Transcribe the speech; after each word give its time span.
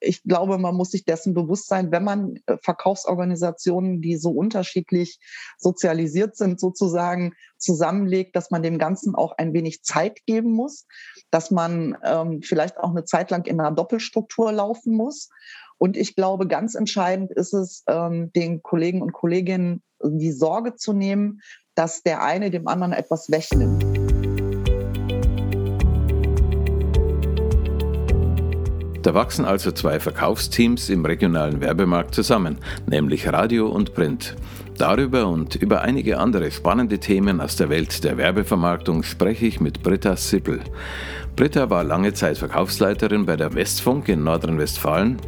ich 0.00 0.22
glaube, 0.22 0.58
man 0.58 0.74
muss 0.74 0.90
sich 0.90 1.04
dessen 1.04 1.34
bewusst 1.34 1.68
sein, 1.68 1.90
wenn 1.90 2.04
man 2.04 2.36
äh, 2.46 2.56
Verkaufsorganisationen, 2.62 4.00
die 4.00 4.16
so 4.16 4.30
unterschiedlich 4.30 5.18
sozialisiert 5.58 6.36
sind, 6.36 6.60
sozusagen 6.60 7.34
zusammenlegt, 7.58 8.36
dass 8.36 8.50
man 8.50 8.62
dem 8.62 8.78
Ganzen 8.78 9.14
auch 9.14 9.32
ein 9.38 9.52
wenig 9.52 9.82
Zeit 9.82 10.24
geben 10.26 10.52
muss, 10.52 10.86
dass 11.30 11.50
man 11.50 11.96
ähm, 12.04 12.42
vielleicht 12.42 12.78
auch 12.78 12.90
eine 12.90 13.04
Zeit 13.04 13.30
lang 13.30 13.46
in 13.46 13.60
einer 13.60 13.74
Doppelstruktur 13.74 14.52
laufen 14.52 14.94
muss. 14.94 15.30
Und 15.78 15.96
ich 15.96 16.14
glaube, 16.14 16.46
ganz 16.46 16.74
entscheidend 16.74 17.32
ist 17.32 17.52
es, 17.52 17.82
ähm, 17.86 18.32
den 18.32 18.62
Kollegen 18.62 19.02
und 19.02 19.12
Kolleginnen 19.12 19.82
die 20.02 20.32
Sorge 20.32 20.76
zu 20.76 20.92
nehmen, 20.92 21.40
dass 21.74 22.02
der 22.02 22.22
eine 22.22 22.50
dem 22.50 22.68
anderen 22.68 22.92
etwas 22.92 23.30
wegnimmt. 23.30 24.05
Da 29.06 29.14
wachsen 29.14 29.44
also 29.44 29.70
zwei 29.70 30.00
Verkaufsteams 30.00 30.88
im 30.88 31.04
regionalen 31.04 31.60
Werbemarkt 31.60 32.12
zusammen, 32.12 32.58
nämlich 32.88 33.32
Radio 33.32 33.68
und 33.68 33.94
Print. 33.94 34.34
Darüber 34.78 35.28
und 35.28 35.54
über 35.54 35.82
einige 35.82 36.18
andere 36.18 36.50
spannende 36.50 36.98
Themen 36.98 37.40
aus 37.40 37.54
der 37.54 37.68
Welt 37.68 38.02
der 38.02 38.16
Werbevermarktung 38.16 39.04
spreche 39.04 39.46
ich 39.46 39.60
mit 39.60 39.84
Britta 39.84 40.16
Sippel. 40.16 40.58
Britta 41.36 41.70
war 41.70 41.84
lange 41.84 42.14
Zeit 42.14 42.36
Verkaufsleiterin 42.36 43.26
bei 43.26 43.36
der 43.36 43.54
Westfunk 43.54 44.08
in 44.08 44.24
Nordrhein-Westfalen 44.24 45.18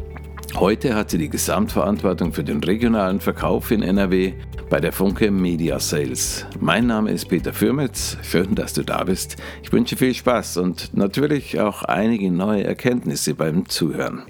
Heute 0.55 0.95
hat 0.95 1.11
sie 1.11 1.19
die 1.19 1.29
Gesamtverantwortung 1.29 2.33
für 2.33 2.43
den 2.43 2.61
regionalen 2.61 3.21
Verkauf 3.21 3.71
in 3.71 3.81
NRW 3.81 4.33
bei 4.69 4.79
der 4.79 4.91
Funke 4.91 5.31
Media 5.31 5.79
Sales. 5.79 6.45
Mein 6.59 6.87
Name 6.87 7.11
ist 7.11 7.27
Peter 7.27 7.53
Fürmetz. 7.53 8.17
Schön, 8.21 8.53
dass 8.55 8.73
du 8.73 8.83
da 8.83 9.03
bist. 9.03 9.37
Ich 9.63 9.71
wünsche 9.71 9.97
viel 9.97 10.13
Spaß 10.13 10.57
und 10.57 10.95
natürlich 10.95 11.59
auch 11.59 11.83
einige 11.83 12.31
neue 12.31 12.63
Erkenntnisse 12.63 13.33
beim 13.33 13.67
Zuhören. 13.67 14.23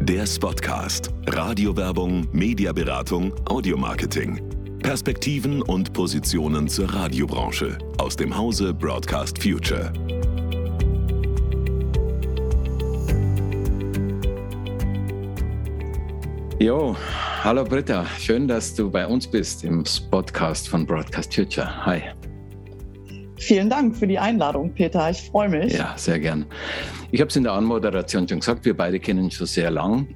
Der 0.00 0.26
Spotcast. 0.26 1.10
Radiowerbung, 1.28 2.26
Mediaberatung, 2.32 3.32
Audiomarketing. 3.46 4.40
Perspektiven 4.82 5.62
und 5.62 5.92
Positionen 5.92 6.66
zur 6.66 6.92
Radiobranche 6.92 7.78
aus 7.98 8.16
dem 8.16 8.36
Hause 8.36 8.74
Broadcast 8.74 9.40
Future. 9.40 9.92
Jo, 16.62 16.94
hallo 17.42 17.64
Britta, 17.64 18.06
schön, 18.20 18.46
dass 18.46 18.72
du 18.72 18.88
bei 18.88 19.04
uns 19.04 19.26
bist 19.26 19.64
im 19.64 19.82
Podcast 20.12 20.68
von 20.68 20.86
Broadcast 20.86 21.34
Future. 21.34 21.84
Hi. 21.84 22.02
Vielen 23.36 23.68
Dank 23.68 23.96
für 23.96 24.06
die 24.06 24.16
Einladung, 24.16 24.72
Peter. 24.72 25.10
Ich 25.10 25.22
freue 25.22 25.48
mich. 25.48 25.72
Ja, 25.72 25.94
sehr 25.96 26.20
gern. 26.20 26.46
Ich 27.10 27.20
habe 27.20 27.30
es 27.30 27.34
in 27.34 27.42
der 27.42 27.54
Anmoderation 27.54 28.28
schon 28.28 28.38
gesagt, 28.38 28.64
wir 28.64 28.76
beide 28.76 29.00
kennen 29.00 29.28
schon 29.32 29.48
sehr 29.48 29.72
lang. 29.72 30.06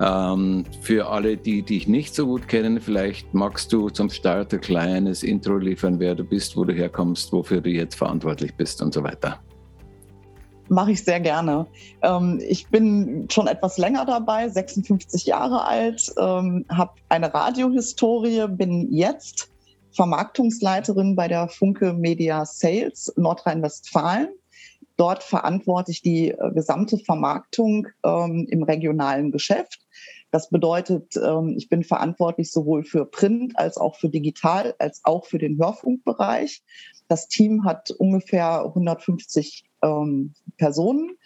Ähm, 0.00 0.64
für 0.80 1.08
alle, 1.08 1.36
die 1.36 1.62
dich 1.62 1.88
nicht 1.88 2.14
so 2.14 2.24
gut 2.24 2.46
kennen, 2.46 2.80
vielleicht 2.80 3.34
magst 3.34 3.72
du 3.72 3.90
zum 3.90 4.10
Start 4.10 4.54
ein 4.54 4.60
kleines 4.60 5.24
Intro 5.24 5.56
liefern, 5.56 5.98
wer 5.98 6.14
du 6.14 6.22
bist, 6.22 6.56
wo 6.56 6.64
du 6.64 6.72
herkommst, 6.72 7.32
wofür 7.32 7.60
du 7.60 7.68
jetzt 7.68 7.96
verantwortlich 7.96 8.54
bist 8.54 8.80
und 8.80 8.94
so 8.94 9.02
weiter. 9.02 9.40
Mache 10.70 10.92
ich 10.92 11.04
sehr 11.04 11.18
gerne. 11.18 11.66
Ähm, 12.00 12.40
ich 12.46 12.68
bin 12.68 13.26
schon 13.28 13.48
etwas 13.48 13.76
länger 13.76 14.04
dabei, 14.04 14.48
56 14.48 15.26
Jahre 15.26 15.64
alt, 15.64 16.14
ähm, 16.16 16.64
habe 16.68 16.92
eine 17.08 17.34
Radiohistorie, 17.34 18.46
bin 18.48 18.92
jetzt 18.92 19.50
Vermarktungsleiterin 19.90 21.16
bei 21.16 21.26
der 21.26 21.48
Funke 21.48 21.92
Media 21.92 22.46
Sales 22.46 23.12
Nordrhein-Westfalen. 23.16 24.28
Dort 24.96 25.24
verantworte 25.24 25.90
ich 25.90 26.02
die 26.02 26.30
äh, 26.30 26.52
gesamte 26.52 26.98
Vermarktung 26.98 27.88
ähm, 28.04 28.46
im 28.48 28.62
regionalen 28.62 29.32
Geschäft. 29.32 29.80
Das 30.30 30.50
bedeutet, 30.50 31.16
ähm, 31.16 31.56
ich 31.58 31.68
bin 31.68 31.82
verantwortlich 31.82 32.52
sowohl 32.52 32.84
für 32.84 33.06
Print 33.06 33.58
als 33.58 33.76
auch 33.76 33.96
für 33.96 34.08
Digital 34.08 34.76
als 34.78 35.04
auch 35.04 35.26
für 35.26 35.38
den 35.38 35.58
Hörfunkbereich. 35.58 36.62
Das 37.10 37.26
Team 37.26 37.64
hat 37.64 37.90
ungefähr 37.90 38.64
150 38.66 39.64
ähm, 39.82 40.32
Personen. 40.58 41.16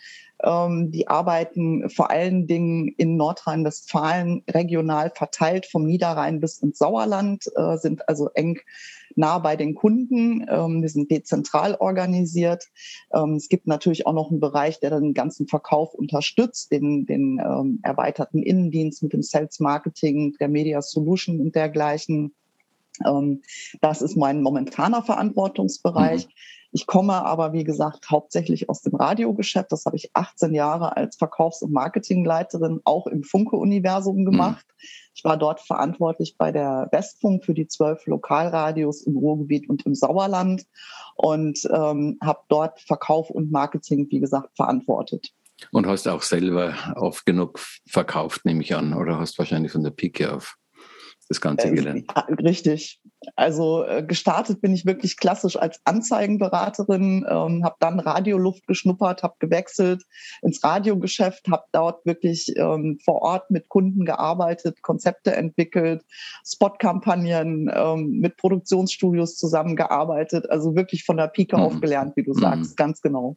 Ähm, 0.43 0.91
die 0.91 1.09
arbeiten 1.09 1.91
vor 1.91 2.11
allen 2.11 2.47
Dingen 2.47 2.89
in 2.97 3.19
Nordrhein-Westfalen 3.19 4.45
regional 4.51 5.11
verteilt 5.15 5.67
vom 5.67 5.85
Niederrhein 5.85 6.41
bis 6.41 6.57
ins 6.59 6.79
Sauerland, 6.79 7.45
äh, 7.55 7.77
sind 7.77 8.09
also 8.09 8.31
eng 8.31 8.61
nah 9.15 9.39
bei 9.39 9.57
den 9.57 9.75
Kunden. 9.75 10.47
Ähm, 10.49 10.81
wir 10.81 10.89
sind 10.89 11.11
dezentral 11.11 11.75
organisiert. 11.75 12.65
Ähm, 13.13 13.35
es 13.35 13.51
gibt 13.51 13.67
natürlich 13.67 14.07
auch 14.07 14.15
noch 14.15 14.31
einen 14.31 14.41
Bereich, 14.41 14.81
der 14.81 14.99
den 14.99 15.13
ganzen 15.13 15.47
Verkauf 15.49 15.93
unterstützt, 15.93 16.73
den, 16.73 17.05
den 17.05 17.43
ähm, 17.45 17.81
erweiterten 17.83 18.43
Innendienst 18.43 19.03
mit 19.03 19.13
dem 19.13 19.23
Sales 19.23 19.61
Marketing, 19.61 20.35
der 20.41 20.49
Media 20.49 20.81
Solution 20.81 21.41
und 21.41 21.55
dergleichen. 21.55 22.33
Ähm, 23.05 23.43
das 23.81 24.03
ist 24.03 24.17
mein 24.17 24.43
momentaner 24.43 25.03
Verantwortungsbereich. 25.03 26.27
Mhm. 26.27 26.33
Ich 26.77 26.89
komme 26.89 27.25
aber, 27.25 27.53
wie 27.53 27.63
gesagt, 27.63 28.11
hauptsächlich 28.11 28.69
aus 28.69 28.83
dem 28.83 28.97
Radiogeschäft. 28.97 29.71
Das 29.71 29.87
habe 29.87 29.95
ich 29.95 30.11
18 30.13 30.55
Jahre 30.55 30.97
als 30.97 31.17
Verkaufs- 31.17 31.63
und 31.63 31.73
Marketingleiterin 31.73 32.81
auch 32.83 33.07
im 33.07 33.23
Funke-Universum 33.23 34.17
mhm. 34.19 34.25
gemacht. 34.25 34.67
Mhm. 34.67 34.89
Ich 35.15 35.23
war 35.23 35.37
dort 35.37 35.61
verantwortlich 35.61 36.35
bei 36.37 36.51
der 36.51 36.89
Westfunk 36.91 37.45
für 37.45 37.55
die 37.55 37.69
zwölf 37.69 38.05
Lokalradios 38.07 39.03
im 39.03 39.17
Ruhrgebiet 39.17 39.71
und 39.71 39.87
im 39.87 39.95
Sauerland 39.95 40.67
und 41.15 41.61
ähm, 41.73 42.19
habe 42.21 42.41
dort 42.49 42.81
Verkauf 42.81 43.31
und 43.31 43.53
Marketing, 43.53 44.09
wie 44.11 44.19
gesagt, 44.19 44.57
verantwortet. 44.57 45.33
Und 45.71 45.87
hast 45.87 46.09
auch 46.09 46.23
selber 46.23 46.75
oft 46.97 47.25
genug 47.25 47.61
verkauft, 47.87 48.45
nehme 48.45 48.63
ich 48.63 48.75
an, 48.75 48.95
oder 48.95 49.21
hast 49.21 49.39
wahrscheinlich 49.39 49.71
von 49.71 49.85
der 49.85 49.91
Pike 49.91 50.35
auf 50.35 50.57
das 51.29 51.41
Ganze 51.41 51.69
äh, 51.69 51.73
gelernt. 51.73 52.05
Richtig. 52.43 53.01
Also 53.37 53.85
äh, 53.85 54.03
gestartet 54.03 54.61
bin 54.61 54.75
ich 54.75 54.85
wirklich 54.85 55.17
klassisch 55.17 55.57
als 55.57 55.81
Anzeigenberaterin, 55.85 57.25
ähm, 57.29 57.65
habe 57.65 57.77
dann 57.81 58.01
Radioluft 58.01 58.67
geschnuppert, 58.67 59.23
habe 59.23 59.35
gewechselt 59.39 60.05
ins 60.43 60.63
Radiogeschäft, 60.63 61.49
habe 61.49 61.65
dort 61.73 62.05
wirklich 62.05 62.55
ähm, 62.57 62.99
vor 63.05 63.23
Ort 63.23 63.51
mit 63.51 63.69
Kunden 63.69 64.05
gearbeitet, 64.05 64.83
Konzepte 64.83 65.35
entwickelt, 65.35 66.05
Spotkampagnen 66.47 67.71
ähm, 67.75 68.19
mit 68.21 68.37
Produktionsstudios 68.37 69.37
zusammengearbeitet, 69.37 70.51
also 70.51 70.77
wirklich 70.77 71.05
von 71.05 71.17
der 71.17 71.29
Pike 71.29 71.57
mhm. 71.57 71.63
auf 71.63 71.81
gelernt, 71.81 72.17
wie 72.17 72.23
du 72.23 72.35
sagst, 72.35 72.73
mhm. 72.73 72.77
ganz 72.77 73.01
genau. 73.01 73.37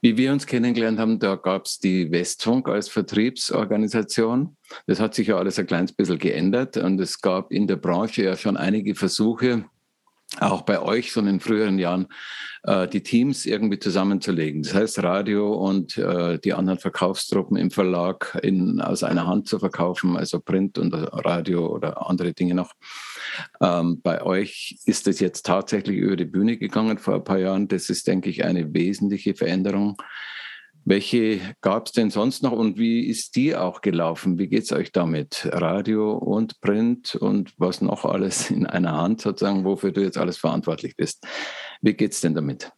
Wie 0.00 0.16
wir 0.16 0.32
uns 0.32 0.46
kennengelernt 0.46 1.00
haben, 1.00 1.18
da 1.18 1.34
gab 1.34 1.64
es 1.64 1.80
die 1.80 2.12
Westfunk 2.12 2.68
als 2.68 2.88
Vertriebsorganisation. 2.88 4.56
Das 4.86 5.00
hat 5.00 5.14
sich 5.14 5.26
ja 5.26 5.36
alles 5.36 5.58
ein 5.58 5.66
kleines 5.66 5.92
bisschen 5.92 6.18
geändert 6.18 6.76
und 6.76 7.00
es 7.00 7.20
gab 7.20 7.50
in 7.50 7.66
der 7.66 7.76
Branche 7.76 8.22
ja 8.22 8.36
schon 8.36 8.56
einige 8.56 8.94
Versuche, 8.94 9.64
auch 10.40 10.62
bei 10.62 10.80
euch 10.80 11.10
schon 11.10 11.26
in 11.26 11.40
früheren 11.40 11.78
Jahren 11.78 12.06
äh, 12.64 12.86
die 12.86 13.02
Teams 13.02 13.46
irgendwie 13.46 13.78
zusammenzulegen. 13.78 14.62
Das 14.62 14.74
heißt, 14.74 15.02
Radio 15.02 15.54
und 15.54 15.96
äh, 15.96 16.38
die 16.38 16.52
anderen 16.52 16.78
Verkaufstruppen 16.78 17.56
im 17.56 17.70
Verlag 17.70 18.38
in, 18.42 18.80
aus 18.80 19.02
einer 19.02 19.26
Hand 19.26 19.48
zu 19.48 19.58
verkaufen, 19.58 20.16
also 20.16 20.40
Print 20.40 20.78
und 20.78 20.92
Radio 20.92 21.66
oder 21.66 22.06
andere 22.08 22.34
Dinge 22.34 22.54
noch. 22.54 22.74
Ähm, 23.60 24.00
bei 24.02 24.22
euch 24.22 24.78
ist 24.84 25.06
das 25.06 25.20
jetzt 25.20 25.46
tatsächlich 25.46 25.96
über 25.96 26.16
die 26.16 26.24
Bühne 26.24 26.58
gegangen 26.58 26.98
vor 26.98 27.14
ein 27.14 27.24
paar 27.24 27.38
Jahren. 27.38 27.68
Das 27.68 27.88
ist, 27.88 28.06
denke 28.06 28.28
ich, 28.28 28.44
eine 28.44 28.74
wesentliche 28.74 29.34
Veränderung. 29.34 29.96
Welche 30.88 31.40
gab 31.60 31.84
es 31.84 31.92
denn 31.92 32.10
sonst 32.10 32.42
noch 32.42 32.52
und 32.52 32.78
wie 32.78 33.06
ist 33.06 33.36
die 33.36 33.54
auch 33.54 33.82
gelaufen? 33.82 34.38
Wie 34.38 34.48
geht 34.48 34.62
es 34.62 34.72
euch 34.72 34.90
damit? 34.90 35.46
Radio 35.52 36.16
und 36.16 36.62
Print 36.62 37.14
und 37.14 37.52
was 37.58 37.82
noch 37.82 38.06
alles 38.06 38.50
in 38.50 38.64
einer 38.64 38.96
Hand 38.96 39.20
sozusagen, 39.20 39.66
wofür 39.66 39.92
du 39.92 40.00
jetzt 40.00 40.16
alles 40.16 40.38
verantwortlich 40.38 40.96
bist. 40.96 41.26
Wie 41.82 41.92
geht 41.92 42.12
es 42.12 42.22
denn 42.22 42.34
damit? 42.34 42.72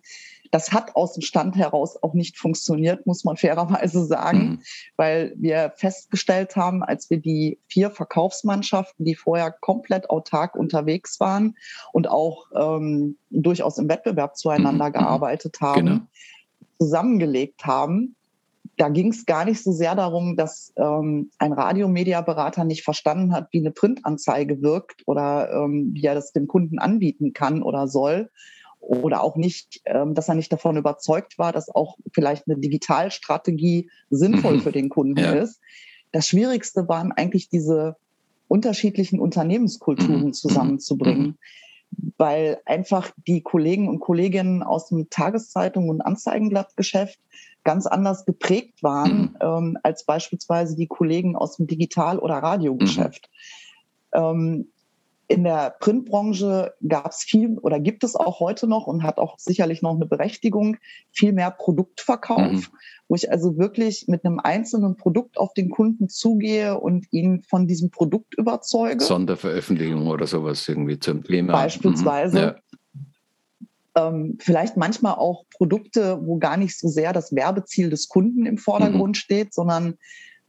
Das 0.50 0.72
hat 0.72 0.96
aus 0.96 1.14
dem 1.14 1.22
Stand 1.22 1.56
heraus 1.56 2.02
auch 2.02 2.14
nicht 2.14 2.38
funktioniert, 2.38 3.06
muss 3.06 3.25
man 3.25 3.37
fairerweise 3.37 4.04
sagen, 4.04 4.38
mhm. 4.38 4.62
weil 4.96 5.34
wir 5.37 5.72
festgestellt 5.76 6.56
haben, 6.56 6.82
als 6.82 7.10
wir 7.10 7.19
die 7.19 7.58
vier 7.69 7.90
Verkaufsmannschaften, 7.90 9.04
die 9.04 9.14
vorher 9.14 9.50
komplett 9.50 10.10
autark 10.10 10.56
unterwegs 10.56 11.20
waren 11.20 11.56
und 11.93 12.08
auch 12.08 12.46
ähm, 12.54 13.16
durchaus 13.31 13.78
im 13.78 13.88
Wettbewerb 13.88 14.37
zueinander 14.37 14.88
mhm. 14.88 14.93
gearbeitet 14.93 15.60
haben, 15.60 15.87
genau. 15.87 16.00
zusammengelegt 16.78 17.64
haben, 17.64 18.16
da 18.76 18.88
ging 18.88 19.08
es 19.08 19.25
gar 19.26 19.44
nicht 19.44 19.62
so 19.62 19.72
sehr 19.72 19.94
darum, 19.94 20.37
dass 20.37 20.72
ähm, 20.76 21.31
ein 21.38 21.52
Radiomediaberater 21.52 22.64
nicht 22.64 22.84
verstanden 22.84 23.32
hat, 23.32 23.48
wie 23.52 23.60
eine 23.60 23.70
Printanzeige 23.70 24.60
wirkt 24.62 25.02
oder 25.06 25.50
ähm, 25.50 25.90
wie 25.93 26.04
er 26.04 26.14
das 26.14 26.32
dem 26.32 26.46
Kunden 26.46 26.78
anbieten 26.78 27.32
kann 27.32 27.62
oder 27.62 27.88
soll, 27.88 28.31
oder 28.87 29.23
auch 29.23 29.37
nicht, 29.37 29.81
ähm, 29.85 30.15
dass 30.15 30.29
er 30.29 30.35
nicht 30.35 30.53
davon 30.53 30.77
überzeugt 30.77 31.38
war, 31.38 31.53
dass 31.53 31.69
auch 31.69 31.97
vielleicht 32.12 32.47
eine 32.47 32.59
Digitalstrategie 32.59 33.91
sinnvoll 34.11 34.55
mhm. 34.55 34.61
für 34.61 34.73
den 34.73 34.88
Kunden 34.88 35.19
ja. 35.19 35.33
ist. 35.33 35.61
Das 36.12 36.29
Schwierigste 36.29 36.88
waren 36.88 37.12
eigentlich 37.12 37.49
diese 37.49 37.97
unterschiedlichen 38.49 39.19
Unternehmenskulturen 39.19 40.27
mhm. 40.27 40.33
zusammenzubringen, 40.33 41.37
mhm. 41.91 42.12
weil 42.17 42.59
einfach 42.65 43.11
die 43.27 43.43
Kollegen 43.43 43.88
und 43.88 43.99
Kolleginnen 43.99 44.62
aus 44.62 44.89
dem 44.89 45.11
Tageszeitung 45.11 45.89
und 45.89 46.00
Anzeigenblattgeschäft 46.00 47.19
ganz 47.65 47.87
anders 47.87 48.25
geprägt 48.25 48.85
waren 48.85 49.37
ähm, 49.41 49.77
als 49.82 50.05
beispielsweise 50.05 50.77
die 50.77 50.87
Kollegen 50.87 51.35
aus 51.35 51.56
dem 51.56 51.67
Digital- 51.67 52.21
oder 52.21 52.37
Radiogeschäft. 52.37 53.29
Ähm, 54.12 54.69
in 55.28 55.43
der 55.43 55.75
Printbranche 55.81 56.75
gab 56.87 57.11
es 57.11 57.25
viel 57.25 57.58
oder 57.58 57.81
gibt 57.81 58.05
es 58.05 58.14
auch 58.14 58.38
heute 58.38 58.69
noch 58.69 58.87
und 58.87 59.02
hat 59.02 59.19
auch 59.19 59.38
sicherlich 59.38 59.82
noch 59.82 59.96
eine 59.96 60.06
Berechtigung, 60.06 60.76
viel 61.11 61.32
mehr 61.32 61.50
Produktverkauf, 61.50 62.52
mhm. 62.52 62.67
wo 63.08 63.17
ich 63.17 63.31
also 63.31 63.58
wirklich 63.58 64.06
mit 64.06 64.25
einem 64.25 64.38
einzelnen 64.38 64.96
Produkt 64.96 65.37
auf 65.38 65.52
den 65.52 65.70
Kunden 65.70 66.08
zugehe 66.08 66.78
und 66.78 67.06
ihn 67.12 67.43
von 67.43 67.67
diesem 67.67 67.90
Produkt 67.90 68.34
überzeuge. 68.38 69.02
Sonderveröffentlichung 69.02 70.06
oder 70.06 70.28
sowas 70.28 70.69
irgendwie 70.69 70.99
zum 70.99 71.25
Thema. 71.25 71.55
Beispielsweise. 71.55 72.37
Mhm. 72.37 72.44
Ja. 72.44 74.08
Ähm, 74.08 74.38
vielleicht 74.38 74.76
manchmal 74.76 75.14
auch 75.14 75.44
Produkte, 75.56 76.20
wo 76.22 76.38
gar 76.38 76.56
nicht 76.56 76.79
so 76.79 76.87
sehr 76.87 77.12
das 77.12 77.34
Werbeziel 77.34 77.90
des 77.90 78.08
Kunden 78.08 78.46
im 78.46 78.58
Vordergrund 78.58 79.17
mhm. 79.17 79.20
steht, 79.20 79.55
sondern 79.55 79.94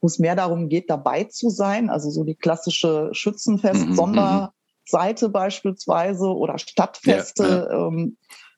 wo 0.02 0.08
es 0.08 0.20
mehr 0.20 0.36
darum 0.36 0.70
geht, 0.70 0.92
dabei 0.92 1.24
zu 1.24 1.50
sein. 1.50 1.90
Also 1.90 2.12
so 2.12 2.24
die 2.24 2.36
klassische 2.36 3.10
Schützenfest-Sonder- 3.14 4.42
mhm, 4.42 4.57
Seite 4.88 5.30
beispielsweise 5.30 6.28
oder 6.28 6.58
Stadtfeste, 6.58 7.44
ja, 7.44 7.78
ja. 7.78 7.88
Ähm, 7.88 8.18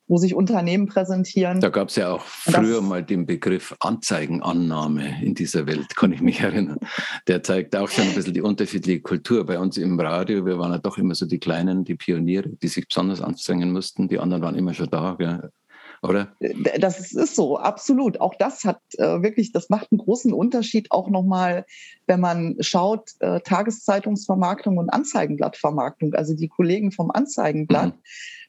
wo 0.10 0.18
sich 0.18 0.34
Unternehmen 0.34 0.88
präsentieren. 0.88 1.62
Da 1.62 1.70
gab 1.70 1.90
es 1.90 1.96
ja 1.96 2.12
auch 2.12 2.24
früher 2.24 2.82
mal 2.82 3.04
den 3.04 3.28
Begriff 3.28 3.76
Anzeigenannahme 3.80 5.24
in 5.24 5.36
dieser 5.36 5.68
Welt, 5.68 5.88
kann 5.96 6.12
ich 6.12 6.20
mich 6.20 6.42
erinnern. 6.42 6.80
Der 7.28 7.44
zeigt 7.44 7.76
auch 7.76 7.90
schon 7.90 8.06
ein 8.06 8.16
bisschen 8.16 8.34
die 8.34 8.42
unterschiedliche 8.42 9.02
Kultur. 9.02 9.46
Bei 9.46 9.60
uns 9.60 9.78
im 9.78 10.00
Radio, 10.00 10.46
wir 10.48 10.58
waren 10.58 10.72
ja 10.72 10.80
doch 10.80 10.98
immer 10.98 11.14
so 11.14 11.28
die 11.28 11.40
Kleinen, 11.40 11.86
die 11.86 11.96
Pioniere, 11.96 12.50
die 12.50 12.68
sich 12.68 12.88
besonders 12.88 13.22
anstrengen 13.22 13.72
mussten. 13.72 14.08
Die 14.08 14.18
anderen 14.18 14.42
waren 14.42 14.56
immer 14.56 14.74
schon 14.74 14.90
da. 14.90 15.14
Gell? 15.14 15.52
Oder? 16.02 16.36
Das 16.80 17.12
ist 17.12 17.36
so, 17.36 17.58
absolut. 17.58 18.22
Auch 18.22 18.36
das 18.36 18.64
hat 18.64 18.82
äh, 18.98 19.22
wirklich, 19.22 19.52
das 19.52 19.70
macht 19.70 19.92
einen 19.92 20.00
großen 20.00 20.34
Unterschied 20.34 20.92
auch 20.92 21.10
nochmal, 21.10 21.66
wenn 22.08 22.20
man 22.20 22.56
schaut, 22.62 23.12
äh, 23.20 23.42
Tageszeitungsvermarktung 23.42 24.78
und 24.78 24.90
Anzeigenblattvermarktung. 24.90 26.14
Also 26.14 26.36
die 26.36 26.48
Kollegen 26.48 26.92
vom 26.92 27.12
Anzeigenblatt 27.12 27.96
mhm. 27.96 28.02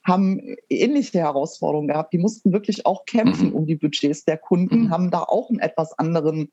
Haben 0.04 0.56
ähnliche 0.68 1.18
Herausforderungen 1.18 1.88
gehabt. 1.88 2.12
Die 2.12 2.18
mussten 2.18 2.52
wirklich 2.52 2.86
auch 2.86 3.04
kämpfen 3.04 3.48
mhm. 3.48 3.54
um 3.54 3.66
die 3.66 3.76
Budgets 3.76 4.24
der 4.24 4.38
Kunden, 4.38 4.84
mhm. 4.84 4.90
haben 4.90 5.10
da 5.10 5.20
auch 5.20 5.50
einen 5.50 5.58
etwas 5.58 5.98
anderen 5.98 6.50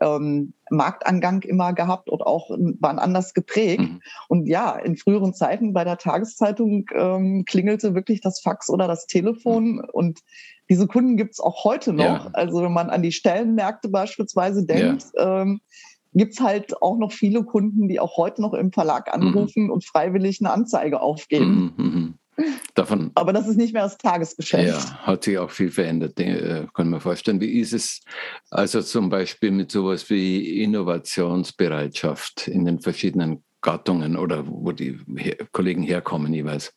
ähm, 0.00 0.54
Marktangang 0.70 1.42
immer 1.42 1.72
gehabt 1.72 2.08
und 2.08 2.22
auch 2.22 2.50
waren 2.50 2.98
anders 2.98 3.34
geprägt. 3.34 3.82
Mhm. 3.82 4.00
Und 4.28 4.46
ja, 4.46 4.72
in 4.76 4.96
früheren 4.96 5.34
Zeiten 5.34 5.72
bei 5.72 5.84
der 5.84 5.98
Tageszeitung 5.98 6.86
ähm, 6.94 7.44
klingelte 7.44 7.94
wirklich 7.94 8.20
das 8.20 8.40
Fax 8.40 8.70
oder 8.70 8.86
das 8.86 9.06
Telefon 9.06 9.80
und 9.80 10.20
diese 10.68 10.86
Kunden 10.86 11.16
gibt's 11.16 11.40
auch 11.40 11.64
heute 11.64 11.92
noch. 11.92 12.26
Ja. 12.26 12.30
Also 12.32 12.62
wenn 12.62 12.72
man 12.72 12.90
an 12.90 13.02
die 13.02 13.12
Stellenmärkte 13.12 13.88
beispielsweise 13.88 14.64
denkt, 14.64 15.06
ja. 15.16 15.42
ähm, 15.42 15.60
gibt's 16.14 16.40
halt 16.40 16.80
auch 16.80 16.96
noch 16.96 17.12
viele 17.12 17.44
Kunden, 17.44 17.88
die 17.88 18.00
auch 18.00 18.16
heute 18.16 18.40
noch 18.40 18.54
im 18.54 18.72
Verlag 18.72 19.12
anrufen 19.12 19.64
mhm. 19.64 19.70
und 19.70 19.84
freiwillig 19.84 20.40
eine 20.40 20.52
Anzeige 20.52 21.00
aufgeben. 21.00 21.74
Mhm. 21.76 22.14
Davon, 22.74 23.10
Aber 23.14 23.32
das 23.32 23.48
ist 23.48 23.56
nicht 23.56 23.72
mehr 23.72 23.82
das 23.82 23.98
Tagesgeschäft. 23.98 24.68
Ja, 24.68 24.98
hat 25.06 25.24
sich 25.24 25.38
auch 25.38 25.50
viel 25.50 25.70
verändert, 25.70 26.18
äh, 26.20 26.66
kann 26.74 26.90
man 26.90 27.00
vorstellen. 27.00 27.40
Wie 27.40 27.60
ist 27.60 27.72
es 27.72 28.00
also 28.50 28.82
zum 28.82 29.10
Beispiel 29.10 29.50
mit 29.50 29.70
sowas 29.70 30.08
wie 30.10 30.62
Innovationsbereitschaft 30.62 32.48
in 32.48 32.64
den 32.64 32.80
verschiedenen 32.80 33.42
Gattungen 33.60 34.16
oder 34.16 34.46
wo 34.46 34.72
die 34.72 34.98
Kollegen 35.52 35.82
herkommen 35.82 36.32
jeweils? 36.32 36.72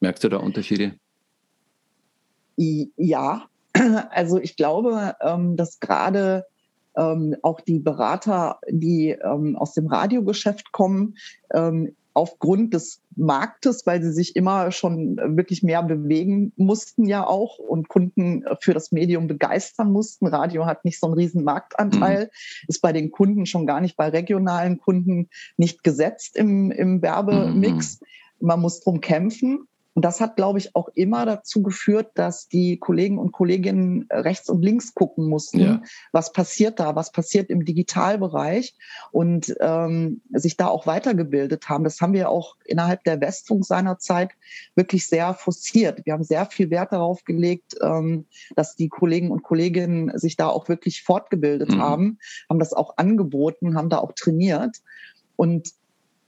Merkst 0.00 0.24
du 0.24 0.28
da 0.28 0.38
Unterschiede? 0.38 0.94
Ja, 2.56 3.46
also 4.10 4.38
ich 4.38 4.56
glaube, 4.56 5.14
ähm, 5.20 5.56
dass 5.56 5.80
gerade 5.80 6.44
ähm, 6.96 7.36
auch 7.42 7.60
die 7.60 7.78
Berater, 7.78 8.60
die 8.68 9.10
ähm, 9.10 9.56
aus 9.56 9.74
dem 9.74 9.86
Radiogeschäft 9.86 10.72
kommen, 10.72 11.16
aufgrund 12.14 12.72
des 12.72 13.01
Marktes, 13.16 13.86
weil 13.86 14.02
sie 14.02 14.12
sich 14.12 14.36
immer 14.36 14.72
schon 14.72 15.16
wirklich 15.16 15.62
mehr 15.62 15.82
bewegen 15.82 16.52
mussten 16.56 17.04
ja 17.06 17.26
auch 17.26 17.58
und 17.58 17.88
Kunden 17.88 18.44
für 18.60 18.74
das 18.74 18.92
Medium 18.92 19.26
begeistern 19.26 19.92
mussten. 19.92 20.26
Radio 20.26 20.66
hat 20.66 20.84
nicht 20.84 20.98
so 21.00 21.06
einen 21.06 21.14
riesen 21.14 21.44
Marktanteil, 21.44 22.24
mhm. 22.24 22.66
ist 22.68 22.82
bei 22.82 22.92
den 22.92 23.10
Kunden 23.10 23.46
schon 23.46 23.66
gar 23.66 23.80
nicht 23.80 23.96
bei 23.96 24.08
regionalen 24.08 24.78
Kunden 24.78 25.28
nicht 25.56 25.84
gesetzt 25.84 26.36
im, 26.36 26.70
im 26.70 27.02
Werbemix. 27.02 28.00
Mhm. 28.00 28.06
Man 28.46 28.60
muss 28.60 28.80
drum 28.80 29.00
kämpfen. 29.00 29.68
Und 29.94 30.04
das 30.04 30.20
hat, 30.20 30.36
glaube 30.36 30.58
ich, 30.58 30.74
auch 30.74 30.88
immer 30.94 31.26
dazu 31.26 31.62
geführt, 31.62 32.12
dass 32.14 32.48
die 32.48 32.78
Kollegen 32.78 33.18
und 33.18 33.32
Kolleginnen 33.32 34.06
rechts 34.10 34.48
und 34.48 34.62
links 34.62 34.94
gucken 34.94 35.28
mussten, 35.28 35.60
ja. 35.60 35.82
was 36.12 36.32
passiert 36.32 36.80
da, 36.80 36.96
was 36.96 37.12
passiert 37.12 37.50
im 37.50 37.64
Digitalbereich 37.64 38.74
und 39.10 39.54
ähm, 39.60 40.22
sich 40.32 40.56
da 40.56 40.68
auch 40.68 40.86
weitergebildet 40.86 41.68
haben. 41.68 41.84
Das 41.84 42.00
haben 42.00 42.14
wir 42.14 42.30
auch 42.30 42.56
innerhalb 42.64 43.04
der 43.04 43.20
Westfunk 43.20 43.66
seinerzeit 43.66 44.30
wirklich 44.74 45.06
sehr 45.06 45.34
forciert. 45.34 46.04
Wir 46.06 46.14
haben 46.14 46.24
sehr 46.24 46.46
viel 46.46 46.70
Wert 46.70 46.92
darauf 46.92 47.24
gelegt, 47.24 47.76
ähm, 47.82 48.24
dass 48.56 48.76
die 48.76 48.88
Kollegen 48.88 49.30
und 49.30 49.42
Kolleginnen 49.42 50.16
sich 50.18 50.36
da 50.36 50.48
auch 50.48 50.68
wirklich 50.68 51.02
fortgebildet 51.02 51.72
mhm. 51.72 51.82
haben, 51.82 52.18
haben 52.48 52.58
das 52.58 52.72
auch 52.72 52.96
angeboten, 52.96 53.76
haben 53.76 53.90
da 53.90 53.98
auch 53.98 54.12
trainiert. 54.12 54.78
Und 55.36 55.72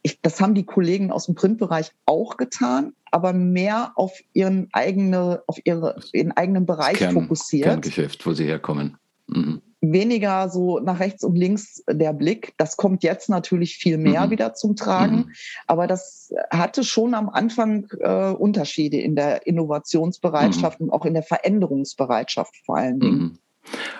ich, 0.03 0.21
das 0.21 0.41
haben 0.41 0.55
die 0.55 0.67
Kollegen 0.67 1.11
aus 1.11 1.27
dem 1.27 1.35
Printbereich 1.35 1.93
auch 2.05 2.37
getan, 2.37 2.93
aber 3.15 3.33
mehr 3.33 3.93
auf 3.95 4.19
ihren 4.33 4.67
eigene, 4.73 5.45
auf 5.47 5.61
ihre, 5.63 5.95
ihren 6.13 6.33
eigenen 6.33 6.67
Bereich 6.67 6.97
Kern, 6.97 7.15
fokussiert. 7.15 7.69
Kerngeschäft, 7.69 8.27
wo 8.27 8.33
sie 8.33 8.45
herkommen. 8.45 8.97
Mhm. 9.29 9.63
Weniger 9.81 10.49
so 10.49 10.81
nach 10.81 10.99
rechts 10.99 11.23
und 11.23 11.37
links 11.37 11.85
der 11.89 12.13
Blick. 12.13 12.55
Das 12.57 12.77
kommt 12.77 13.05
jetzt 13.05 13.29
natürlich 13.29 13.77
viel 13.77 13.99
mehr 13.99 14.27
mhm. 14.27 14.31
wieder 14.31 14.55
zum 14.55 14.75
Tragen. 14.75 15.17
Mhm. 15.17 15.33
Aber 15.69 15.87
das 15.87 16.35
hatte 16.51 16.83
schon 16.83 17.15
am 17.15 17.29
Anfang 17.29 17.87
äh, 18.01 18.33
Unterschiede 18.33 18.97
in 18.97 19.15
der 19.15 19.47
Innovationsbereitschaft 19.47 20.81
mhm. 20.81 20.89
und 20.89 20.93
auch 20.93 21.05
in 21.05 21.15
der 21.15 21.23
Veränderungsbereitschaft 21.23 22.57
vor 22.67 22.79
allen 22.79 22.99
Dingen. 22.99 23.19
Mhm. 23.19 23.39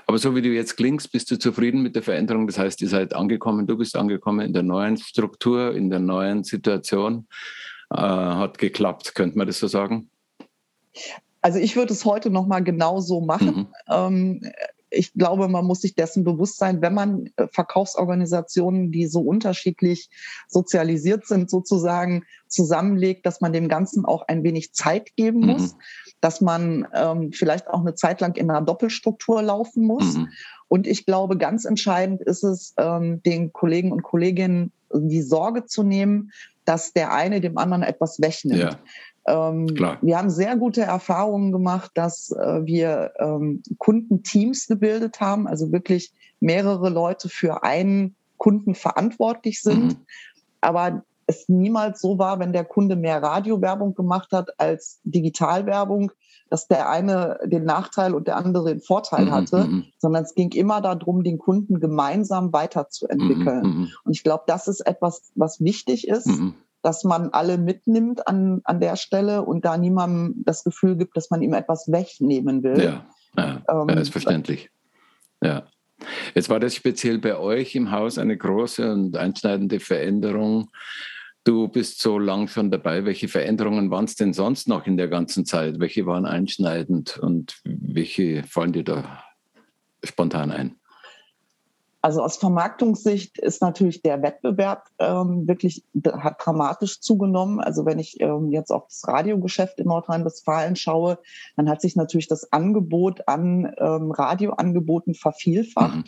Aber 0.07 0.19
so 0.19 0.35
wie 0.35 0.43
du 0.43 0.49
jetzt 0.49 0.77
klingst, 0.77 1.13
bist 1.13 1.31
du 1.31 1.39
zufrieden 1.39 1.83
mit 1.83 1.95
der 1.95 2.03
Veränderung? 2.03 2.49
Das 2.49 2.59
heißt, 2.59 2.83
ihr 2.83 2.89
seid 2.89 3.15
angekommen, 3.15 3.69
du 3.69 3.77
bist 3.77 3.97
angekommen 3.97 4.41
in 4.41 4.53
der 4.53 4.65
neuen 4.65 4.97
Struktur, 4.97 5.73
in 5.75 5.89
der 5.89 6.01
neuen 6.01 6.43
Situation. 6.43 7.29
Äh, 7.91 7.97
hat 7.97 8.59
geklappt, 8.59 9.15
könnte 9.15 9.39
man 9.39 9.47
das 9.47 9.59
so 9.59 9.69
sagen? 9.69 10.11
Also 11.41 11.59
ich 11.59 11.77
würde 11.77 11.93
es 11.93 12.05
heute 12.05 12.31
noch 12.31 12.47
mal 12.47 12.61
genau 12.61 13.01
so 13.01 13.21
machen. 13.21 13.57
Mhm. 13.57 13.67
Ähm, 13.89 14.53
ich 14.97 15.13
glaube, 15.13 15.49
man 15.49 15.65
muss 15.65 15.83
sich 15.83 15.95
dessen 15.95 16.25
bewusst 16.25 16.57
sein, 16.57 16.81
wenn 16.81 16.95
man 16.95 17.31
äh, 17.37 17.49
Verkaufsorganisationen, 17.51 18.93
die 18.93 19.07
so 19.07 19.21
unterschiedlich 19.21 20.09
sozialisiert 20.49 21.27
sind, 21.27 21.51
sozusagen 21.51 22.25
zusammenlegt, 22.49 23.27
dass 23.27 23.41
man 23.41 23.53
dem 23.53 23.69
Ganzen 23.69 24.05
auch 24.05 24.27
ein 24.29 24.43
wenig 24.45 24.73
Zeit 24.73 25.17
geben 25.17 25.41
mhm. 25.41 25.47
muss, 25.47 25.77
dass 26.21 26.41
man 26.41 26.87
ähm, 26.95 27.33
vielleicht 27.33 27.69
auch 27.69 27.81
eine 27.81 27.95
Zeit 27.95 28.21
lang 28.21 28.37
in 28.37 28.51
einer 28.51 28.63
Doppelstruktur 28.63 29.43
laufen 29.43 29.85
muss. 29.85 30.17
Mhm. 30.17 30.29
Und 30.69 30.87
ich 30.87 31.05
glaube, 31.05 31.37
ganz 31.37 31.65
entscheidend 31.65 32.23
ist 32.23 32.43
es, 32.43 32.75
ähm, 32.79 33.23
den 33.23 33.53
Kollegen 33.53 33.93
und 33.93 34.03
Kolleginnen 34.03 34.73
die 34.97 35.23
Sorge 35.23 35.67
zu 35.67 35.83
nehmen, 35.83 36.31
dass 36.65 36.93
der 36.93 37.13
eine 37.13 37.41
dem 37.41 37.59
anderen 37.59 37.83
etwas 37.83 38.21
wegnimmt. 38.21 38.61
Ja 38.61 38.79
Ähm, 39.27 39.67
wir 40.03 40.19
haben 40.19 40.31
sehr 40.31 40.57
gute 40.57 40.83
Erfahrungen 40.83 41.53
gemacht, 41.53 41.91
dass 41.95 42.31
äh, 42.31 42.65
wir 42.67 43.13
ähm, 43.19 43.63
Kundenteams 43.79 44.67
gebildet 44.67 45.21
haben, 45.21 45.47
also 45.47 45.73
wirklich 45.73 46.13
mehrere 46.41 46.91
Leute 46.91 47.29
für 47.29 47.63
einen 47.63 48.17
Kunden 48.37 48.75
verantwortlich 48.75 49.63
sind. 49.63 49.85
Mhm. 49.85 49.97
Aber 50.61 51.05
es 51.27 51.49
niemals 51.49 52.01
so 52.01 52.19
war, 52.19 52.39
wenn 52.39 52.53
der 52.53 52.65
Kunde 52.65 52.97
mehr 52.97 53.23
Radiowerbung 53.23 53.95
gemacht 53.95 54.31
hat 54.33 54.61
als 54.61 55.01
Digitalwerbung, 55.05 56.13
dass 56.51 56.69
der 56.69 56.89
eine 56.89 57.39
den 57.45 57.65
Nachteil 57.65 58.15
und 58.15 58.27
der 58.27 58.37
andere 58.37 58.69
den 58.69 58.81
Vorteil 58.81 59.27
mhm, 59.27 59.31
hatte, 59.33 59.65
mhm. 59.65 59.85
sondern 59.99 60.25
es 60.25 60.35
ging 60.35 60.53
immer 60.53 60.81
darum, 60.81 61.23
den 61.25 61.39
Kunden 61.39 61.81
gemeinsam 61.81 62.53
weiterzuentwickeln. 62.53 63.63
Mhm, 63.63 63.79
mhm. 63.79 63.89
Und 64.05 64.13
ich 64.13 64.23
glaube, 64.23 64.45
das 64.47 64.69
ist 64.69 64.81
etwas, 64.81 65.33
was 65.35 65.61
wichtig 65.61 66.07
ist, 66.07 66.27
mhm. 66.27 66.55
dass 66.83 67.05
man 67.05 67.31
alle 67.31 67.59
mitnimmt 67.59 68.29
an, 68.29 68.61
an 68.65 68.81
der 68.81 68.97
Stelle 68.97 69.43
und 69.43 69.65
da 69.65 69.77
niemandem 69.77 70.43
das 70.45 70.65
Gefühl 70.65 70.97
gibt, 70.97 71.17
dass 71.17 71.31
man 71.31 71.43
ihm 71.43 71.55
etwas 71.55 71.91
wegnehmen 71.91 72.63
will. 72.63 72.83
Ja, 72.83 73.05
ja, 73.37 73.63
ähm, 73.69 73.89
ja 73.89 73.95
ist 73.97 74.13
verständlich. 74.13 74.71
Ja. 75.43 75.65
Jetzt 76.35 76.51
war 76.51 76.61
das 76.61 76.75
speziell 76.75 77.19
bei 77.19 77.37
euch 77.39 77.75
im 77.75 77.91
Haus 77.91 78.19
eine 78.19 78.37
große 78.37 78.93
und 78.93 79.17
einschneidende 79.17 79.81
Veränderung 79.81 80.71
Du 81.45 81.69
bist 81.69 82.01
so 82.01 82.19
lang 82.19 82.49
schon 82.49 82.71
dabei. 82.71 83.05
Welche 83.05 83.29
Veränderungen 83.29 83.91
waren 83.91 84.07
es 84.07 84.17
denn 84.17 84.33
sonst 84.33 84.67
noch 84.67 84.87
in 84.87 84.97
der 84.97 85.09
ganzen 85.09 85.45
Zeit? 85.45 85.79
Welche 85.79 86.07
waren 86.07 86.25
einschneidend 86.25 87.19
und 87.19 87.61
welche 87.65 88.45
fallen 88.45 88.73
dir 88.73 88.85
da 88.85 89.23
spontan 90.03 90.51
ein? 90.51 90.77
Also 92.01 92.23
aus 92.23 92.37
Vermarktungssicht 92.37 93.39
ist 93.39 93.63
natürlich 93.63 94.03
der 94.03 94.21
Wettbewerb 94.23 94.89
ähm, 94.99 95.49
wirklich 95.49 95.85
hat 96.07 96.37
dramatisch 96.39 97.01
zugenommen. 97.01 97.61
Also 97.61 97.87
wenn 97.87 97.99
ich 97.99 98.21
ähm, 98.21 98.51
jetzt 98.51 98.71
auf 98.71 98.89
das 98.89 99.09
Radiogeschäft 99.09 99.79
in 99.79 99.87
Nordrhein-Westfalen 99.87 100.77
schaue, 100.77 101.19
dann 101.57 101.69
hat 101.69 101.81
sich 101.81 101.97
natürlich 101.97 102.29
das 102.29 102.53
Angebot 102.53 103.27
an 103.27 103.73
ähm, 103.79 104.11
Radioangeboten 104.11 105.15
vervielfacht. 105.15 105.97
Mhm. 105.97 106.05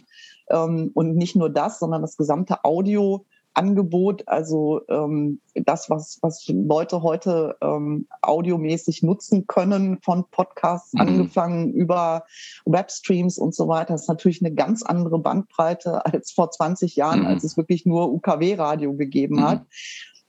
Ähm, 0.51 0.91
und 0.93 1.17
nicht 1.17 1.35
nur 1.35 1.49
das, 1.49 1.79
sondern 1.79 2.03
das 2.03 2.19
gesamte 2.19 2.63
Audio 2.65 3.25
Angebot, 3.57 4.29
also 4.29 4.83
ähm, 4.89 5.41
das, 5.55 5.89
was, 5.89 6.19
was 6.21 6.47
Leute 6.49 7.03
heute 7.03 7.57
ähm, 7.63 8.07
audiomäßig 8.21 9.03
nutzen 9.03 9.47
können, 9.47 9.99
von 10.03 10.27
Podcasts 10.31 10.93
mhm. 10.93 11.01
angefangen 11.01 11.73
über 11.73 12.25
Webstreams 12.67 13.39
und 13.39 13.55
so 13.55 13.67
weiter, 13.67 13.95
ist 13.95 14.09
natürlich 14.09 14.45
eine 14.45 14.55
ganz 14.55 14.83
andere 14.83 15.19
Bandbreite 15.19 16.05
als 16.13 16.33
vor 16.33 16.51
20 16.51 16.97
Jahren, 16.97 17.21
mhm. 17.21 17.27
als 17.27 17.45
es 17.45 17.57
wirklich 17.57 17.87
nur 17.87 18.13
UKW-Radio 18.13 18.95
gegeben 18.95 19.37
mhm. 19.37 19.45
hat. 19.45 19.67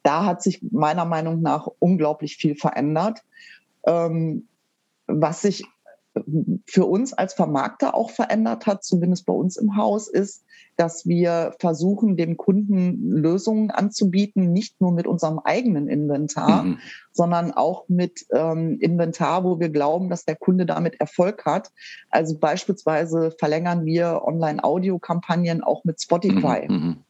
Da 0.04 0.26
hat 0.26 0.42
sich 0.42 0.62
meiner 0.72 1.06
Meinung 1.06 1.42
nach 1.42 1.68
unglaublich 1.80 2.38
viel 2.38 2.56
verändert. 2.56 3.24
Ähm, 3.86 4.48
was 5.08 5.42
sich 5.42 5.66
für 6.66 6.86
uns 6.86 7.14
als 7.14 7.34
Vermarkter 7.34 7.94
auch 7.94 8.10
verändert 8.10 8.66
hat, 8.66 8.84
zumindest 8.84 9.26
bei 9.26 9.34
uns 9.34 9.58
im 9.58 9.76
Haus, 9.76 10.08
ist, 10.08 10.44
dass 10.78 11.06
wir 11.06 11.54
versuchen, 11.60 12.16
dem 12.16 12.38
Kunden 12.38 13.12
Lösungen 13.12 13.72
anzubieten, 13.72 14.54
nicht 14.54 14.80
nur 14.80 14.92
mit 14.92 15.08
unserem 15.08 15.40
eigenen 15.40 15.88
Inventar, 15.88 16.64
mhm. 16.64 16.80
sondern 17.12 17.52
auch 17.52 17.90
mit 17.90 18.26
ähm, 18.32 18.78
Inventar, 18.80 19.44
wo 19.44 19.60
wir 19.60 19.70
glauben, 19.70 20.10
dass 20.10 20.26
der 20.26 20.36
Kunde 20.36 20.66
damit 20.66 21.00
Erfolg 21.00 21.46
hat. 21.46 21.72
Also 22.10 22.38
beispielsweise 22.38 23.32
verlängern 23.38 23.86
wir 23.86 24.22
Online-Audio-Kampagnen 24.24 25.64
auch 25.64 25.84
mit 25.84 26.02
Spotify. 26.02 26.68
Mhm. 26.68 27.04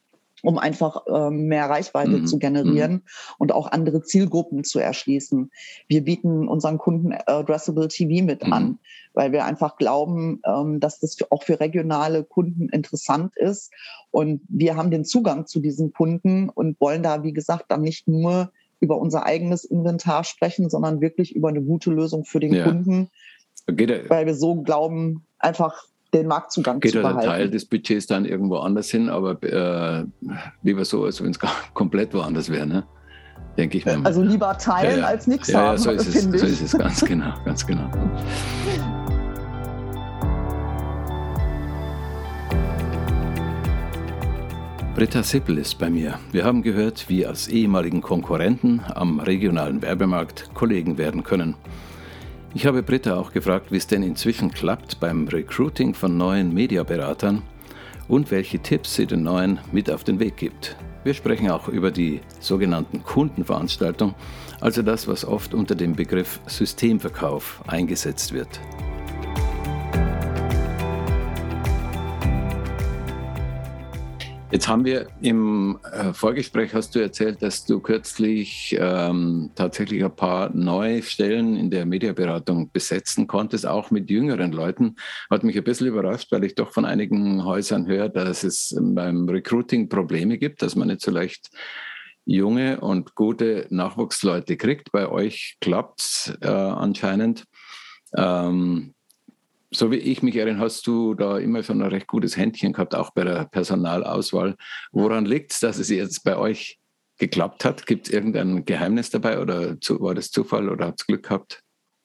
Um 0.44 0.58
einfach 0.58 1.03
ähm, 1.08 1.48
mehr 1.48 1.70
Reichweite 1.70 2.12
mhm. 2.12 2.27
zu 2.27 2.38
generieren 2.38 2.91
mhm. 2.91 3.01
und 3.39 3.51
auch 3.51 3.72
andere 3.72 4.03
Zielgruppen 4.03 4.63
zu 4.63 4.79
erschließen. 4.79 5.51
Wir 5.88 6.03
bieten 6.03 6.48
unseren 6.48 6.77
Kunden 6.77 7.13
Addressable 7.25 7.88
TV 7.88 8.24
mit 8.24 8.46
mhm. 8.46 8.53
an, 8.53 8.79
weil 9.13 9.32
wir 9.32 9.46
einfach 9.46 9.77
glauben, 9.77 10.41
ähm, 10.46 10.79
dass 10.79 11.00
das 11.00 11.17
auch 11.32 11.44
für 11.44 11.60
regionale 11.60 12.24
Kunden 12.24 12.70
interessant 12.70 13.36
ist. 13.36 13.72
Und 14.12 14.41
wir 14.48 14.75
haben 14.75 14.91
den 14.91 15.06
Zugang 15.06 15.48
zu 15.48 15.60
diesen 15.60 15.91
Kunden 15.91 16.50
und 16.50 16.79
wollen 16.79 17.03
da, 17.03 17.24
wie 17.24 17.34
gesagt, 17.34 17.65
dann 17.70 17.82
nicht 17.82 18.08
nur 18.08 18.51
über 18.79 18.98
unser 18.98 19.25
eigenes 19.25 19.65
Inventar 19.65 20.24
sprechen, 20.24 20.70
sondern 20.70 21.01
wirklich 21.01 21.36
über 21.36 21.50
eine 21.50 21.63
gute 21.63 21.89
Lösung 21.89 22.25
für 22.25 22.39
den 22.39 22.53
ja. 22.53 22.63
Kunden, 22.63 23.10
weil 24.10 24.27
wir 24.27 24.36
so 24.36 24.62
glauben, 24.62 25.25
einfach 25.39 25.84
den 26.18 26.28
Marktzugang 26.28 26.80
Geht 26.80 26.92
zu 26.92 27.00
behalten. 27.00 27.20
Geht 27.20 27.30
der 27.30 27.36
Teil 27.38 27.50
des 27.50 27.66
Budgets 27.66 28.08
dann 28.08 28.26
irgendwo 28.26 28.58
anders 28.58 28.90
hin, 28.90 29.10
aber 29.10 29.42
äh, 29.44 30.06
lieber 30.64 30.86
so, 30.86 31.06
als 31.06 31.24
wenn 31.24 31.32
es 31.32 31.40
komplett 31.74 32.14
woanders 32.14 32.50
wäre, 32.50 32.66
ne? 32.66 32.84
denke 33.58 33.78
ich 33.78 33.86
mal. 33.86 34.00
Also 34.04 34.22
lieber 34.22 34.58
teilen 34.58 34.98
ja, 34.98 34.98
ja. 35.00 35.06
als 35.06 35.28
nichts 35.28 35.48
ja, 35.48 35.60
haben, 35.60 35.72
ja, 35.72 35.78
so 35.78 35.92
ist, 35.92 36.08
es, 36.08 36.24
so 36.24 36.46
ist 36.46 36.62
es, 36.62 36.78
ganz 36.78 37.04
genau, 37.04 37.34
ganz 37.44 37.66
genau. 37.66 37.90
Britta 44.96 45.22
Sippel 45.22 45.60
ist 45.60 45.78
bei 45.78 45.90
mir. 45.92 46.18
Wir 46.32 46.44
haben 46.44 46.64
gehört, 46.64 47.08
wie 47.08 47.28
aus 47.28 47.48
ehemaligen 47.48 48.02
Konkurrenten 48.02 48.82
am 48.96 49.20
regionalen 49.20 49.82
Werbemarkt 49.82 50.50
Kollegen 50.56 50.98
werden 50.98 51.24
können. 51.24 51.56
Ich 52.58 52.66
habe 52.66 52.82
Britta 52.82 53.16
auch 53.16 53.34
gefragt, 53.34 53.72
wie 53.72 53.78
es 53.78 53.86
denn 53.86 54.02
inzwischen 54.02 54.52
klappt 54.52 55.00
beim 55.00 55.28
Recruiting 55.28 55.94
von 55.94 56.18
neuen 56.18 56.56
Mediaberatern 56.56 57.44
und 58.08 58.32
welche 58.32 58.58
Tipps 58.58 58.96
sie 58.96 59.06
den 59.06 59.22
neuen 59.22 59.60
mit 59.72 59.92
auf 59.92 60.04
den 60.04 60.20
Weg 60.20 60.38
gibt. 60.38 60.76
Wir 61.04 61.14
sprechen 61.14 61.52
auch 61.52 61.68
über 61.68 61.92
die 61.92 62.20
sogenannten 62.40 63.04
Kundenveranstaltungen, 63.04 64.16
also 64.60 64.82
das, 64.82 65.08
was 65.08 65.24
oft 65.24 65.54
unter 65.54 65.76
dem 65.76 65.96
Begriff 65.96 66.40
Systemverkauf 66.48 67.62
eingesetzt 67.68 68.34
wird. 68.34 68.60
Jetzt 74.50 74.70
haben 74.70 74.86
wir 74.86 75.08
im 75.22 75.77
äh, 75.92 76.13
Vorgespräch 76.13 76.74
hast 76.74 76.96
du 76.96 77.00
erzählt, 77.00 77.42
dass 77.42 77.66
du 77.66 77.82
kürzlich 77.82 78.77
ähm, 78.80 79.51
tatsächlich 79.56 80.01
ein 80.06 80.16
paar 80.16 80.56
neue 80.56 81.04
Stellen 81.04 81.58
in 81.58 81.70
der 81.70 81.86
Mediaberatung 81.86 82.72
besetzen 82.72 83.27
konntest, 83.27 83.66
auch 83.66 83.92
mit 83.92 84.10
jüngeren 84.10 84.54
Leuten. 84.54 84.96
Hat 85.30 85.44
mich 85.44 85.58
ein 85.58 85.66
bisschen 85.66 85.88
überrascht, 85.88 86.32
weil 86.32 86.46
ich 86.46 86.56
doch 86.56 86.72
von 86.72 86.86
einigen 86.86 87.44
Häusern 87.44 87.88
höre, 87.88 88.08
dass 88.08 88.46
es 88.46 88.74
beim 88.80 89.27
Recruiting 89.27 89.89
Probleme 89.89 90.38
gibt, 90.38 90.62
dass 90.62 90.77
man 90.77 90.88
nicht 90.88 91.01
so 91.01 91.12
leicht 91.12 91.50
junge 92.24 92.80
und 92.80 93.16
gute 93.16 93.68
Nachwuchsleute 93.70 94.56
kriegt. 94.56 94.94
Bei 94.94 95.10
euch 95.10 95.58
klappt 95.60 96.00
es 96.00 96.38
äh, 96.39 96.48
anscheinend. 96.48 97.44
Ähm, 98.16 98.94
so 99.72 99.92
wie 99.92 99.98
ich 99.98 100.24
mich 100.24 100.36
erinnere, 100.36 100.64
hast 100.64 100.88
du 100.88 101.14
da 101.14 101.38
immer 101.38 101.64
schon 101.64 101.82
ein 101.82 101.90
recht 101.90 102.08
gutes 102.08 102.38
Händchen 102.38 102.74
gehabt, 102.74 102.96
auch 102.96 103.12
bei 103.12 103.24
der 103.24 103.46
Personalauswahl. 103.46 104.56
Woran 104.92 105.26
liegt 105.26 105.52
es, 105.52 105.60
dass 105.60 105.78
es 105.78 105.90
jetzt 105.90 106.24
bei 106.24 106.38
euch 106.38 106.80
geklappt 107.18 107.66
hat? 107.66 107.86
Gibt 107.86 108.08
es 108.08 108.14
irgendein 108.14 108.66
Geheimnis 108.66 109.10
dabei 109.10 109.40
oder 109.40 109.80
zu, 109.82 110.00
war 110.02 110.16
das 110.16 110.32
Zufall 110.32 110.70
oder 110.70 110.88
hat 110.88 111.00
es 111.00 111.08
Glück 111.08 111.24
gehabt? 111.24 111.64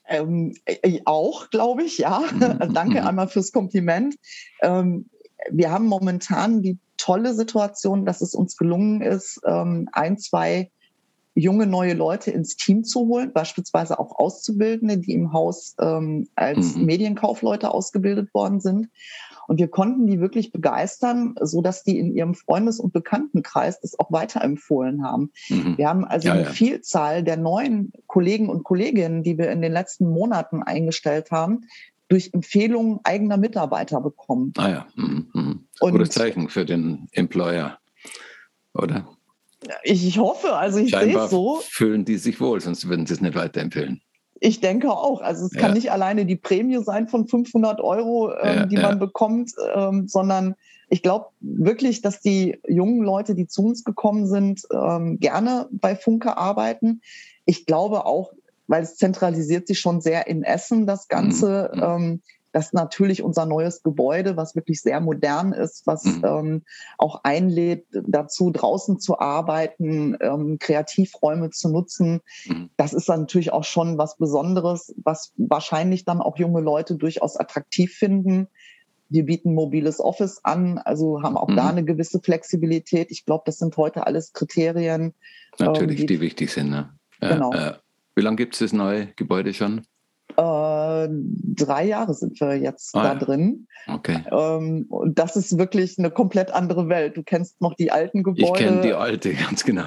Ähm, 0.09 0.55
äh, 0.65 1.01
auch, 1.05 1.51
glaube 1.51 1.85
ich, 1.85 1.99
ja. 1.99 2.23
Mhm. 2.33 2.75
Danke 2.75 3.01
mhm. 3.01 3.07
einmal 3.07 3.29
fürs 3.29 3.53
Kompliment. 3.53 4.17
Ähm, 4.63 5.09
wir 5.51 5.71
haben 5.71 5.87
momentan 5.87 6.63
die 6.63 6.79
tolle 6.97 7.35
Situation, 7.35 8.05
dass 8.05 8.21
es 8.21 8.35
uns 8.35 8.57
gelungen 8.57 9.03
ist, 9.03 9.41
ähm, 9.45 9.89
ein, 9.93 10.19
zwei 10.19 10.71
junge 11.35 11.67
neue 11.67 11.95
Leute 11.95 12.31
ins 12.31 12.57
Team 12.57 12.85
zu 12.85 13.07
holen, 13.07 13.33
beispielsweise 13.33 13.99
auch 13.99 14.19
Auszubildende, 14.19 14.99
die 14.99 15.13
im 15.13 15.33
Haus 15.33 15.75
ähm, 15.81 16.29
als 16.35 16.77
mhm. 16.77 16.85
Medienkaufleute 16.85 17.71
ausgebildet 17.71 18.33
worden 18.35 18.61
sind. 18.61 18.89
Und 19.49 19.59
wir 19.59 19.69
konnten 19.69 20.07
die 20.07 20.21
wirklich 20.21 20.53
begeistern, 20.53 21.35
so 21.41 21.63
dass 21.63 21.83
die 21.83 21.99
in 21.99 22.15
ihrem 22.15 22.35
Freundes- 22.35 22.79
und 22.79 22.93
Bekanntenkreis 22.93 23.81
das 23.81 23.99
auch 23.99 24.13
weiterempfohlen 24.13 25.05
haben. 25.05 25.33
Mhm. 25.49 25.79
Wir 25.79 25.89
haben 25.89 26.05
also 26.05 26.29
ja, 26.29 26.35
eine 26.35 26.45
ja. 26.45 26.51
Vielzahl 26.51 27.23
der 27.23 27.37
neuen 27.37 27.93
Kollegen 28.07 28.49
und 28.49 28.63
Kolleginnen, 28.63 29.23
die 29.23 29.39
wir 29.39 29.51
in 29.51 29.63
den 29.63 29.73
letzten 29.73 30.09
Monaten 30.09 30.63
eingestellt 30.63 31.31
haben, 31.31 31.63
durch 32.09 32.31
Empfehlungen 32.35 33.01
eigener 33.05 33.39
Mitarbeiter 33.39 34.01
bekommen. 34.01 34.53
Ah 34.59 34.69
ja, 34.69 34.87
mhm. 34.97 35.31
mhm. 35.33 35.69
gutes 35.81 36.11
Zeichen 36.11 36.49
für 36.49 36.65
den 36.67 37.09
Employer, 37.13 37.79
oder? 38.75 39.09
Ich 39.83 40.19
hoffe, 40.19 40.55
also 40.55 40.79
ich 40.79 40.91
sehe 40.91 41.17
es 41.17 41.31
so. 41.31 41.61
Fühlen 41.63 42.05
die 42.05 42.17
sich 42.17 42.41
wohl, 42.41 42.61
sonst 42.61 42.89
würden 42.89 43.07
sie 43.07 43.15
es 43.15 43.21
nicht 43.21 43.35
weiterempfehlen. 43.35 44.01
Ich 44.41 44.61
denke 44.61 44.91
auch. 44.91 45.21
Also 45.21 45.47
es 45.47 45.55
ja. 45.55 45.61
kann 45.61 45.75
nicht 45.75 45.93
alleine 45.93 46.27
die 46.27 46.37
Prämie 46.37 46.83
sein 46.83 47.09
von 47.09 47.29
500 47.29 47.81
Euro, 47.81 48.33
ähm, 48.33 48.57
ja, 48.57 48.67
die 48.67 48.77
man 48.77 48.99
bekommt, 48.99 49.53
ähm, 49.75 50.09
sondern 50.09 50.57
ich 50.89 51.03
glaube 51.03 51.27
wirklich, 51.41 52.03
dass 52.03 52.21
die 52.21 52.61
jungen 52.67 53.03
Leute, 53.03 53.35
die 53.35 53.47
zu 53.47 53.63
uns 53.63 53.85
gekommen 53.85 54.27
sind, 54.27 54.63
ähm, 54.73 55.21
gerne 55.21 55.69
bei 55.71 55.95
Funke 55.95 56.37
arbeiten. 56.37 57.01
Ich 57.45 57.67
glaube 57.67 58.05
auch, 58.05 58.33
weil 58.67 58.83
es 58.83 58.97
zentralisiert 58.97 59.69
sich 59.69 59.79
schon 59.79 60.01
sehr 60.01 60.27
in 60.27 60.43
Essen, 60.43 60.87
das 60.87 61.09
Ganze. 61.09 61.71
Mhm. 61.75 62.23
Ähm, 62.53 62.59
Das 62.61 62.67
ist 62.67 62.75
natürlich 62.75 63.23
unser 63.23 63.47
neues 63.47 63.83
Gebäude, 63.83 64.37
was 64.37 64.55
wirklich 64.55 64.81
sehr 64.81 65.01
modern 65.01 65.53
ist, 65.53 65.87
was 65.87 66.05
mhm. 66.05 66.23
ähm, 66.25 66.63
auch 66.99 67.21
einlädt 67.25 67.87
dazu, 67.93 68.51
draußen 68.51 69.01
zu 69.01 69.19
arbeiten, 69.19 70.17
ähm, 70.21 70.59
Kreativräume 70.59 71.51
zu 71.51 71.71
nutzen. 71.71 72.21
Mhm. 72.47 72.71
Das 72.77 72.93
ist 72.93 73.09
dann 73.09 73.21
natürlich 73.21 73.53
auch 73.53 73.65
schon 73.65 73.99
was 73.99 74.17
Besonderes, 74.17 74.95
was 75.03 75.33
wahrscheinlich 75.37 76.05
dann 76.05 76.21
auch 76.21 76.39
junge 76.39 76.61
Leute 76.61 76.97
durchaus 76.97 77.37
attraktiv 77.37 77.93
finden. 77.93 78.49
Wir 79.09 79.27
bieten 79.27 79.55
mobiles 79.55 80.01
Office 80.01 80.41
an, 80.43 80.79
also 80.79 81.23
haben 81.23 81.37
auch 81.37 81.49
mhm. 81.49 81.57
da 81.57 81.69
eine 81.69 81.85
gewisse 81.85 82.21
Flexibilität. 82.21 83.11
Ich 83.11 83.27
glaube, 83.27 83.43
das 83.47 83.59
sind 83.59 83.77
heute 83.77 84.07
alles 84.07 84.33
Kriterien. 84.33 85.15
Natürlich, 85.59 86.01
ähm, 86.01 86.07
die, 86.07 86.15
die, 86.15 86.21
wichtig 86.21 86.51
sind. 86.51 86.71
Ne? 86.71 86.91
Genau. 87.21 87.53
Äh, 87.53 87.75
wie 88.15 88.23
lange 88.23 88.37
gibt 88.37 88.55
es 88.55 88.61
das 88.61 88.73
neue 88.73 89.09
Gebäude 89.17 89.53
schon? 89.53 89.83
Äh, 90.37 91.09
drei 91.11 91.85
Jahre 91.85 92.15
sind 92.15 92.41
wir 92.41 92.57
jetzt 92.57 92.95
ah, 92.95 93.03
da 93.03 93.15
drin. 93.15 93.67
Okay. 93.87 94.25
Ähm, 94.31 94.87
und 94.89 95.19
das 95.19 95.37
ist 95.37 95.59
wirklich 95.59 95.99
eine 95.99 96.11
komplett 96.11 96.53
andere 96.53 96.89
Welt. 96.89 97.17
Du 97.17 97.23
kennst 97.23 97.61
noch 97.61 97.75
die 97.75 97.91
alten 97.91 98.23
Gebäude. 98.23 98.47
Ich 98.47 98.53
kenne 98.53 98.81
die 98.81 98.93
alte, 98.93 99.35
ganz 99.49 99.65
genau. 99.65 99.87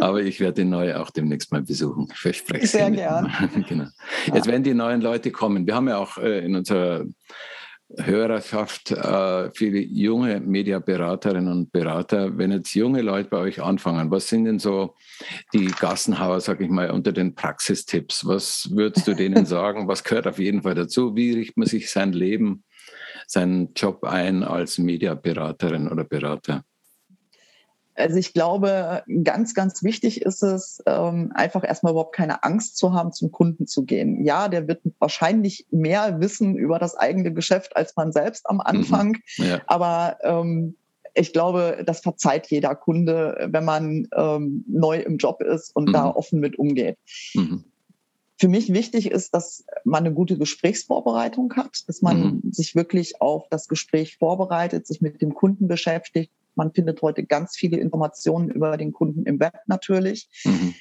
Aber 0.00 0.22
ich 0.22 0.40
werde 0.40 0.62
die 0.62 0.68
neue 0.68 1.00
auch 1.00 1.10
demnächst 1.10 1.52
mal 1.52 1.62
besuchen. 1.62 2.08
Ich 2.12 2.18
verspreche 2.18 2.66
Sehr 2.66 2.90
gern. 2.90 3.32
genau. 3.68 3.86
Jetzt 4.26 4.46
ja. 4.46 4.52
werden 4.52 4.62
die 4.62 4.74
neuen 4.74 5.00
Leute 5.00 5.30
kommen. 5.30 5.66
Wir 5.66 5.74
haben 5.74 5.88
ja 5.88 5.98
auch 5.98 6.18
äh, 6.18 6.44
in 6.44 6.56
unserer 6.56 7.04
Hörerschaft, 7.98 8.90
äh, 8.90 9.50
viele 9.54 9.80
junge 9.80 10.40
Mediaberaterinnen 10.40 11.52
und 11.52 11.72
Berater. 11.72 12.36
Wenn 12.36 12.52
jetzt 12.52 12.74
junge 12.74 13.02
Leute 13.02 13.28
bei 13.28 13.38
euch 13.38 13.62
anfangen, 13.62 14.10
was 14.10 14.28
sind 14.28 14.44
denn 14.44 14.58
so 14.58 14.94
die 15.52 15.66
Gassenhauer, 15.66 16.40
sag 16.40 16.60
ich 16.60 16.70
mal, 16.70 16.90
unter 16.90 17.12
den 17.12 17.34
Praxistipps? 17.34 18.26
Was 18.26 18.70
würdest 18.72 19.06
du 19.08 19.14
denen 19.14 19.46
sagen? 19.46 19.88
Was 19.88 20.04
gehört 20.04 20.26
auf 20.26 20.38
jeden 20.38 20.62
Fall 20.62 20.74
dazu? 20.74 21.14
Wie 21.16 21.32
richtet 21.32 21.56
man 21.56 21.68
sich 21.68 21.90
sein 21.90 22.12
Leben, 22.12 22.64
seinen 23.26 23.74
Job 23.74 24.04
ein 24.04 24.42
als 24.42 24.78
Mediaberaterin 24.78 25.88
oder 25.88 26.04
Berater? 26.04 26.64
Also 27.94 28.16
ich 28.16 28.32
glaube, 28.32 29.02
ganz, 29.22 29.54
ganz 29.54 29.82
wichtig 29.82 30.22
ist 30.22 30.42
es, 30.42 30.82
ähm, 30.86 31.30
einfach 31.34 31.62
erstmal 31.62 31.92
überhaupt 31.92 32.14
keine 32.14 32.42
Angst 32.42 32.76
zu 32.76 32.94
haben, 32.94 33.12
zum 33.12 33.30
Kunden 33.30 33.66
zu 33.66 33.84
gehen. 33.84 34.24
Ja, 34.24 34.48
der 34.48 34.66
wird 34.66 34.80
wahrscheinlich 34.98 35.66
mehr 35.70 36.20
wissen 36.20 36.56
über 36.56 36.78
das 36.78 36.96
eigene 36.96 37.32
Geschäft 37.32 37.76
als 37.76 37.94
man 37.96 38.12
selbst 38.12 38.48
am 38.48 38.56
mhm. 38.56 38.62
Anfang. 38.62 39.18
Mhm, 39.36 39.44
ja. 39.44 39.60
Aber 39.66 40.18
ähm, 40.22 40.76
ich 41.14 41.32
glaube, 41.32 41.82
das 41.84 42.00
verzeiht 42.00 42.46
jeder 42.48 42.74
Kunde, 42.74 43.48
wenn 43.50 43.64
man 43.64 44.08
ähm, 44.16 44.64
neu 44.66 44.98
im 45.00 45.18
Job 45.18 45.42
ist 45.42 45.76
und 45.76 45.88
mhm. 45.88 45.92
da 45.92 46.10
offen 46.10 46.40
mit 46.40 46.58
umgeht. 46.58 46.96
Mhm. 47.34 47.64
Für 48.38 48.48
mich 48.48 48.72
wichtig 48.72 49.10
ist, 49.10 49.34
dass 49.34 49.64
man 49.84 50.04
eine 50.04 50.14
gute 50.14 50.38
Gesprächsvorbereitung 50.38 51.52
hat, 51.54 51.84
dass 51.86 52.02
man 52.02 52.40
mhm. 52.42 52.52
sich 52.52 52.74
wirklich 52.74 53.20
auf 53.20 53.48
das 53.50 53.68
Gespräch 53.68 54.16
vorbereitet, 54.16 54.86
sich 54.86 55.00
mit 55.00 55.20
dem 55.20 55.34
Kunden 55.34 55.68
beschäftigt, 55.68 56.32
man 56.54 56.72
findet 56.72 57.02
heute 57.02 57.24
ganz 57.24 57.56
viele 57.56 57.78
Informationen 57.78 58.50
über 58.50 58.76
den 58.76 58.92
Kunden 58.92 59.24
im 59.24 59.40
Web 59.40 59.54
natürlich. 59.66 60.28
Mhm. 60.44 60.74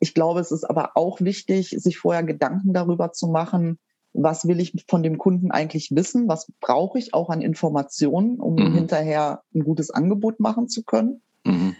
Ich 0.00 0.14
glaube, 0.14 0.40
es 0.40 0.50
ist 0.50 0.64
aber 0.64 0.96
auch 0.96 1.20
wichtig, 1.20 1.76
sich 1.78 1.98
vorher 1.98 2.24
Gedanken 2.24 2.72
darüber 2.72 3.12
zu 3.12 3.28
machen, 3.28 3.78
was 4.14 4.46
will 4.46 4.60
ich 4.60 4.84
von 4.88 5.02
dem 5.02 5.16
Kunden 5.16 5.50
eigentlich 5.50 5.90
wissen? 5.92 6.28
Was 6.28 6.50
brauche 6.60 6.98
ich 6.98 7.14
auch 7.14 7.30
an 7.30 7.40
Informationen, 7.40 8.38
um 8.38 8.56
mhm. 8.56 8.74
hinterher 8.74 9.42
ein 9.54 9.64
gutes 9.64 9.90
Angebot 9.90 10.38
machen 10.38 10.68
zu 10.68 10.82
können? 10.82 11.22
Mhm. 11.44 11.74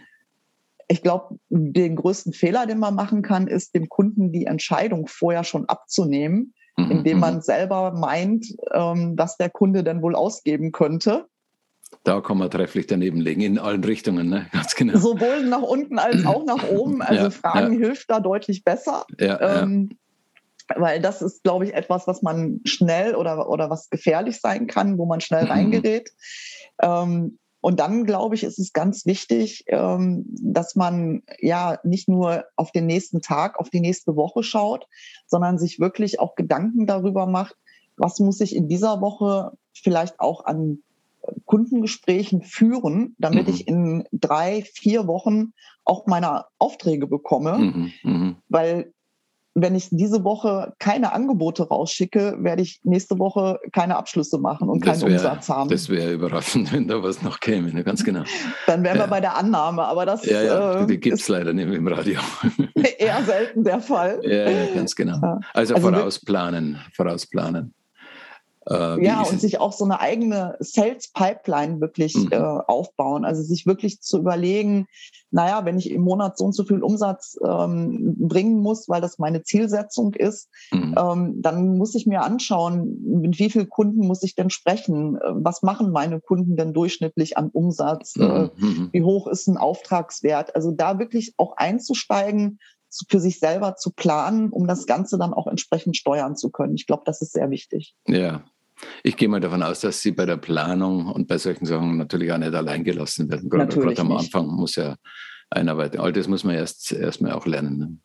Ich 0.89 1.03
glaube, 1.03 1.39
den 1.49 1.97
größten 1.97 2.33
Fehler, 2.33 2.67
den 2.67 2.79
man 2.79 2.95
machen 2.95 3.23
kann, 3.23 3.49
ist 3.49 3.75
dem 3.75 3.89
Kunden 3.89 4.33
die 4.33 4.47
Entscheidung 4.47 5.07
vorher 5.07 5.45
schon 5.45 5.67
abzunehmen, 5.67 6.55
mhm. 6.77 6.91
indem 6.91 7.21
man 7.21 7.37
mhm. 7.37 7.41
selber 7.43 7.93
meint, 7.93 8.47
ähm, 8.73 9.15
was 9.17 9.37
der 9.37 9.51
Kunde 9.51 9.85
denn 9.85 10.03
wohl 10.03 10.15
ausgeben 10.15 10.73
könnte 10.73 11.27
da 12.05 12.21
kann 12.21 12.39
man 12.39 12.51
trefflich 12.51 12.87
daneben 12.87 13.21
legen, 13.21 13.43
in 13.43 13.59
allen 13.59 13.85
Richtungen, 13.85 14.29
ne? 14.29 14.47
ganz 14.53 14.75
genau. 14.75 14.99
Sowohl 14.99 15.45
nach 15.45 15.63
unten 15.63 15.99
als 15.99 16.25
auch 16.27 16.45
nach 16.45 16.69
oben. 16.69 17.03
Also 17.03 17.25
ja, 17.25 17.31
Fragen 17.31 17.75
ja. 17.75 17.87
hilft 17.87 18.11
da 18.11 18.21
deutlich 18.21 18.65
besser. 18.65 19.05
Ja, 19.19 19.63
ähm, 19.63 19.91
weil 20.77 21.01
das 21.01 21.23
ist, 21.23 21.43
glaube 21.43 21.65
ich, 21.67 21.75
etwas, 21.75 22.07
was 22.07 22.23
man 22.23 22.61
schnell 22.65 23.15
oder, 23.15 23.49
oder 23.49 23.71
was 23.71 23.91
gefährlich 23.91 24.41
sein 24.41 24.67
kann, 24.67 24.99
wo 24.99 25.07
man 25.07 25.21
schnell 25.21 25.45
mhm. 25.45 25.51
reingerät. 25.51 26.11
Ähm, 26.81 27.39
und 27.61 27.79
dann, 27.79 28.05
glaube 28.05 28.35
ich, 28.35 28.43
ist 28.43 28.59
es 28.59 28.73
ganz 28.73 29.07
wichtig, 29.07 29.65
ähm, 29.69 30.25
dass 30.41 30.75
man 30.75 31.23
ja 31.39 31.79
nicht 31.85 32.09
nur 32.09 32.45
auf 32.57 32.73
den 32.73 32.87
nächsten 32.87 33.21
Tag, 33.21 33.59
auf 33.61 33.71
die 33.71 33.81
nächste 33.81 34.17
Woche 34.17 34.43
schaut, 34.43 34.89
sondern 35.27 35.59
sich 35.59 35.79
wirklich 35.79 36.19
auch 36.19 36.35
Gedanken 36.35 36.87
darüber 36.87 37.27
macht, 37.27 37.57
was 37.97 38.19
muss 38.19 38.41
ich 38.41 38.57
in 38.57 38.69
dieser 38.69 39.01
Woche 39.01 39.53
vielleicht 39.73 40.19
auch 40.19 40.45
an 40.45 40.83
Kundengesprächen 41.45 42.43
führen, 42.43 43.15
damit 43.19 43.47
mhm. 43.49 43.55
ich 43.55 43.69
in 43.69 44.05
drei, 44.13 44.65
vier 44.75 45.07
Wochen 45.07 45.53
auch 45.85 46.07
meine 46.07 46.45
Aufträge 46.59 47.07
bekomme. 47.07 47.59
Mhm. 47.59 47.93
Mhm. 48.03 48.37
Weil 48.49 48.93
wenn 49.55 49.75
ich 49.75 49.89
diese 49.91 50.25
Woche 50.25 50.73
keine 50.79 51.13
Angebote 51.13 51.69
rausschicke, 51.69 52.37
werde 52.39 52.63
ich 52.63 52.81
nächste 52.85 53.19
Woche 53.19 53.61
keine 53.73 53.97
Abschlüsse 53.97 54.39
machen 54.39 54.69
und 54.69 54.81
keinen 54.81 55.03
wär, 55.03 55.09
Umsatz 55.09 55.49
haben. 55.49 55.69
Das 55.69 55.89
wäre 55.89 56.13
überraschend, 56.13 56.73
wenn 56.73 56.89
da 56.89 57.03
was 57.03 57.23
noch 57.23 57.41
käme, 57.41 57.73
ne? 57.73 57.85
ganz 57.85 58.03
genau. 58.03 58.23
Dann 58.67 58.83
wären 58.83 58.97
ja. 58.97 59.05
wir 59.05 59.09
bei 59.09 59.21
der 59.21 59.37
Annahme, 59.37 59.85
aber 59.85 60.07
das 60.07 60.25
ja, 60.25 60.43
ja, 60.43 60.87
die 60.87 60.95
äh, 60.95 60.99
gibt 60.99 61.19
es 61.19 61.29
leider 61.29 61.53
nicht 61.53 61.69
im 61.69 61.87
Radio. 61.87 62.21
eher 62.99 63.23
selten 63.25 63.65
der 63.65 63.81
Fall. 63.81 64.21
Ja, 64.23 64.51
ja 64.51 64.75
ganz 64.75 64.95
genau. 64.95 65.21
Also, 65.53 65.75
also 65.75 65.91
vorausplanen, 65.91 66.79
vorausplanen. 66.95 67.75
Äh, 68.69 69.05
ja, 69.05 69.23
und 69.23 69.41
sich 69.41 69.59
auch 69.61 69.73
so 69.73 69.85
eine 69.85 70.01
eigene 70.01 70.57
Sales 70.61 71.11
Pipeline 71.13 71.81
wirklich 71.81 72.15
mhm. 72.15 72.33
äh, 72.33 72.37
aufbauen. 72.37 73.25
Also 73.25 73.43
sich 73.43 73.67
wirklich 73.67 74.01
zu 74.01 74.19
überlegen, 74.19 74.87
naja, 75.31 75.65
wenn 75.65 75.79
ich 75.79 75.91
im 75.91 76.03
Monat 76.03 76.37
so 76.39 76.45
und 76.45 76.55
so 76.55 76.65
viel 76.65 76.83
Umsatz 76.83 77.37
ähm, 77.45 78.17
bringen 78.19 78.61
muss, 78.61 78.89
weil 78.89 79.01
das 79.01 79.19
meine 79.19 79.43
Zielsetzung 79.43 80.15
ist, 80.15 80.49
mhm. 80.71 80.95
ähm, 80.99 81.43
dann 81.43 81.79
muss 81.79 81.95
ich 81.95 82.07
mir 82.07 82.23
anschauen, 82.23 82.99
mit 83.21 83.39
wie 83.39 83.51
vielen 83.51 83.69
Kunden 83.69 84.07
muss 84.07 84.23
ich 84.23 84.35
denn 84.35 84.51
sprechen? 84.51 85.17
Äh, 85.17 85.21
was 85.33 85.63
machen 85.63 85.91
meine 85.91 86.21
Kunden 86.21 86.57
denn 86.57 86.73
durchschnittlich 86.73 87.37
an 87.37 87.49
Umsatz? 87.51 88.15
Äh, 88.17 88.51
mhm. 88.57 88.91
Äh, 88.93 88.99
wie 88.99 89.03
hoch 89.03 89.27
ist 89.27 89.49
ein 89.49 89.57
Auftragswert? 89.57 90.55
Also 90.55 90.71
da 90.71 90.99
wirklich 90.99 91.35
auch 91.37 91.57
einzusteigen, 91.57 92.59
für 93.09 93.21
sich 93.21 93.39
selber 93.39 93.77
zu 93.77 93.91
planen, 93.91 94.51
um 94.51 94.67
das 94.67 94.87
Ganze 94.87 95.19
dann 95.19 95.33
auch 95.35 95.47
entsprechend 95.47 95.97
steuern 95.97 96.37
zu 96.37 96.51
können. 96.51 96.75
Ich 96.75 96.87
glaube, 96.87 97.03
das 97.07 97.23
ist 97.23 97.33
sehr 97.33 97.51
wichtig. 97.51 97.95
Ja, 98.07 98.45
ich 99.03 99.17
gehe 99.17 99.29
mal 99.29 99.41
davon 99.41 99.63
aus, 99.63 99.81
dass 99.81 100.01
Sie 100.01 100.13
bei 100.13 100.27
der 100.27 100.37
Planung 100.37 101.07
und 101.07 101.29
bei 101.29 101.39
solchen 101.39 101.67
Sachen 101.67 101.97
natürlich 101.97 102.33
auch 102.33 102.39
nicht 102.39 102.55
allein 102.55 102.85
gelassen 102.85 103.31
werden. 103.31 103.49
Gerade, 103.49 103.79
gerade 103.79 104.01
am 104.01 104.13
Anfang 104.13 104.47
muss 104.47 104.77
ja 104.77 104.97
einarbeiten. 105.51 106.01
All 106.01 106.13
das 106.13 106.29
muss 106.29 106.45
man 106.45 106.55
erst 106.55 106.93
erstmal 106.93 107.33
auch 107.33 107.47
lernen. 107.47 107.79
Ne? 107.79 107.97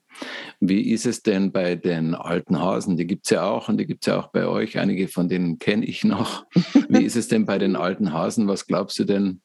Wie 0.59 0.91
ist 0.91 1.05
es 1.05 1.21
denn 1.21 1.51
bei 1.51 1.75
den 1.75 2.15
alten 2.15 2.59
Hasen? 2.59 2.97
Die 2.97 3.07
gibt 3.07 3.25
es 3.25 3.31
ja 3.31 3.49
auch 3.49 3.69
und 3.69 3.77
die 3.77 3.85
gibt 3.85 4.03
es 4.03 4.07
ja 4.07 4.19
auch 4.19 4.27
bei 4.31 4.47
euch. 4.47 4.79
Einige 4.79 5.07
von 5.07 5.29
denen 5.29 5.59
kenne 5.59 5.85
ich 5.85 6.03
noch. 6.03 6.45
Wie 6.89 7.03
ist 7.03 7.15
es 7.15 7.27
denn 7.27 7.45
bei 7.45 7.57
den 7.57 7.75
alten 7.75 8.13
Hasen? 8.13 8.47
Was 8.47 8.65
glaubst 8.65 8.97
du 8.99 9.03
denn, 9.03 9.41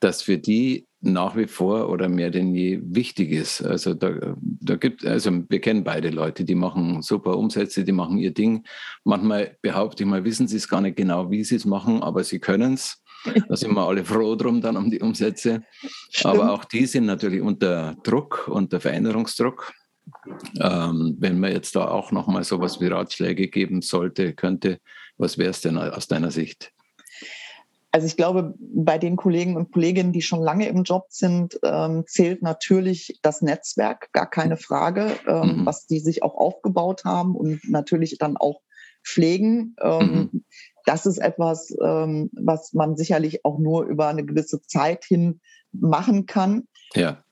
dass 0.00 0.22
für 0.22 0.38
die 0.38 0.86
nach 1.02 1.36
wie 1.36 1.48
vor 1.48 1.88
oder 1.90 2.08
mehr 2.08 2.30
denn 2.30 2.54
je 2.54 2.80
wichtig 2.82 3.32
ist. 3.32 3.60
Also 3.60 3.92
da, 3.92 4.34
da 4.40 4.76
gibt 4.76 5.04
also 5.04 5.30
wir 5.48 5.60
kennen 5.60 5.82
beide 5.82 6.10
Leute, 6.10 6.44
die 6.44 6.54
machen 6.54 7.02
super 7.02 7.36
Umsätze, 7.36 7.84
die 7.84 7.92
machen 7.92 8.18
ihr 8.18 8.32
Ding. 8.32 8.64
Manchmal 9.04 9.56
behaupte 9.62 10.04
ich 10.04 10.08
mal, 10.08 10.24
wissen 10.24 10.46
sie 10.46 10.56
es 10.56 10.68
gar 10.68 10.80
nicht 10.80 10.96
genau, 10.96 11.30
wie 11.30 11.42
sie 11.42 11.56
es 11.56 11.64
machen, 11.64 12.02
aber 12.02 12.24
sie 12.24 12.38
können 12.38 12.74
es. 12.74 12.98
Da 13.48 13.56
sind 13.56 13.72
wir 13.74 13.86
alle 13.86 14.04
froh 14.04 14.34
drum 14.34 14.60
dann 14.60 14.76
um 14.76 14.90
die 14.90 15.00
Umsätze. 15.00 15.62
Stimmt. 16.10 16.34
Aber 16.34 16.52
auch 16.52 16.64
die 16.64 16.86
sind 16.86 17.06
natürlich 17.06 17.40
unter 17.40 17.94
Druck, 18.02 18.48
unter 18.48 18.80
Veränderungsdruck. 18.80 19.72
Ähm, 20.60 21.16
wenn 21.20 21.38
man 21.38 21.52
jetzt 21.52 21.76
da 21.76 21.86
auch 21.86 22.10
nochmal 22.10 22.42
sowas 22.42 22.80
wie 22.80 22.88
Ratschläge 22.88 23.46
geben 23.46 23.80
sollte, 23.80 24.34
könnte, 24.34 24.80
was 25.18 25.38
wäre 25.38 25.50
es 25.50 25.60
denn 25.60 25.78
aus 25.78 26.08
deiner 26.08 26.32
Sicht? 26.32 26.72
Also 27.92 28.06
ich 28.06 28.16
glaube, 28.16 28.54
bei 28.58 28.96
den 28.96 29.16
Kollegen 29.16 29.56
und 29.56 29.70
Kolleginnen, 29.70 30.12
die 30.12 30.22
schon 30.22 30.40
lange 30.40 30.66
im 30.66 30.82
Job 30.82 31.06
sind, 31.10 31.60
ähm, 31.62 32.04
zählt 32.06 32.40
natürlich 32.40 33.18
das 33.22 33.42
Netzwerk, 33.42 34.10
gar 34.12 34.28
keine 34.28 34.56
Frage, 34.56 35.14
ähm, 35.26 35.58
mhm. 35.58 35.66
was 35.66 35.86
die 35.86 36.00
sich 36.00 36.22
auch 36.22 36.34
aufgebaut 36.34 37.04
haben 37.04 37.36
und 37.36 37.60
natürlich 37.68 38.16
dann 38.16 38.38
auch 38.38 38.62
pflegen. 39.04 39.76
Ähm, 39.82 40.30
mhm. 40.32 40.44
Das 40.86 41.04
ist 41.04 41.18
etwas, 41.18 41.70
ähm, 41.82 42.30
was 42.32 42.72
man 42.72 42.96
sicherlich 42.96 43.44
auch 43.44 43.58
nur 43.58 43.84
über 43.84 44.08
eine 44.08 44.24
gewisse 44.24 44.62
Zeit 44.62 45.04
hin 45.04 45.40
machen 45.70 46.24
kann. 46.24 46.68
Ja. 46.94 47.22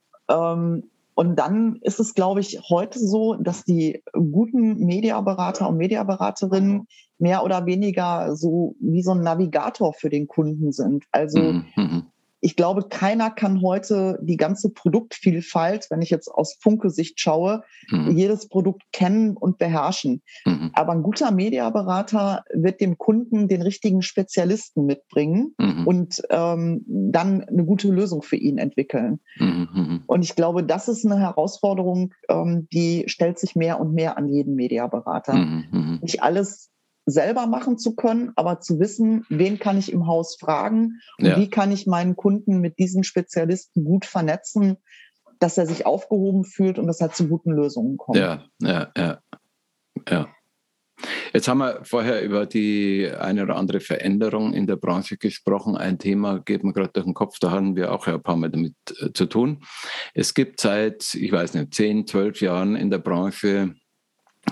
Und 1.21 1.37
dann 1.37 1.77
ist 1.83 2.01
es, 2.01 2.15
glaube 2.15 2.41
ich, 2.41 2.63
heute 2.71 2.99
so, 2.99 3.35
dass 3.35 3.63
die 3.63 4.03
guten 4.15 4.87
Mediaberater 4.87 5.69
und 5.69 5.77
Mediaberaterinnen 5.77 6.87
mehr 7.19 7.45
oder 7.45 7.67
weniger 7.67 8.35
so 8.37 8.75
wie 8.81 9.03
so 9.03 9.11
ein 9.11 9.21
Navigator 9.21 9.93
für 9.93 10.09
den 10.09 10.29
Kunden 10.29 10.73
sind. 10.73 11.05
Also 11.13 11.39
mhm. 11.77 12.07
Ich 12.41 12.57
glaube, 12.57 12.89
keiner 12.89 13.31
kann 13.31 13.61
heute 13.63 14.19
die 14.23 14.37
ganze 14.37 14.71
Produktvielfalt, 14.71 15.87
wenn 15.91 16.03
ich 16.03 16.11
jetzt 16.11 16.29
aus 16.29 16.57
Funke-Sicht 16.61 17.21
schaue, 17.21 17.63
mhm. 17.91 18.17
jedes 18.17 18.49
Produkt 18.49 18.83
kennen 18.93 19.37
und 19.37 19.59
beherrschen. 19.59 20.23
Mhm. 20.47 20.71
Aber 20.73 20.93
ein 20.93 21.03
guter 21.03 21.31
Mediaberater 21.31 22.45
wird 22.55 22.81
dem 22.81 22.97
Kunden 22.97 23.49
den 23.49 23.63
richtigen 23.63 24.03
Spezialisten 24.03 24.87
mitbringen 24.87 25.55
mhm. 25.59 25.87
und 25.87 26.23
ähm, 26.31 26.85
dann 26.87 27.45
eine 27.45 27.65
gute 27.65 27.89
Lösung 27.89 28.23
für 28.23 28.37
ihn 28.37 28.59
entwickeln. 28.59 29.21
Mhm, 29.39 29.69
mhm. 29.73 30.03
Und 30.07 30.25
ich 30.25 30.35
glaube, 30.35 30.65
das 30.65 30.89
ist 30.89 31.05
eine 31.05 31.19
Herausforderung, 31.19 32.15
ähm, 32.29 32.69
die 32.73 33.05
stellt 33.07 33.39
sich 33.39 33.55
mehr 33.55 33.81
und 33.81 33.93
mehr 33.93 34.17
an 34.17 34.29
jeden 34.29 34.55
Mediaberater. 34.55 35.35
Mhm, 35.35 35.99
Nicht 36.03 36.23
alles 36.23 36.71
selber 37.11 37.47
machen 37.47 37.79
zu 37.79 37.95
können, 37.95 38.33
aber 38.37 38.61
zu 38.61 38.79
wissen, 38.79 39.25
wen 39.29 39.59
kann 39.59 39.79
ich 39.79 39.93
im 39.93 40.07
Haus 40.07 40.37
fragen 40.39 41.01
und 41.19 41.27
ja. 41.27 41.37
wie 41.37 41.49
kann 41.49 41.73
ich 41.73 41.87
meinen 41.87 42.17
Kunden 42.17 42.61
mit 42.61 42.79
diesen 42.79 43.05
Spezialisten 43.05 43.85
gut 43.85 44.05
vernetzen, 44.05 44.77
dass 45.39 45.59
er 45.59 45.67
sich 45.67 45.87
aufgehoben 45.87 46.45
fühlt 46.45 46.79
und 46.79 46.87
dass 46.87 47.01
er 47.01 47.13
zu 47.13 47.27
guten 47.29 47.53
Lösungen 47.53 47.97
kommt. 47.97 48.19
Ja, 48.19 48.45
ja, 48.61 48.91
ja, 48.97 49.19
ja. 50.09 50.29
Jetzt 51.33 51.49
haben 51.49 51.59
wir 51.59 51.81
vorher 51.85 52.23
über 52.23 52.45
die 52.45 53.11
eine 53.19 53.45
oder 53.45 53.57
andere 53.57 53.81
Veränderung 53.81 54.53
in 54.53 54.67
der 54.67 54.77
Branche 54.77 55.17
gesprochen. 55.17 55.77
Ein 55.77 55.99
Thema 55.99 56.41
geht 56.41 56.65
mir 56.65 56.73
gerade 56.73 56.91
durch 56.93 57.07
den 57.07 57.15
Kopf, 57.15 57.39
da 57.41 57.51
haben 57.51 57.77
wir 57.77 57.93
auch 57.93 58.07
ein 58.07 58.23
paar 58.23 58.37
Mal 58.37 58.51
damit 58.51 58.75
äh, 59.01 59.13
zu 59.13 59.27
tun. 59.27 59.63
Es 60.15 60.35
gibt 60.35 60.61
seit, 60.61 61.15
ich 61.15 61.33
weiß 61.33 61.55
nicht, 61.55 61.75
zehn, 61.75 62.07
zwölf 62.07 62.41
Jahren 62.41 62.77
in 62.77 62.91
der 62.91 62.99
Branche 62.99 63.75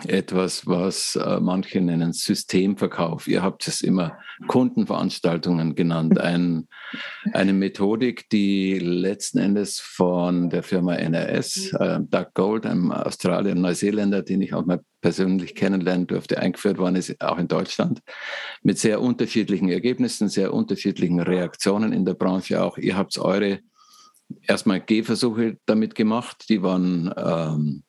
etwas, 0.06 0.66
was 0.66 1.16
äh, 1.16 1.40
manche 1.40 1.80
nennen 1.80 2.12
Systemverkauf. 2.12 3.26
Ihr 3.26 3.42
habt 3.42 3.66
es 3.66 3.80
immer 3.80 4.18
Kundenveranstaltungen 4.46 5.74
genannt. 5.74 6.18
Ein, 6.20 6.68
eine 7.32 7.52
Methodik, 7.52 8.28
die 8.30 8.78
letzten 8.78 9.38
Endes 9.38 9.80
von 9.80 10.50
der 10.50 10.62
Firma 10.62 10.94
NRS, 10.94 11.72
äh, 11.72 12.00
Doug 12.02 12.26
Gold, 12.34 12.66
einem 12.66 12.92
Australier, 12.92 13.54
Neuseeländer, 13.54 14.22
den 14.22 14.42
ich 14.42 14.54
auch 14.54 14.64
mal 14.64 14.80
persönlich 15.00 15.54
kennenlernen 15.54 16.06
durfte, 16.06 16.38
eingeführt 16.38 16.78
worden 16.78 16.96
ist, 16.96 17.20
auch 17.20 17.38
in 17.38 17.48
Deutschland, 17.48 18.00
mit 18.62 18.78
sehr 18.78 19.00
unterschiedlichen 19.00 19.68
Ergebnissen, 19.68 20.28
sehr 20.28 20.52
unterschiedlichen 20.52 21.20
Reaktionen 21.20 21.92
in 21.92 22.04
der 22.04 22.14
Branche 22.14 22.62
auch. 22.62 22.78
Ihr 22.78 22.96
habt 22.96 23.18
eure 23.18 23.60
erstmal 24.42 24.80
Gehversuche 24.80 25.58
damit 25.66 25.94
gemacht, 25.94 26.44
die 26.48 26.62
waren 26.62 27.12
ähm, 27.16 27.82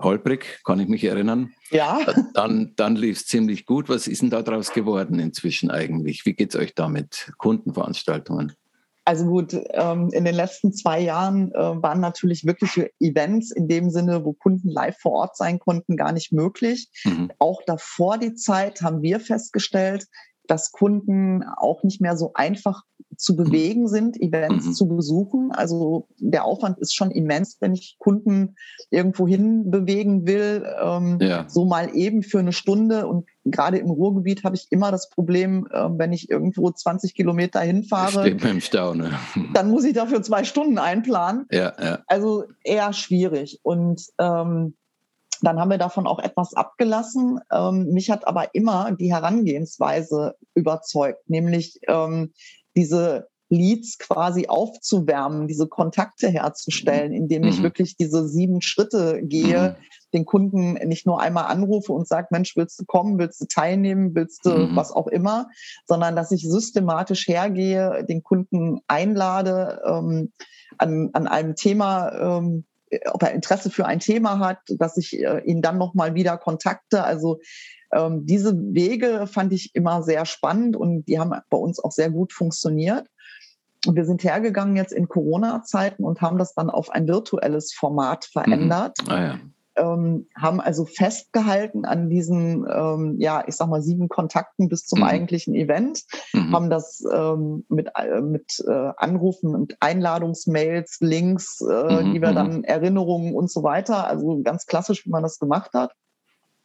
holprig, 0.00 0.60
kann 0.64 0.80
ich 0.80 0.88
mich 0.88 1.04
erinnern. 1.04 1.52
Ja. 1.70 2.00
Dann, 2.34 2.72
dann 2.76 2.96
lief 2.96 3.18
es 3.18 3.26
ziemlich 3.26 3.66
gut. 3.66 3.88
Was 3.88 4.06
ist 4.06 4.22
denn 4.22 4.30
daraus 4.30 4.72
geworden 4.72 5.18
inzwischen 5.18 5.70
eigentlich? 5.70 6.24
Wie 6.24 6.34
geht 6.34 6.54
es 6.54 6.60
euch 6.60 6.74
da 6.74 6.88
mit 6.88 7.32
Kundenveranstaltungen? 7.38 8.52
Also 9.08 9.24
gut, 9.24 9.56
ähm, 9.72 10.10
in 10.12 10.26
den 10.26 10.34
letzten 10.34 10.74
zwei 10.74 11.00
Jahren 11.00 11.50
äh, 11.52 11.58
waren 11.58 11.98
natürlich 11.98 12.44
wirkliche 12.44 12.90
Events 13.00 13.50
in 13.50 13.66
dem 13.66 13.88
Sinne, 13.88 14.22
wo 14.22 14.34
Kunden 14.34 14.68
live 14.68 14.98
vor 15.00 15.12
Ort 15.12 15.36
sein 15.38 15.58
konnten, 15.58 15.96
gar 15.96 16.12
nicht 16.12 16.30
möglich. 16.30 16.90
Mhm. 17.04 17.32
Auch 17.38 17.62
davor 17.64 18.18
die 18.18 18.34
Zeit 18.34 18.82
haben 18.82 19.00
wir 19.00 19.18
festgestellt, 19.18 20.04
dass 20.48 20.72
Kunden 20.72 21.44
auch 21.56 21.82
nicht 21.84 22.00
mehr 22.00 22.16
so 22.16 22.32
einfach 22.34 22.82
zu 23.16 23.32
mhm. 23.32 23.36
bewegen 23.36 23.88
sind, 23.88 24.20
Events 24.20 24.66
mhm. 24.66 24.72
zu 24.72 24.88
besuchen. 24.88 25.50
Also 25.52 26.08
der 26.18 26.44
Aufwand 26.44 26.78
ist 26.78 26.94
schon 26.94 27.10
immens, 27.10 27.58
wenn 27.60 27.74
ich 27.74 27.96
Kunden 27.98 28.56
irgendwo 28.90 29.26
hin 29.26 29.70
bewegen 29.70 30.26
will, 30.26 30.64
ähm, 30.82 31.18
ja. 31.20 31.46
so 31.48 31.64
mal 31.64 31.94
eben 31.94 32.22
für 32.22 32.38
eine 32.38 32.52
Stunde. 32.52 33.06
Und 33.06 33.26
gerade 33.44 33.78
im 33.78 33.90
Ruhrgebiet 33.90 34.44
habe 34.44 34.56
ich 34.56 34.68
immer 34.70 34.90
das 34.90 35.10
Problem, 35.10 35.66
äh, 35.70 35.88
wenn 35.90 36.12
ich 36.12 36.30
irgendwo 36.30 36.70
20 36.70 37.14
Kilometer 37.14 37.60
hinfahre, 37.60 38.20
Steht 38.22 38.44
im 38.44 38.60
Stau, 38.60 38.94
ne? 38.94 39.10
dann 39.54 39.70
muss 39.70 39.84
ich 39.84 39.94
dafür 39.94 40.22
zwei 40.22 40.44
Stunden 40.44 40.78
einplanen. 40.78 41.46
Ja, 41.50 41.72
ja. 41.80 41.98
Also 42.06 42.44
eher 42.62 42.92
schwierig. 42.92 43.60
Und 43.62 44.02
ähm, 44.18 44.74
dann 45.40 45.58
haben 45.58 45.70
wir 45.70 45.78
davon 45.78 46.06
auch 46.06 46.18
etwas 46.18 46.54
abgelassen. 46.54 47.40
Ähm, 47.52 47.88
mich 47.92 48.10
hat 48.10 48.26
aber 48.26 48.54
immer 48.54 48.92
die 48.92 49.12
Herangehensweise 49.12 50.34
überzeugt, 50.54 51.28
nämlich 51.28 51.80
ähm, 51.88 52.32
diese 52.76 53.28
Leads 53.50 53.98
quasi 53.98 54.46
aufzuwärmen, 54.48 55.48
diese 55.48 55.68
Kontakte 55.68 56.28
herzustellen, 56.28 57.12
indem 57.12 57.44
ich 57.44 57.58
mhm. 57.58 57.62
wirklich 57.62 57.96
diese 57.96 58.28
sieben 58.28 58.60
Schritte 58.60 59.22
gehe, 59.22 59.70
mhm. 59.70 59.82
den 60.12 60.24
Kunden 60.26 60.74
nicht 60.86 61.06
nur 61.06 61.20
einmal 61.20 61.44
anrufe 61.44 61.92
und 61.92 62.06
sage, 62.06 62.28
Mensch, 62.30 62.56
willst 62.56 62.78
du 62.78 62.84
kommen, 62.84 63.18
willst 63.18 63.40
du 63.40 63.46
teilnehmen, 63.46 64.14
willst 64.14 64.44
du 64.44 64.50
mhm. 64.50 64.76
was 64.76 64.92
auch 64.92 65.06
immer, 65.06 65.48
sondern 65.86 66.14
dass 66.14 66.30
ich 66.30 66.48
systematisch 66.48 67.26
hergehe, 67.26 68.04
den 68.04 68.22
Kunden 68.22 68.80
einlade, 68.86 69.80
ähm, 69.86 70.32
an, 70.76 71.10
an 71.14 71.26
einem 71.26 71.54
Thema 71.54 72.38
ähm, 72.38 72.64
ob 73.10 73.22
er 73.22 73.32
Interesse 73.32 73.70
für 73.70 73.86
ein 73.86 74.00
Thema 74.00 74.38
hat, 74.38 74.58
dass 74.68 74.96
ich 74.96 75.18
äh, 75.18 75.40
ihn 75.44 75.62
dann 75.62 75.78
nochmal 75.78 76.14
wieder 76.14 76.38
kontakte. 76.38 77.04
Also 77.04 77.40
ähm, 77.92 78.26
diese 78.26 78.54
Wege 78.56 79.26
fand 79.26 79.52
ich 79.52 79.74
immer 79.74 80.02
sehr 80.02 80.26
spannend 80.26 80.76
und 80.76 81.06
die 81.06 81.18
haben 81.18 81.32
bei 81.50 81.56
uns 81.56 81.82
auch 81.82 81.92
sehr 81.92 82.10
gut 82.10 82.32
funktioniert. 82.32 83.06
Und 83.86 83.94
wir 83.94 84.04
sind 84.04 84.24
hergegangen 84.24 84.76
jetzt 84.76 84.92
in 84.92 85.08
Corona-Zeiten 85.08 86.04
und 86.04 86.20
haben 86.20 86.38
das 86.38 86.54
dann 86.54 86.68
auf 86.68 86.90
ein 86.90 87.06
virtuelles 87.06 87.72
Format 87.72 88.24
verändert. 88.24 88.98
Mhm. 89.02 89.10
Ah, 89.10 89.22
ja 89.22 89.38
ähm, 89.78 90.26
haben 90.36 90.60
also 90.60 90.84
festgehalten 90.84 91.84
an 91.84 92.10
diesen, 92.10 92.66
ähm, 92.70 93.16
ja, 93.18 93.44
ich 93.46 93.56
sag 93.56 93.68
mal, 93.68 93.82
sieben 93.82 94.08
Kontakten 94.08 94.68
bis 94.68 94.84
zum 94.84 95.00
mhm. 95.00 95.06
eigentlichen 95.06 95.54
Event, 95.54 96.04
mhm. 96.32 96.54
haben 96.54 96.70
das 96.70 97.02
ähm, 97.12 97.64
mit, 97.68 97.90
äh, 97.94 98.20
mit 98.20 98.62
äh, 98.66 98.90
Anrufen 98.96 99.54
und 99.54 99.76
Einladungsmails, 99.80 100.98
Links, 101.00 101.60
äh, 101.60 102.02
mhm. 102.02 102.12
die 102.12 102.20
wir 102.20 102.30
mhm. 102.30 102.34
dann 102.34 102.64
Erinnerungen 102.64 103.34
und 103.34 103.50
so 103.50 103.62
weiter, 103.62 104.06
also 104.06 104.42
ganz 104.42 104.66
klassisch, 104.66 105.06
wie 105.06 105.10
man 105.10 105.22
das 105.22 105.38
gemacht 105.38 105.72
hat. 105.74 105.92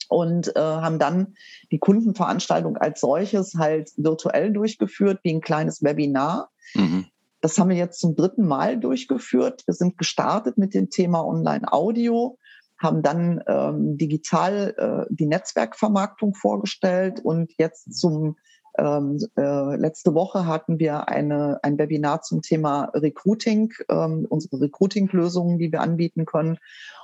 Und 0.09 0.55
äh, 0.55 0.59
haben 0.59 0.99
dann 0.99 1.35
die 1.71 1.79
Kundenveranstaltung 1.79 2.77
als 2.77 2.99
solches 2.99 3.55
halt 3.55 3.91
virtuell 3.95 4.51
durchgeführt, 4.51 5.19
wie 5.23 5.33
ein 5.33 5.41
kleines 5.41 5.81
Webinar. 5.81 6.49
Mhm. 6.75 7.05
Das 7.41 7.57
haben 7.57 7.69
wir 7.69 7.77
jetzt 7.77 7.99
zum 7.99 8.15
dritten 8.15 8.45
Mal 8.45 8.79
durchgeführt. 8.79 9.63
Wir 9.65 9.73
sind 9.73 9.97
gestartet 9.97 10.57
mit 10.57 10.73
dem 10.73 10.89
Thema 10.89 11.25
Online-Audio 11.25 12.37
haben 12.83 13.01
dann 13.01 13.41
ähm, 13.47 13.97
digital 13.97 14.75
äh, 14.77 15.13
die 15.13 15.25
Netzwerkvermarktung 15.25 16.35
vorgestellt 16.35 17.21
und 17.23 17.53
jetzt 17.57 17.97
zum 17.97 18.35
ähm, 18.77 19.19
äh, 19.37 19.75
letzte 19.75 20.15
Woche 20.15 20.47
hatten 20.47 20.79
wir 20.79 21.07
eine, 21.07 21.59
ein 21.61 21.77
Webinar 21.77 22.21
zum 22.21 22.41
Thema 22.41 22.85
Recruiting, 22.95 23.71
ähm, 23.89 24.25
unsere 24.27 24.61
Recruiting-Lösungen, 24.61 25.59
die 25.59 25.71
wir 25.71 25.81
anbieten 25.81 26.25
können 26.25 26.57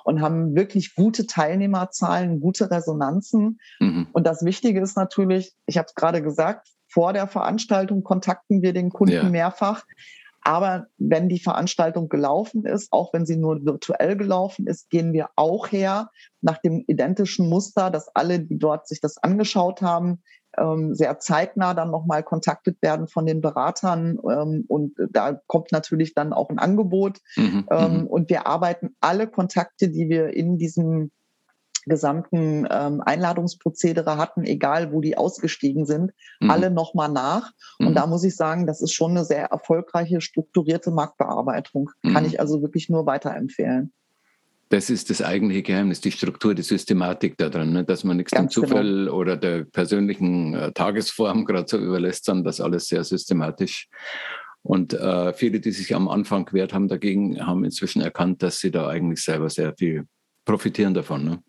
und 0.03 0.21
haben 0.21 0.55
wirklich 0.55 0.95
gute 0.95 1.27
Teilnehmerzahlen, 1.27 2.39
gute 2.39 2.71
Resonanzen. 2.71 3.59
Mhm. 3.79 4.07
Und 4.11 4.25
das 4.25 4.43
Wichtige 4.43 4.81
ist 4.81 4.97
natürlich, 4.97 5.53
ich 5.67 5.77
habe 5.77 5.85
es 5.87 5.93
gerade 5.93 6.23
gesagt, 6.23 6.69
vor 6.87 7.13
der 7.13 7.27
Veranstaltung 7.27 8.03
kontakten 8.03 8.63
wir 8.63 8.73
den 8.73 8.89
Kunden 8.89 9.13
ja. 9.13 9.23
mehrfach. 9.23 9.83
Aber 10.41 10.87
wenn 10.97 11.29
die 11.29 11.39
Veranstaltung 11.39 12.09
gelaufen 12.09 12.65
ist, 12.65 12.91
auch 12.91 13.13
wenn 13.13 13.25
sie 13.25 13.37
nur 13.37 13.65
virtuell 13.65 14.15
gelaufen 14.15 14.67
ist, 14.67 14.89
gehen 14.89 15.13
wir 15.13 15.29
auch 15.35 15.71
her 15.71 16.09
nach 16.41 16.57
dem 16.59 16.83
identischen 16.87 17.49
Muster, 17.49 17.89
dass 17.89 18.13
alle, 18.15 18.39
die 18.39 18.57
dort 18.57 18.87
sich 18.87 19.01
das 19.01 19.17
angeschaut 19.17 19.81
haben, 19.81 20.21
ähm, 20.57 20.95
sehr 20.95 21.19
zeitnah 21.19 21.73
dann 21.73 21.91
nochmal 21.91 22.23
kontaktet 22.23 22.81
werden 22.81 23.07
von 23.07 23.25
den 23.25 23.41
Beratern. 23.41 24.17
Ähm, 24.29 24.65
und 24.67 24.95
da 25.11 25.39
kommt 25.47 25.71
natürlich 25.71 26.13
dann 26.13 26.33
auch 26.33 26.49
ein 26.49 26.59
Angebot. 26.59 27.19
Mhm, 27.35 27.67
ähm, 27.69 27.97
mhm. 28.01 28.07
und 28.07 28.29
wir 28.29 28.47
arbeiten 28.47 28.95
alle 28.99 29.27
Kontakte, 29.27 29.89
die 29.89 30.09
wir 30.09 30.33
in 30.33 30.57
diesem 30.57 31.11
gesamten 31.89 32.67
ähm, 32.69 33.01
Einladungsprozedere 33.01 34.17
hatten, 34.17 34.43
egal 34.43 34.93
wo 34.93 35.01
die 35.01 35.17
ausgestiegen 35.17 35.85
sind, 35.85 36.11
mhm. 36.39 36.49
alle 36.49 36.71
nochmal 36.71 37.09
nach. 37.09 37.51
Und 37.79 37.89
mhm. 37.89 37.95
da 37.95 38.07
muss 38.07 38.23
ich 38.23 38.35
sagen, 38.35 38.67
das 38.67 38.81
ist 38.81 38.93
schon 38.93 39.11
eine 39.11 39.25
sehr 39.25 39.45
erfolgreiche, 39.45 40.21
strukturierte 40.21 40.91
Marktbearbeitung. 40.91 41.91
Mhm. 42.03 42.13
Kann 42.13 42.25
ich 42.25 42.39
also 42.39 42.61
wirklich 42.61 42.89
nur 42.89 43.05
weiterempfehlen. 43.05 43.91
Das 44.69 44.91
ist 44.91 45.09
das 45.09 45.23
eigentliche 45.23 45.63
Geheimnis, 45.63 45.99
die 45.99 46.11
Struktur, 46.11 46.53
die 46.53 46.61
Systematik 46.61 47.37
da 47.37 47.49
drin, 47.49 47.73
ne? 47.73 47.83
dass 47.83 48.03
man 48.03 48.17
nichts 48.17 48.31
Ganz 48.31 48.53
dem 48.53 48.61
Zufall 48.63 49.05
genau. 49.05 49.13
oder 49.13 49.35
der 49.35 49.63
persönlichen 49.63 50.53
äh, 50.53 50.71
Tagesform 50.71 51.45
gerade 51.45 51.67
so 51.67 51.79
überlässt, 51.79 52.25
sondern 52.25 52.45
das 52.45 52.61
alles 52.61 52.87
sehr 52.87 53.03
systematisch. 53.03 53.89
Und 54.61 54.93
äh, 54.93 55.33
viele, 55.33 55.59
die 55.59 55.71
sich 55.71 55.95
am 55.95 56.07
Anfang 56.07 56.45
gewehrt 56.45 56.73
haben 56.73 56.87
dagegen, 56.87 57.45
haben 57.45 57.63
inzwischen 57.63 58.01
erkannt, 58.01 58.43
dass 58.43 58.59
sie 58.59 58.69
da 58.69 58.87
eigentlich 58.87 59.23
selber 59.23 59.49
sehr 59.49 59.73
viel 59.75 60.05
profitieren 60.45 60.93
davon. 60.93 61.25
Ne? 61.25 61.39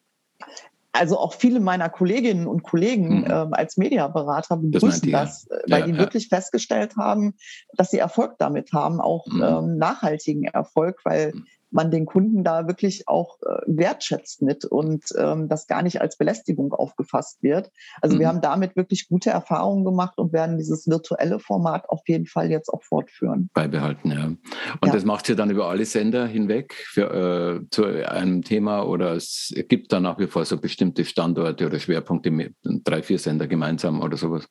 Also 0.92 1.18
auch 1.18 1.34
viele 1.34 1.60
meiner 1.60 1.88
Kolleginnen 1.88 2.46
und 2.46 2.62
Kollegen 2.62 3.20
mhm. 3.20 3.26
ähm, 3.30 3.48
als 3.52 3.76
Mediaberater 3.76 4.56
begrüßen 4.56 5.10
das, 5.10 5.46
das 5.46 5.60
weil 5.68 5.80
ja, 5.80 5.86
die 5.86 5.92
ja. 5.92 5.98
wirklich 5.98 6.28
festgestellt 6.28 6.96
haben, 6.96 7.34
dass 7.74 7.90
sie 7.90 7.98
Erfolg 7.98 8.36
damit 8.38 8.72
haben, 8.72 9.00
auch 9.00 9.26
mhm. 9.26 9.42
ähm, 9.42 9.76
nachhaltigen 9.78 10.44
Erfolg, 10.44 11.00
weil 11.04 11.32
mhm. 11.32 11.46
Man 11.70 11.90
den 11.90 12.06
Kunden 12.06 12.44
da 12.44 12.66
wirklich 12.66 13.08
auch 13.08 13.38
äh, 13.42 13.62
wertschätzt 13.66 14.42
mit 14.42 14.64
und 14.64 15.04
ähm, 15.16 15.48
das 15.48 15.66
gar 15.66 15.82
nicht 15.82 16.00
als 16.00 16.16
Belästigung 16.16 16.72
aufgefasst 16.72 17.42
wird. 17.42 17.70
Also 18.00 18.16
mhm. 18.16 18.20
wir 18.20 18.28
haben 18.28 18.40
damit 18.40 18.76
wirklich 18.76 19.08
gute 19.08 19.30
Erfahrungen 19.30 19.84
gemacht 19.84 20.18
und 20.18 20.32
werden 20.32 20.58
dieses 20.58 20.86
virtuelle 20.88 21.38
Format 21.38 21.88
auf 21.88 22.02
jeden 22.06 22.26
Fall 22.26 22.50
jetzt 22.50 22.68
auch 22.68 22.82
fortführen. 22.82 23.50
Beibehalten, 23.54 24.10
ja. 24.10 24.24
Und 24.26 24.40
ja. 24.86 24.92
das 24.92 25.04
macht 25.04 25.28
ihr 25.28 25.36
dann 25.36 25.50
über 25.50 25.68
alle 25.68 25.84
Sender 25.84 26.26
hinweg 26.26 26.74
für, 26.74 27.60
äh, 27.62 27.70
zu 27.70 27.84
einem 27.84 28.42
Thema 28.42 28.82
oder 28.82 29.12
es 29.12 29.52
gibt 29.68 29.92
dann 29.92 30.02
nach 30.04 30.18
wie 30.18 30.26
vor 30.26 30.44
so 30.44 30.58
bestimmte 30.58 31.04
Standorte 31.04 31.66
oder 31.66 31.78
Schwerpunkte 31.78 32.30
mit 32.30 32.54
drei, 32.62 33.02
vier 33.02 33.18
Sender 33.18 33.46
gemeinsam 33.46 34.00
oder 34.00 34.16
sowas? 34.16 34.46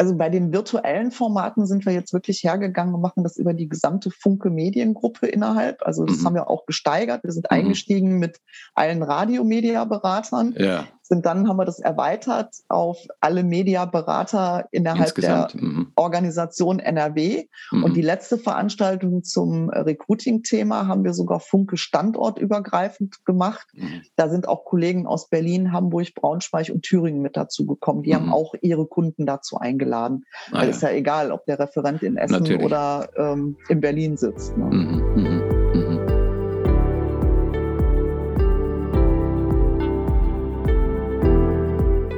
Also 0.00 0.16
bei 0.16 0.30
den 0.30 0.50
virtuellen 0.50 1.10
Formaten 1.10 1.66
sind 1.66 1.84
wir 1.84 1.92
jetzt 1.92 2.14
wirklich 2.14 2.42
hergegangen 2.42 2.94
und 2.94 3.02
machen 3.02 3.22
das 3.22 3.36
über 3.36 3.52
die 3.52 3.68
gesamte 3.68 4.10
Funke 4.10 4.48
Mediengruppe 4.48 5.26
innerhalb. 5.26 5.82
Also 5.82 6.06
das 6.06 6.20
mhm. 6.20 6.24
haben 6.24 6.34
wir 6.36 6.48
auch 6.48 6.64
gesteigert. 6.64 7.22
Wir 7.22 7.32
sind 7.32 7.50
mhm. 7.50 7.56
eingestiegen 7.58 8.18
mit 8.18 8.40
allen 8.74 9.02
Radiomedia-Beratern. 9.02 10.54
Ja 10.56 10.86
sind 11.10 11.26
dann 11.26 11.48
haben 11.48 11.56
wir 11.56 11.64
das 11.64 11.80
erweitert 11.80 12.54
auf 12.68 12.98
alle 13.20 13.42
Mediaberater 13.42 14.68
innerhalb 14.70 15.08
Insgesamt, 15.08 15.54
der 15.54 15.62
mhm. 15.62 15.92
Organisation 15.96 16.78
NRW. 16.78 17.48
Mhm. 17.72 17.84
Und 17.84 17.94
die 17.94 18.02
letzte 18.02 18.38
Veranstaltung 18.38 19.24
zum 19.24 19.68
Recruiting-Thema 19.70 20.86
haben 20.86 21.02
wir 21.02 21.12
sogar 21.12 21.40
Funke 21.40 21.76
standortübergreifend 21.76 23.24
gemacht. 23.24 23.66
Mhm. 23.74 24.02
Da 24.14 24.28
sind 24.28 24.46
auch 24.46 24.64
Kollegen 24.64 25.08
aus 25.08 25.28
Berlin, 25.28 25.72
Hamburg, 25.72 26.14
Braunschweig 26.14 26.70
und 26.70 26.82
Thüringen 26.82 27.20
mit 27.22 27.36
dazu 27.36 27.66
gekommen. 27.66 28.04
Die 28.04 28.14
haben 28.14 28.26
mhm. 28.26 28.32
auch 28.32 28.54
ihre 28.62 28.86
Kunden 28.86 29.26
dazu 29.26 29.58
eingeladen. 29.58 30.24
Ah, 30.52 30.60
Weil 30.60 30.68
ja. 30.68 30.70
ist 30.70 30.82
ja 30.82 30.90
egal, 30.90 31.32
ob 31.32 31.44
der 31.46 31.58
Referent 31.58 32.04
in 32.04 32.16
Essen 32.16 32.34
Natürlich. 32.34 32.64
oder 32.64 33.08
ähm, 33.16 33.56
in 33.68 33.80
Berlin 33.80 34.16
sitzt. 34.16 34.56
Ne? 34.56 35.39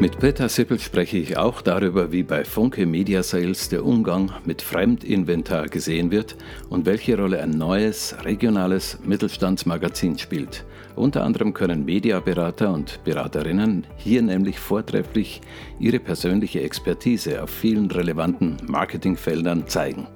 Mit 0.02 0.18
Peter 0.18 0.48
Sippel 0.48 0.80
spreche 0.80 1.16
ich 1.16 1.36
auch 1.36 1.62
darüber, 1.62 2.10
wie 2.10 2.24
bei 2.24 2.44
Funke 2.44 2.86
Media 2.86 3.22
Sales 3.22 3.68
der 3.68 3.84
Umgang 3.84 4.32
mit 4.44 4.60
Fremdinventar 4.60 5.68
gesehen 5.68 6.10
wird 6.10 6.36
und 6.68 6.86
welche 6.86 7.16
Rolle 7.16 7.40
ein 7.40 7.50
neues, 7.50 8.16
regionales 8.24 8.98
Mittelstandsmagazin 9.04 10.18
spielt. 10.18 10.64
Unter 10.96 11.22
anderem 11.22 11.54
können 11.54 11.84
Mediaberater 11.84 12.72
und 12.72 12.98
Beraterinnen 13.04 13.86
hier 13.96 14.22
nämlich 14.22 14.58
vortrefflich 14.58 15.40
ihre 15.78 16.00
persönliche 16.00 16.62
Expertise 16.62 17.40
auf 17.40 17.50
vielen 17.50 17.88
relevanten 17.88 18.56
Marketingfeldern 18.66 19.68
zeigen. 19.68 20.08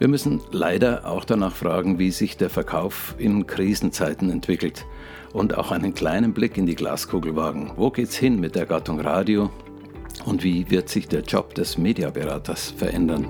Wir 0.00 0.08
müssen 0.08 0.42
leider 0.50 1.06
auch 1.06 1.24
danach 1.24 1.54
fragen, 1.54 1.98
wie 1.98 2.10
sich 2.10 2.36
der 2.36 2.50
Verkauf 2.50 3.14
in 3.16 3.46
Krisenzeiten 3.46 4.28
entwickelt 4.28 4.84
und 5.32 5.56
auch 5.56 5.70
einen 5.70 5.94
kleinen 5.94 6.32
Blick 6.32 6.56
in 6.56 6.66
die 6.66 6.74
Glaskugel 6.74 7.34
wagen. 7.36 7.72
Wo 7.76 7.90
geht's 7.90 8.16
hin 8.16 8.40
mit 8.40 8.54
der 8.54 8.66
Gattung 8.66 9.00
Radio 9.00 9.50
und 10.24 10.44
wie 10.44 10.70
wird 10.70 10.88
sich 10.88 11.08
der 11.08 11.22
Job 11.22 11.54
des 11.54 11.78
Mediaberaters 11.78 12.70
verändern? 12.70 13.26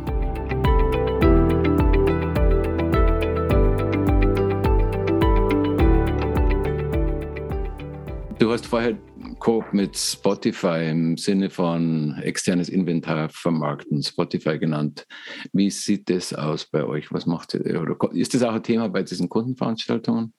Du 8.38 8.50
hast 8.50 8.66
vorher 8.66 8.98
Coop 9.38 9.72
mit 9.72 9.96
Spotify 9.96 10.88
im 10.90 11.16
Sinne 11.16 11.50
von 11.50 12.16
externes 12.22 12.68
Inventar 12.68 13.28
vermarkten, 13.28 14.02
Spotify 14.02 14.58
genannt. 14.58 15.06
Wie 15.52 15.70
sieht 15.70 16.10
das 16.10 16.32
aus 16.32 16.66
bei 16.66 16.84
euch? 16.84 17.12
Was 17.12 17.26
macht 17.26 17.54
ihr? 17.54 17.80
Oder 17.80 17.96
ist 18.12 18.34
das 18.34 18.42
auch 18.42 18.54
ein 18.54 18.62
Thema 18.62 18.88
bei 18.88 19.02
diesen 19.02 19.28
Kundenveranstaltungen? 19.28 20.32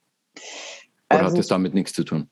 Oder 1.14 1.24
also, 1.24 1.34
hat 1.34 1.40
das 1.40 1.48
damit 1.48 1.74
nichts 1.74 1.94
zu 1.94 2.04
tun? 2.04 2.30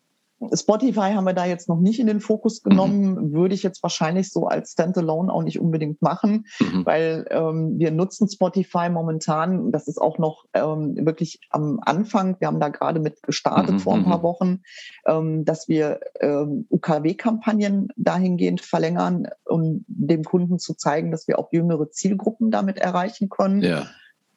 Spotify 0.53 1.13
haben 1.13 1.25
wir 1.25 1.33
da 1.33 1.45
jetzt 1.45 1.69
noch 1.69 1.79
nicht 1.79 1.99
in 1.99 2.07
den 2.07 2.19
Fokus 2.19 2.63
genommen, 2.63 3.13
mhm. 3.13 3.33
würde 3.33 3.53
ich 3.53 3.61
jetzt 3.61 3.83
wahrscheinlich 3.83 4.31
so 4.31 4.47
als 4.47 4.71
Standalone 4.71 5.31
auch 5.31 5.43
nicht 5.43 5.59
unbedingt 5.59 6.01
machen, 6.01 6.47
mhm. 6.59 6.85
weil 6.85 7.25
ähm, 7.29 7.77
wir 7.77 7.91
nutzen 7.91 8.27
Spotify 8.27 8.89
momentan, 8.89 9.71
das 9.71 9.87
ist 9.87 10.01
auch 10.01 10.17
noch 10.17 10.45
ähm, 10.53 10.95
wirklich 11.05 11.39
am 11.51 11.79
Anfang, 11.83 12.37
wir 12.39 12.47
haben 12.47 12.59
da 12.59 12.69
gerade 12.69 12.99
mit 12.99 13.21
gestartet 13.21 13.75
mhm. 13.75 13.79
vor 13.79 13.95
ein 13.95 14.03
paar 14.03 14.19
mhm. 14.19 14.23
Wochen, 14.23 14.61
ähm, 15.05 15.45
dass 15.45 15.67
wir 15.67 15.99
ähm, 16.19 16.65
UKW-Kampagnen 16.69 17.89
dahingehend 17.95 18.61
verlängern, 18.61 19.27
um 19.45 19.85
dem 19.87 20.23
Kunden 20.23 20.57
zu 20.57 20.73
zeigen, 20.73 21.11
dass 21.11 21.27
wir 21.27 21.37
auch 21.37 21.51
jüngere 21.51 21.91
Zielgruppen 21.91 22.49
damit 22.49 22.77
erreichen 22.77 23.29
können. 23.29 23.61
Ja 23.61 23.85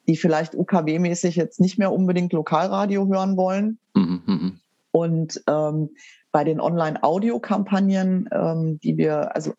die 0.06 0.16
vielleicht 0.16 0.54
UKW-mäßig 0.54 1.36
jetzt 1.36 1.60
nicht 1.60 1.78
mehr 1.78 1.92
unbedingt 1.92 2.32
Lokalradio 2.32 3.06
hören 3.06 3.36
wollen. 3.36 3.78
Mhm, 3.94 4.22
mhm. 4.26 4.60
Und 4.90 5.42
ähm, 5.48 5.90
bei 6.30 6.44
den 6.44 6.60
Online-Audio-Kampagnen, 6.60 8.28
ähm, 8.32 8.80
die 8.80 8.96
wir 8.96 9.34
also 9.34 9.54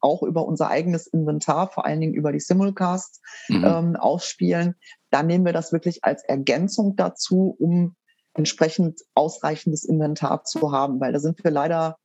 auch 0.00 0.22
über 0.22 0.46
unser 0.46 0.68
eigenes 0.68 1.06
Inventar, 1.06 1.68
vor 1.68 1.84
allen 1.84 2.00
Dingen 2.00 2.14
über 2.14 2.32
die 2.32 2.40
Simulcasts 2.40 3.20
mhm. 3.48 3.64
ähm, 3.64 3.96
ausspielen, 3.96 4.76
da 5.10 5.22
nehmen 5.22 5.44
wir 5.44 5.52
das 5.52 5.72
wirklich 5.72 6.04
als 6.04 6.22
Ergänzung 6.24 6.96
dazu, 6.96 7.56
um 7.58 7.96
entsprechend 8.34 9.00
ausreichendes 9.14 9.84
Inventar 9.84 10.44
zu 10.44 10.70
haben, 10.70 11.00
weil 11.00 11.12
da 11.12 11.18
sind 11.18 11.42
wir 11.42 11.50
leider 11.50 11.98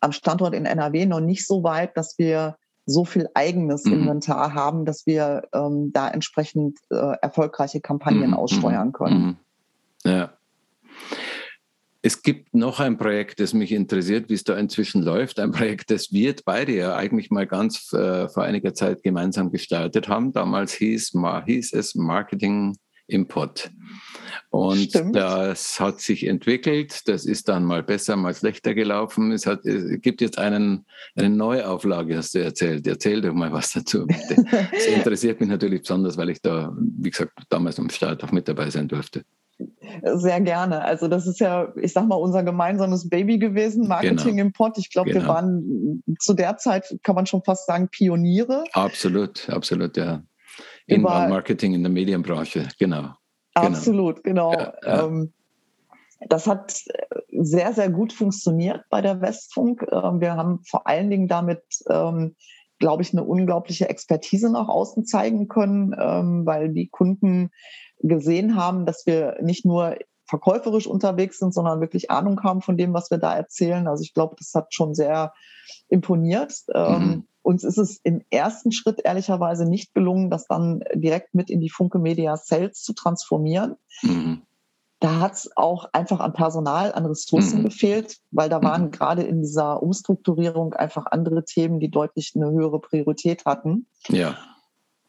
am 0.00 0.12
Standort 0.12 0.54
in 0.54 0.66
NRW 0.66 1.06
noch 1.06 1.20
nicht 1.20 1.46
so 1.46 1.62
weit, 1.62 1.96
dass 1.96 2.18
wir 2.18 2.56
so 2.86 3.04
viel 3.04 3.28
eigenes 3.34 3.84
mhm. 3.84 3.94
Inventar 3.94 4.54
haben, 4.54 4.84
dass 4.84 5.06
wir 5.06 5.48
ähm, 5.54 5.92
da 5.92 6.08
entsprechend 6.08 6.78
äh, 6.90 7.16
erfolgreiche 7.22 7.80
Kampagnen 7.80 8.30
mhm. 8.30 8.34
aussteuern 8.34 8.92
können. 8.92 9.38
Mhm. 10.04 10.10
Ja. 10.10 10.32
Es 12.02 12.20
gibt 12.20 12.54
noch 12.54 12.80
ein 12.80 12.98
Projekt, 12.98 13.40
das 13.40 13.54
mich 13.54 13.72
interessiert, 13.72 14.28
wie 14.28 14.34
es 14.34 14.44
da 14.44 14.58
inzwischen 14.58 15.02
läuft. 15.02 15.40
Ein 15.40 15.52
Projekt, 15.52 15.90
das 15.90 16.12
wir 16.12 16.34
beide 16.44 16.76
ja 16.76 16.94
eigentlich 16.94 17.30
mal 17.30 17.46
ganz 17.46 17.90
äh, 17.94 18.28
vor 18.28 18.42
einiger 18.42 18.74
Zeit 18.74 19.02
gemeinsam 19.02 19.50
gestartet 19.50 20.06
haben. 20.06 20.32
Damals 20.32 20.74
hieß, 20.74 21.12
hieß 21.46 21.72
es 21.72 21.94
Marketing 21.94 22.76
Import. 23.06 23.70
Und 24.50 24.78
Stimmt. 24.78 25.16
das 25.16 25.78
hat 25.80 26.00
sich 26.00 26.26
entwickelt. 26.26 27.08
Das 27.08 27.26
ist 27.26 27.48
dann 27.48 27.64
mal 27.64 27.82
besser, 27.82 28.16
mal 28.16 28.34
schlechter 28.34 28.74
gelaufen. 28.74 29.32
Es, 29.32 29.46
hat, 29.46 29.64
es 29.66 30.00
gibt 30.00 30.20
jetzt 30.20 30.38
einen, 30.38 30.86
eine 31.16 31.28
Neuauflage, 31.28 32.16
hast 32.16 32.34
du 32.34 32.42
erzählt. 32.42 32.86
Erzähl 32.86 33.20
doch 33.20 33.34
mal 33.34 33.52
was 33.52 33.72
dazu. 33.72 34.06
Bitte. 34.06 34.44
Das 34.72 34.86
interessiert 34.94 35.40
mich 35.40 35.48
natürlich 35.48 35.80
besonders, 35.82 36.16
weil 36.16 36.30
ich 36.30 36.40
da, 36.40 36.72
wie 36.78 37.10
gesagt, 37.10 37.32
damals 37.48 37.78
am 37.78 37.90
Start 37.90 38.24
auch 38.24 38.32
mit 38.32 38.48
dabei 38.48 38.70
sein 38.70 38.88
durfte. 38.88 39.24
Sehr 40.02 40.40
gerne. 40.40 40.82
Also 40.82 41.08
das 41.08 41.26
ist 41.26 41.40
ja, 41.40 41.72
ich 41.76 41.92
sag 41.92 42.06
mal, 42.06 42.16
unser 42.16 42.42
gemeinsames 42.42 43.08
Baby 43.08 43.38
gewesen, 43.38 43.86
Marketing 43.86 44.36
genau. 44.36 44.46
Import. 44.46 44.78
Ich 44.78 44.90
glaube, 44.90 45.10
genau. 45.10 45.24
wir 45.24 45.28
waren 45.28 46.02
zu 46.18 46.34
der 46.34 46.56
Zeit, 46.56 46.96
kann 47.02 47.14
man 47.14 47.26
schon 47.26 47.42
fast 47.44 47.66
sagen, 47.66 47.88
Pioniere. 47.88 48.64
Absolut, 48.72 49.48
absolut, 49.48 49.96
ja. 49.96 50.22
Inbound-Marketing 50.86 51.74
in 51.74 51.82
der 51.82 51.92
Medienbranche, 51.92 52.68
genau. 52.78 53.00
genau. 53.00 53.14
Absolut, 53.54 54.22
genau. 54.24 54.52
Ja, 54.52 54.74
ja. 54.82 55.06
Ähm, 55.06 55.32
das 56.28 56.46
hat 56.46 56.80
sehr, 57.30 57.72
sehr 57.74 57.90
gut 57.90 58.12
funktioniert 58.12 58.84
bei 58.90 59.00
der 59.00 59.20
Westfunk. 59.20 59.86
Ähm, 59.90 60.20
wir 60.20 60.34
haben 60.34 60.62
vor 60.64 60.86
allen 60.86 61.10
Dingen 61.10 61.28
damit, 61.28 61.62
ähm, 61.88 62.36
glaube 62.78 63.02
ich, 63.02 63.12
eine 63.12 63.24
unglaubliche 63.24 63.88
Expertise 63.88 64.50
nach 64.50 64.68
außen 64.68 65.06
zeigen 65.06 65.48
können, 65.48 65.92
weil 66.44 66.70
die 66.70 66.88
Kunden 66.88 67.50
gesehen 68.00 68.56
haben, 68.56 68.84
dass 68.84 69.06
wir 69.06 69.36
nicht 69.40 69.64
nur 69.64 69.96
verkäuferisch 70.26 70.86
unterwegs 70.86 71.38
sind, 71.38 71.54
sondern 71.54 71.80
wirklich 71.80 72.10
Ahnung 72.10 72.42
haben 72.42 72.62
von 72.62 72.76
dem, 72.76 72.92
was 72.92 73.10
wir 73.10 73.18
da 73.18 73.34
erzählen. 73.34 73.86
Also 73.86 74.02
ich 74.02 74.12
glaube, 74.12 74.34
das 74.38 74.52
hat 74.54 74.74
schon 74.74 74.94
sehr 74.94 75.32
imponiert. 75.88 76.52
Mhm. 76.68 77.26
Uns 77.44 77.62
ist 77.62 77.76
es 77.76 78.00
im 78.02 78.22
ersten 78.30 78.72
Schritt 78.72 79.02
ehrlicherweise 79.04 79.68
nicht 79.68 79.92
gelungen, 79.92 80.30
das 80.30 80.46
dann 80.46 80.82
direkt 80.94 81.34
mit 81.34 81.50
in 81.50 81.60
die 81.60 81.68
Funke 81.68 81.98
Media 81.98 82.38
Sales 82.38 82.82
zu 82.82 82.94
transformieren. 82.94 83.76
Mhm. 84.00 84.42
Da 84.98 85.20
hat 85.20 85.34
es 85.34 85.54
auch 85.54 85.90
einfach 85.92 86.20
an 86.20 86.32
Personal, 86.32 86.94
an 86.94 87.04
Ressourcen 87.04 87.58
mhm. 87.58 87.64
gefehlt, 87.64 88.16
weil 88.30 88.48
da 88.48 88.62
waren 88.62 88.84
mhm. 88.84 88.90
gerade 88.92 89.22
in 89.24 89.42
dieser 89.42 89.82
Umstrukturierung 89.82 90.72
einfach 90.72 91.04
andere 91.10 91.44
Themen, 91.44 91.80
die 91.80 91.90
deutlich 91.90 92.32
eine 92.34 92.50
höhere 92.50 92.80
Priorität 92.80 93.44
hatten. 93.44 93.86
Ja. 94.08 94.38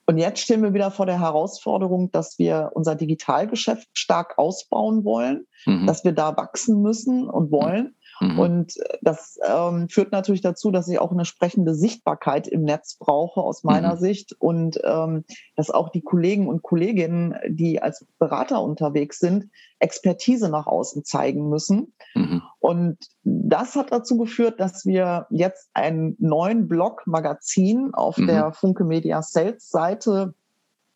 Und 0.05 0.17
jetzt 0.17 0.41
stehen 0.41 0.61
wir 0.61 0.73
wieder 0.73 0.91
vor 0.91 1.05
der 1.05 1.21
Herausforderung, 1.21 2.11
dass 2.11 2.37
wir 2.37 2.71
unser 2.73 2.95
Digitalgeschäft 2.95 3.87
stark 3.93 4.37
ausbauen 4.37 5.05
wollen, 5.05 5.47
mhm. 5.65 5.87
dass 5.87 6.03
wir 6.03 6.11
da 6.11 6.35
wachsen 6.35 6.81
müssen 6.81 7.29
und 7.29 7.49
wollen. 7.51 7.95
Mhm. 8.19 8.39
Und 8.39 8.77
äh, 8.77 8.97
das 9.01 9.39
ähm, 9.47 9.89
führt 9.89 10.11
natürlich 10.11 10.41
dazu, 10.41 10.71
dass 10.71 10.87
ich 10.87 10.99
auch 10.99 11.11
eine 11.11 11.25
sprechende 11.25 11.75
Sichtbarkeit 11.75 12.47
im 12.47 12.63
Netz 12.63 12.97
brauche, 12.97 13.41
aus 13.41 13.63
meiner 13.63 13.95
mhm. 13.95 13.99
Sicht. 13.99 14.35
Und 14.39 14.79
ähm, 14.83 15.25
dass 15.55 15.69
auch 15.69 15.89
die 15.89 16.01
Kollegen 16.01 16.47
und 16.47 16.63
Kolleginnen, 16.63 17.35
die 17.47 17.81
als 17.81 18.05
Berater 18.19 18.61
unterwegs 18.61 19.19
sind, 19.19 19.49
Expertise 19.79 20.49
nach 20.49 20.67
außen 20.67 21.03
zeigen 21.03 21.49
müssen. 21.49 21.93
Mhm. 22.13 22.41
Und 22.59 22.97
das 23.23 23.75
hat 23.75 23.91
dazu 23.91 24.17
geführt, 24.17 24.59
dass 24.59 24.85
wir 24.85 25.27
jetzt 25.29 25.69
einen 25.73 26.15
neuen 26.19 26.67
Blog 26.67 27.03
Magazin 27.05 27.93
auf 27.93 28.17
mhm. 28.17 28.27
der 28.27 28.53
Funke 28.53 28.83
Media 28.83 29.21
Sales 29.21 29.69
Seite 29.69 30.33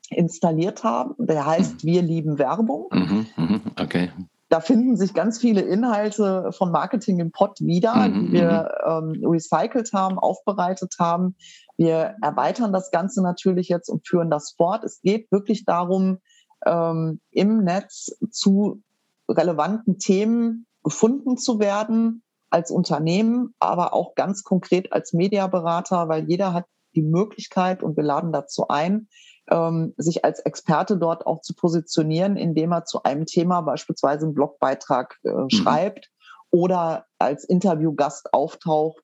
installiert 0.10 0.84
haben. 0.84 1.16
Der 1.18 1.46
heißt 1.46 1.84
Wir 1.84 2.02
lieben 2.02 2.40
Werbung. 2.40 2.88
Mhm, 2.92 3.28
mhm, 3.38 3.62
okay. 3.80 4.10
Da 4.50 4.62
finden 4.62 4.98
sich 4.98 5.14
ganz 5.14 5.40
viele 5.40 5.62
Inhalte 5.62 6.52
von 6.52 6.72
Marketing 6.72 7.20
im 7.20 7.32
Pod 7.32 7.60
wieder, 7.62 8.08
Mhm, 8.08 8.14
die 8.14 8.32
wir 8.34 8.72
ähm, 8.86 9.24
recycelt 9.24 9.94
haben, 9.94 10.18
aufbereitet 10.18 10.96
haben. 11.00 11.36
Wir 11.78 12.16
erweitern 12.22 12.74
das 12.74 12.90
Ganze 12.90 13.22
natürlich 13.22 13.70
jetzt 13.70 13.90
und 13.90 14.08
führen 14.08 14.32
das 14.32 14.56
fort. 14.58 14.84
Es 14.84 15.02
geht 15.02 15.32
wirklich 15.32 15.66
darum, 15.66 16.18
ähm, 16.66 17.22
im 17.32 17.64
Netz 17.64 18.10
zu 18.32 18.82
relevanten 19.30 20.00
Themen 20.00 20.66
gefunden 20.84 21.38
zu 21.38 21.60
werden 21.60 22.24
als 22.50 22.72
Unternehmen, 22.72 23.54
aber 23.60 23.94
auch 23.94 24.16
ganz 24.16 24.44
konkret 24.44 24.92
als 24.92 25.14
Mediaberater, 25.14 26.10
weil 26.10 26.28
jeder 26.28 26.54
hat 26.54 26.66
die 26.96 27.04
Möglichkeit 27.04 27.84
und 27.84 27.96
wir 27.96 28.04
laden 28.04 28.32
dazu 28.32 28.68
ein, 28.68 29.08
ähm, 29.50 29.94
sich 29.98 30.26
als 30.26 30.40
Experte 30.40 30.98
dort 30.98 31.26
auch 31.26 31.42
zu 31.42 31.54
positionieren, 31.54 32.38
indem 32.38 32.72
er 32.72 32.86
zu 32.86 33.04
einem 33.04 33.26
Thema 33.26 33.62
beispielsweise 33.62 34.26
einen 34.26 34.34
Blogbeitrag 34.34 35.18
äh, 35.24 35.30
mhm. 35.30 35.50
schreibt 35.50 36.10
oder 36.52 37.06
als 37.20 37.44
Interviewgast 37.44 38.34
auftaucht. 38.34 39.04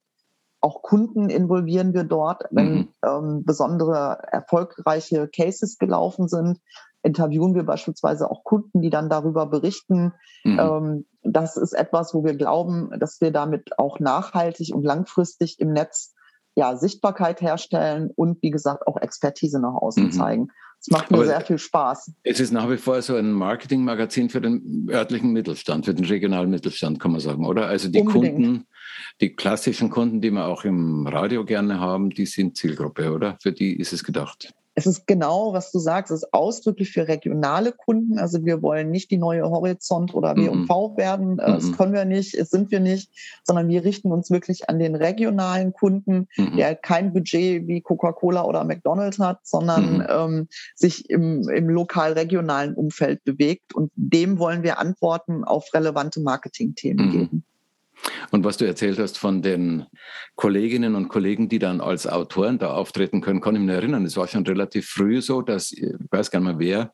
Auch 0.62 0.82
Kunden 0.82 1.30
involvieren 1.30 1.94
wir 1.94 2.04
dort, 2.04 2.44
wenn 2.50 2.74
mhm. 2.74 2.90
ähm, 3.06 3.44
besondere 3.46 4.18
erfolgreiche 4.32 5.28
Cases 5.28 5.78
gelaufen 5.78 6.28
sind. 6.28 6.60
Interviewen 7.04 7.54
wir 7.54 7.64
beispielsweise 7.64 8.32
auch 8.32 8.44
Kunden, 8.44 8.82
die 8.82 8.90
dann 8.90 9.10
darüber 9.10 9.46
berichten. 9.46 10.14
Mhm. 10.44 10.60
Ähm, 10.60 11.06
das 11.22 11.56
ist 11.56 11.74
etwas, 11.74 12.16
wo 12.16 12.24
wir 12.24 12.36
glauben, 12.36 12.90
dass 13.00 13.22
wir 13.22 13.32
damit 13.32 13.78
auch 13.78 14.00
nachhaltig 14.00 14.74
und 14.74 14.84
langfristig 14.84 15.60
im 15.60 15.72
Netz 15.72 16.15
ja, 16.56 16.76
Sichtbarkeit 16.78 17.42
herstellen 17.42 18.12
und 18.16 18.42
wie 18.42 18.52
gesagt 18.52 18.88
auch 18.88 18.98
Expertise 18.98 19.60
nach 19.60 19.74
außen 19.74 20.06
mhm. 20.06 20.12
zeigen. 20.12 20.48
Es 20.80 20.90
macht 20.90 21.10
mir 21.10 21.18
Aber 21.18 21.26
sehr 21.26 21.42
viel 21.42 21.58
Spaß. 21.58 22.12
Es 22.24 22.40
ist 22.40 22.52
nach 22.52 22.70
wie 22.70 22.78
vor 22.78 23.02
so 23.02 23.16
ein 23.16 23.32
Marketingmagazin 23.32 24.30
für 24.30 24.42
den 24.42 24.88
örtlichen 24.90 25.32
Mittelstand, 25.32 25.86
für 25.86 25.94
den 25.94 26.06
regionalen 26.06 26.50
Mittelstand, 26.50 27.00
kann 27.00 27.12
man 27.12 27.22
sagen, 27.22 27.46
oder? 27.46 27.68
Also 27.68 27.90
die 27.90 28.02
Unbedingt. 28.02 28.36
Kunden, 28.36 28.68
die 29.20 29.34
klassischen 29.34 29.90
Kunden, 29.90 30.22
die 30.22 30.32
wir 30.32 30.46
auch 30.46 30.64
im 30.64 31.08
Radio 31.08 31.44
gerne 31.44 31.80
haben, 31.80 32.10
die 32.10 32.26
sind 32.26 32.56
Zielgruppe, 32.56 33.12
oder? 33.12 33.38
Für 33.42 33.52
die 33.52 33.76
ist 33.78 33.94
es 33.94 34.04
gedacht 34.04 34.54
es 34.78 34.86
ist 34.86 35.08
genau, 35.08 35.54
was 35.54 35.72
du 35.72 35.80
sagst, 35.80 36.12
es 36.12 36.24
ist 36.24 36.34
ausdrücklich 36.34 36.92
für 36.92 37.08
regionale 37.08 37.72
Kunden. 37.72 38.20
Also 38.20 38.44
wir 38.44 38.62
wollen 38.62 38.92
nicht 38.92 39.10
die 39.10 39.18
neue 39.18 39.50
Horizont 39.50 40.14
oder 40.14 40.36
W&V 40.36 40.90
mhm. 40.90 40.98
werden. 40.98 41.40
Äh, 41.40 41.54
das 41.54 41.72
können 41.72 41.94
wir 41.94 42.04
nicht, 42.04 42.34
es 42.36 42.50
sind 42.50 42.72
wir 42.72 42.82
nicht, 42.82 43.10
sondern 43.46 43.70
wir 43.70 43.86
richten 43.86 44.12
uns 44.12 44.30
wirklich 44.30 44.70
an 44.70 44.78
den 44.78 44.96
regionalen 44.96 45.72
Kunden, 45.72 46.28
mhm. 46.36 46.58
der 46.58 46.76
kein 46.76 47.14
Budget 47.14 47.68
wie 47.68 47.80
Coca-Cola 47.80 48.44
oder 48.44 48.66
McDonald's 48.66 49.18
hat, 49.20 49.40
sondern 49.44 50.00
mhm. 50.00 50.08
ähm, 50.10 50.48
sich 50.76 51.10
im, 51.10 51.48
im 51.48 51.70
lokal-regionalen 51.70 52.76
Umfeld 52.76 53.24
bewegt. 53.24 53.74
Und 53.74 53.94
dem 53.96 54.40
wollen 54.40 54.62
wir 54.62 54.78
Antworten 54.78 55.46
auf 55.46 55.74
relevante 55.74 56.20
Marketingthemen 56.20 57.08
mhm. 57.08 57.12
geben. 57.12 57.45
Und 58.32 58.44
was 58.44 58.58
du 58.58 58.66
erzählt 58.66 59.00
hast 59.00 59.18
von 59.18 59.42
den 59.42 59.86
Kolleginnen 60.36 60.96
und 60.96 61.10
Kollegen, 61.10 61.50
die 61.50 61.60
dann 61.60 61.82
als 61.82 62.08
Autoren 62.08 62.58
da 62.58 62.72
auftreten 62.72 63.22
können, 63.22 63.42
kann 63.42 63.56
ich 63.56 63.62
mich 63.62 63.76
erinnern. 63.76 64.06
Es 64.06 64.18
war 64.18 64.28
schon 64.28 64.46
relativ 64.46 64.88
früh 64.88 65.22
so, 65.22 65.42
dass, 65.42 65.72
ich 65.72 65.94
weiß 66.12 66.32
gar 66.32 66.40
nicht 66.40 66.58
mehr 66.58 66.60
wer, 66.60 66.94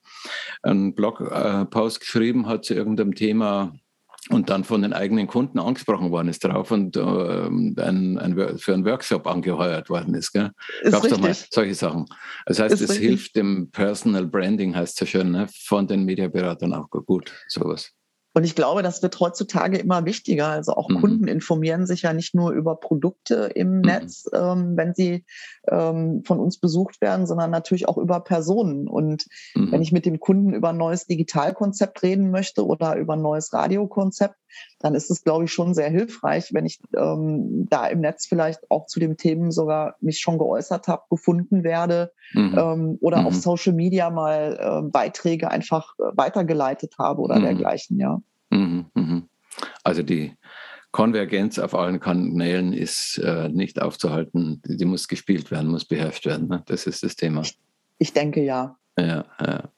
einen 0.62 0.96
Blogpost 0.96 2.00
geschrieben 2.00 2.48
hat 2.48 2.66
zu 2.66 2.74
irgendeinem 2.74 3.16
Thema 3.16 3.74
und 4.30 4.50
dann 4.50 4.64
von 4.64 4.82
den 4.82 4.94
eigenen 4.94 5.28
Kunden 5.28 5.60
angesprochen 5.60 6.12
worden 6.12 6.28
ist 6.28 6.44
drauf 6.44 6.72
und 6.72 6.96
äh, 6.96 7.02
ein, 7.02 8.18
ein, 8.18 8.58
für 8.58 8.74
einen 8.74 8.86
Workshop 8.86 9.26
angeheuert 9.26 9.90
worden 9.90 10.14
ist. 10.14 10.32
Gell? 10.32 10.52
Gab 10.84 11.04
es 11.04 11.10
doch 11.10 11.20
mal 11.20 11.36
solche 11.50 11.76
Sachen. 11.76 12.06
Das 12.46 12.60
heißt, 12.60 12.74
ist 12.76 12.82
es 12.82 12.90
richtig. 12.92 13.08
hilft 13.08 13.36
dem 13.36 13.72
Personal 13.72 14.28
Branding, 14.28 14.76
heißt 14.76 14.94
es 14.94 15.00
so 15.00 15.06
schön, 15.06 15.32
ne? 15.32 15.48
von 15.66 15.88
den 15.88 16.06
Mediaberatern 16.06 16.74
auch 16.74 16.90
gut, 16.90 17.34
sowas. 17.48 17.92
Und 18.34 18.46
ich 18.46 18.56
glaube, 18.56 18.82
das 18.82 19.04
wird 19.04 19.20
heutzutage 19.20 19.78
immer 19.78 20.06
wichtiger. 20.06 20.48
Also 20.48 20.74
auch 20.74 20.90
mhm. 20.90 21.02
Kunden 21.02 21.28
informieren 21.28 21.86
sich 21.86 22.04
ja 22.04 22.14
nicht 22.14 22.34
nur 22.34 22.52
über 22.52 22.76
Produkte 22.76 23.52
im 23.56 23.78
mhm. 23.78 23.82
Netz, 23.82 24.26
ähm, 24.34 24.78
wenn 24.78 24.94
sie 24.94 25.26
ähm, 25.68 26.24
von 26.26 26.40
uns 26.40 26.58
besucht 26.58 27.02
werden, 27.02 27.26
sondern 27.28 27.52
natürlich 27.52 27.88
auch 27.88 27.98
über 27.98 28.22
Personen. 28.22 28.88
Und 28.88 29.26
mhm. 29.56 29.72
wenn 29.72 29.82
ich 29.82 29.92
mit 29.92 30.06
dem 30.06 30.20
Kunden 30.20 30.54
über 30.54 30.70
ein 30.70 30.78
neues 30.78 31.08
Digitalkonzept 31.08 32.04
reden 32.04 32.32
möchte 32.32 32.66
oder 32.66 32.96
über 32.96 33.14
ein 33.14 33.22
neues 33.22 33.52
Radiokonzept, 33.52 34.36
dann 34.80 34.96
ist 34.96 35.12
es, 35.12 35.24
glaube 35.24 35.46
ich, 35.46 35.54
schon 35.54 35.74
sehr 35.74 35.90
hilfreich, 35.90 36.54
wenn 36.54 36.66
ich 36.66 36.80
ähm, 36.98 37.68
da 37.70 37.88
im 37.88 38.02
Netz 38.02 38.26
vielleicht 38.26 38.70
auch 38.70 38.88
zu 38.88 39.00
den 39.00 39.18
Themen 39.18 39.52
sogar 39.52 39.96
mich 40.02 40.20
schon 40.20 40.38
geäußert 40.38 40.88
habe, 40.88 41.04
gefunden 41.10 41.64
werde 41.64 42.12
mhm. 42.34 42.58
ähm, 42.58 42.98
oder 43.02 43.22
mhm. 43.22 43.28
auf 43.28 43.36
Social 43.36 43.74
Media 43.74 44.10
mal 44.10 44.58
äh, 44.60 44.90
Beiträge 44.90 45.50
einfach 45.52 45.94
äh, 46.00 46.04
weitergeleitet 46.16 46.96
habe 46.98 47.22
oder 47.22 47.40
mhm. 47.40 47.44
dergleichen, 47.44 48.00
ja. 48.00 48.22
Mhm, 48.50 48.86
mhm. 48.94 49.30
Also 49.84 50.04
die 50.04 50.36
Konvergenz 50.92 51.58
auf 51.58 51.74
allen 51.74 52.00
Kanälen 52.00 52.74
ist 52.74 53.18
äh, 53.24 53.50
nicht 53.50 53.82
aufzuhalten, 53.82 54.62
die, 54.66 54.78
die, 54.78 54.86
muss 54.86 55.08
gespielt 55.08 55.50
werden, 55.52 55.72
muss 55.72 55.86
beherrscht 55.86 56.26
werden. 56.26 56.50
Ne? 56.50 56.64
Das 56.66 56.86
ist 56.86 57.04
das 57.04 57.16
Thema. 57.16 57.42
Ich, 57.42 57.58
ich 57.98 58.14
denke 58.14 58.44
ja. 58.44 58.78
Ja, 58.98 59.26
ja. 59.40 59.70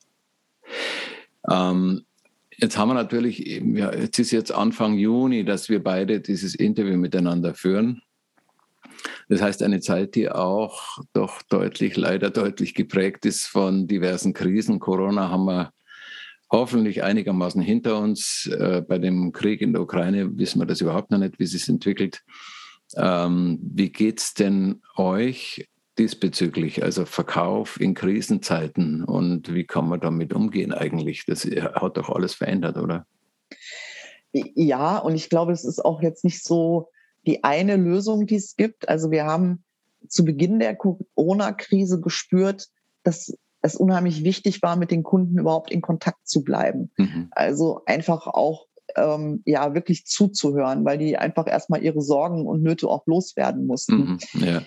Ähm, 1.49 2.05
Jetzt 2.63 2.77
haben 2.77 2.87
wir 2.87 2.93
natürlich, 2.93 3.39
ja, 3.45 3.93
jetzt 3.93 4.19
ist 4.19 4.31
jetzt 4.31 4.53
Anfang 4.53 4.93
Juni, 4.93 5.43
dass 5.43 5.67
wir 5.67 5.83
beide 5.83 6.21
dieses 6.21 6.55
Interview 6.55 6.95
miteinander 6.95 7.53
führen. 7.53 8.01
Das 9.27 9.41
heißt, 9.41 9.61
eine 9.63 9.81
Zeit, 9.81 10.15
die 10.15 10.29
auch 10.29 10.99
doch 11.11 11.41
deutlich, 11.41 11.97
leider 11.97 12.29
deutlich 12.29 12.73
geprägt 12.73 13.25
ist 13.25 13.47
von 13.47 13.85
diversen 13.85 14.31
Krisen. 14.31 14.79
Corona 14.79 15.29
haben 15.29 15.43
wir 15.43 15.73
hoffentlich 16.49 17.03
einigermaßen 17.03 17.61
hinter 17.61 17.99
uns. 17.99 18.47
Äh, 18.47 18.81
bei 18.87 18.97
dem 18.97 19.33
Krieg 19.33 19.59
in 19.59 19.73
der 19.73 19.81
Ukraine 19.81 20.37
wissen 20.37 20.61
wir 20.61 20.65
das 20.65 20.79
überhaupt 20.79 21.11
noch 21.11 21.17
nicht, 21.17 21.39
wie 21.39 21.43
es 21.43 21.51
sich 21.51 21.67
entwickelt. 21.67 22.23
Ähm, 22.95 23.59
wie 23.61 23.91
geht 23.91 24.21
es 24.21 24.35
denn 24.35 24.81
euch 24.95 25.67
diesbezüglich, 25.97 26.83
also 26.83 27.05
Verkauf 27.05 27.79
in 27.79 27.93
Krisenzeiten 27.93 29.03
und 29.03 29.53
wie 29.53 29.65
kann 29.65 29.87
man 29.87 29.99
damit 29.99 30.33
umgehen 30.33 30.73
eigentlich? 30.73 31.25
Das 31.25 31.45
hat 31.45 31.97
doch 31.97 32.09
alles 32.09 32.33
verändert, 32.33 32.77
oder? 32.77 33.05
Ja, 34.31 34.97
und 34.97 35.15
ich 35.15 35.29
glaube, 35.29 35.51
es 35.51 35.63
ist 35.63 35.83
auch 35.83 36.01
jetzt 36.01 36.23
nicht 36.23 36.43
so 36.43 36.89
die 37.25 37.43
eine 37.43 37.75
Lösung, 37.75 38.25
die 38.25 38.35
es 38.35 38.55
gibt. 38.55 38.89
Also 38.89 39.11
wir 39.11 39.25
haben 39.25 39.63
zu 40.07 40.25
Beginn 40.25 40.59
der 40.59 40.75
Corona-Krise 40.75 42.01
gespürt, 42.01 42.69
dass 43.03 43.37
es 43.61 43.75
unheimlich 43.75 44.23
wichtig 44.23 44.61
war, 44.61 44.75
mit 44.75 44.91
den 44.91 45.03
Kunden 45.03 45.37
überhaupt 45.37 45.71
in 45.71 45.81
Kontakt 45.81 46.27
zu 46.27 46.43
bleiben. 46.43 46.91
Mhm. 46.97 47.29
Also 47.31 47.83
einfach 47.85 48.25
auch 48.27 48.65
ähm, 48.95 49.43
ja 49.45 49.73
wirklich 49.75 50.05
zuzuhören, 50.05 50.83
weil 50.83 50.97
die 50.97 51.17
einfach 51.17 51.47
erstmal 51.47 51.83
ihre 51.83 52.01
Sorgen 52.01 52.45
und 52.47 52.63
Nöte 52.63 52.87
auch 52.87 53.05
loswerden 53.05 53.67
mussten. 53.67 54.17
Mhm. 54.33 54.43
Ja 54.43 54.63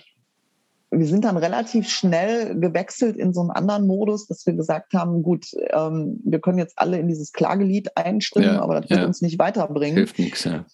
wir 0.90 1.06
sind 1.06 1.24
dann 1.24 1.36
relativ 1.36 1.88
schnell 1.88 2.58
gewechselt 2.58 3.16
in 3.16 3.32
so 3.32 3.40
einen 3.40 3.50
anderen 3.50 3.86
Modus, 3.86 4.26
dass 4.26 4.46
wir 4.46 4.54
gesagt 4.54 4.94
haben, 4.94 5.22
gut, 5.22 5.46
ähm, 5.70 6.20
wir 6.24 6.40
können 6.40 6.58
jetzt 6.58 6.78
alle 6.78 6.98
in 6.98 7.08
dieses 7.08 7.32
Klagelied 7.32 7.96
einstimmen, 7.96 8.54
ja, 8.54 8.60
aber 8.60 8.80
das 8.80 8.90
wird 8.90 9.00
ja. 9.00 9.06
uns 9.06 9.20
nicht 9.20 9.38
weiterbringen. 9.38 9.96
Hilft 9.96 10.18
nichts, 10.18 10.44
ja. 10.44 10.64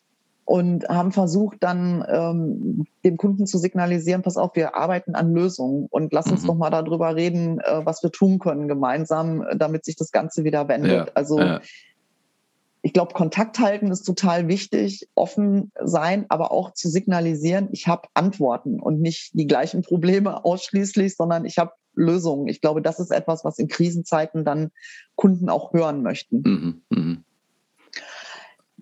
Und 0.45 0.89
haben 0.89 1.13
versucht 1.13 1.59
dann 1.61 2.05
ähm, 2.09 2.85
dem 3.05 3.17
Kunden 3.17 3.47
zu 3.47 3.59
signalisieren, 3.59 4.23
pass 4.23 4.37
auf, 4.37 4.55
wir 4.55 4.75
arbeiten 4.75 5.15
an 5.15 5.33
Lösungen 5.33 5.87
und 5.89 6.13
lass 6.13 6.31
uns 6.31 6.43
mhm. 6.43 6.47
doch 6.49 6.57
mal 6.57 6.71
darüber 6.71 7.15
reden, 7.15 7.61
äh, 7.61 7.87
was 7.87 8.03
wir 8.03 8.11
tun 8.11 8.39
können 8.39 8.69
gemeinsam, 8.69 9.45
damit 9.57 9.85
sich 9.85 9.97
das 9.97 10.11
Ganze 10.11 10.45
wieder 10.45 10.69
wendet. 10.69 11.13
also 11.15 11.41
ich 12.83 12.93
glaube, 12.93 13.15
Kontakt 13.15 13.61
halten 13.61 13.93
ist 13.93 14.03
total 14.03 14.49
wichtig, 14.49 15.09
offen 15.15 15.71
sein, 15.81 16.27
aber 16.29 16.51
auch 16.51 16.73
zu 16.75 16.89
signalisieren, 16.89 17.69
ich 17.71 17.87
habe 17.87 18.09
Antworten 18.15 18.81
und 18.81 19.01
nicht 19.01 19.31
die 19.35 19.47
gleichen 19.47 19.83
Probleme 19.83 20.45
ausschließlich, 20.45 21.17
sondern 21.17 21.45
ich 21.45 21.59
habe 21.59 21.73
Lösungen. 21.95 22.49
Ich 22.49 22.61
glaube, 22.61 22.83
das 22.83 22.99
ist 22.99 23.13
etwas, 23.13 23.45
was 23.45 23.59
in 23.59 23.69
Krisenzeiten 23.69 24.45
dann 24.45 24.71
Kunden 25.15 25.49
auch 25.49 25.73
hören 25.73 26.03
möchten. 26.03 26.43
Mhm, 26.45 26.83
mh. 26.91 27.17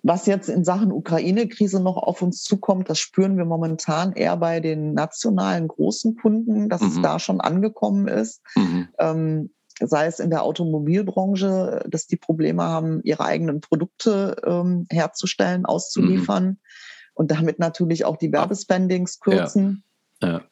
Was 0.03 0.25
jetzt 0.25 0.49
in 0.49 0.65
Sachen 0.65 0.93
Ukraine-Krise 0.93 1.83
noch 1.83 1.99
auf 1.99 2.23
uns 2.23 2.43
zukommt, 2.43 2.89
das 2.89 2.99
spüren 2.99 3.37
wir 3.37 3.45
momentan 3.45 4.13
eher 4.15 4.37
bei 4.39 4.61
den 4.61 4.95
nationalen 4.95 5.69
großen 5.69 6.17
Kunden, 6.17 6.71
dass 6.71 6.81
mhm. 6.81 6.89
es 6.89 7.03
da 7.03 7.19
schon 7.19 7.43
angekommen 7.43 8.09
ist. 8.09 8.41
Mhm. 8.57 8.89
Ähm, 8.99 9.51
sei 9.81 10.07
es 10.07 10.19
in 10.19 10.31
der 10.31 10.43
Automobilbranche, 10.43 11.85
dass 11.89 12.07
die 12.07 12.17
Probleme 12.17 12.63
haben, 12.63 13.03
ihre 13.03 13.25
eigenen 13.25 13.61
Produkte 13.61 14.37
ähm, 14.45 14.87
herzustellen, 14.91 15.67
auszuliefern 15.67 16.45
mhm. 16.45 16.59
und 17.15 17.31
damit 17.31 17.59
natürlich 17.59 18.05
auch 18.05 18.17
die 18.17 18.33
Werbespendings 18.33 19.21
kürzen. 19.21 19.85
Ja. 20.23 20.29
Ja. 20.29 20.43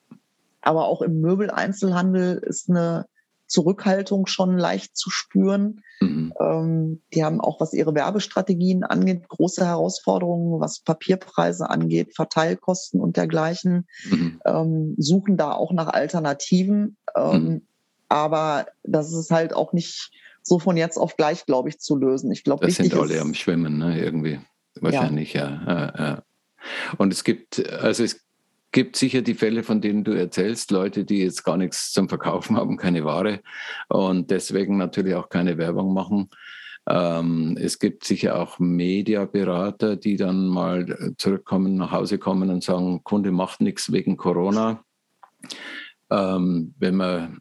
Aber 0.61 0.87
auch 0.87 1.03
im 1.03 1.21
Möbeleinzelhandel 1.21 2.39
ist 2.39 2.69
eine 2.69 3.07
Zurückhaltung 3.47 4.27
schon 4.27 4.59
leicht 4.59 4.97
zu 4.97 5.09
spüren. 5.11 5.81
Mhm. 6.01 6.35
Ähm, 6.39 7.03
die 7.15 7.25
haben 7.25 7.41
auch, 7.41 7.61
was 7.61 7.73
ihre 7.73 7.95
Werbestrategien 7.95 8.85
angeht, 8.85 9.29
große 9.29 9.65
Herausforderungen, 9.65 10.61
was 10.61 10.81
Papierpreise 10.81 11.71
angeht, 11.71 12.15
Verteilkosten 12.15 13.01
und 13.01 13.17
dergleichen, 13.17 13.87
mhm. 14.11 14.41
ähm, 14.45 14.95
suchen 14.99 15.37
da 15.37 15.53
auch 15.53 15.73
nach 15.73 15.89
Alternativen. 15.89 16.99
Ähm, 17.17 17.45
mhm 17.45 17.63
aber 18.09 18.67
das 18.83 19.13
ist 19.13 19.31
halt 19.31 19.55
auch 19.55 19.73
nicht 19.73 20.11
so 20.43 20.59
von 20.59 20.77
jetzt 20.77 20.97
auf 20.97 21.17
gleich, 21.17 21.47
glaube 21.47 21.69
ich, 21.69 21.79
zu 21.79 21.97
lösen. 21.97 22.33
Ich 22.33 22.45
glaube, 22.45 22.67
das 22.67 22.77
sind 22.77 22.95
alle 22.95 23.15
ist, 23.15 23.21
am 23.21 23.35
Schwimmen, 23.35 23.79
ne? 23.79 24.01
irgendwie. 24.01 24.41
Wahrscheinlich, 24.81 25.35
ja. 25.35 25.63
ja, 25.67 25.93
ja. 25.99 26.23
Und 26.97 27.13
es 27.13 27.25
gibt, 27.25 27.69
also 27.71 28.05
es 28.05 28.25
gibt 28.73 28.97
sicher 28.97 29.23
die 29.23 29.35
Fälle, 29.35 29.63
von 29.63 29.81
denen 29.81 30.05
du 30.05 30.13
erzählst, 30.13 30.71
Leute, 30.71 31.05
die 31.05 31.19
jetzt 31.19 31.45
gar 31.45 31.57
nichts 31.57 31.93
zum 31.93 32.09
Verkaufen 32.09 32.57
haben, 32.57 32.77
keine 32.77 33.05
Ware 33.05 33.41
und 33.89 34.31
deswegen 34.31 34.77
natürlich 34.77 35.15
auch 35.15 35.29
keine 35.29 35.59
Werbung 35.59 35.93
machen. 35.93 36.31
Ähm, 36.89 37.59
es 37.61 37.79
gibt 37.79 38.05
sicher 38.05 38.39
auch 38.39 38.59
Mediaberater, 38.59 39.97
die 39.97 40.17
dann 40.17 40.47
mal 40.47 41.15
zurückkommen, 41.19 41.77
nach 41.77 41.93
Hause 41.93 42.19
kommen 42.19 42.51
und 42.51 42.65
sagen, 42.65 43.03
Kunde 43.05 43.31
macht 43.31 43.61
nichts 43.61 43.93
wegen 43.93 44.17
Corona. 44.17 44.83
Ähm, 46.11 46.75
wenn 46.79 46.95
man 46.95 47.39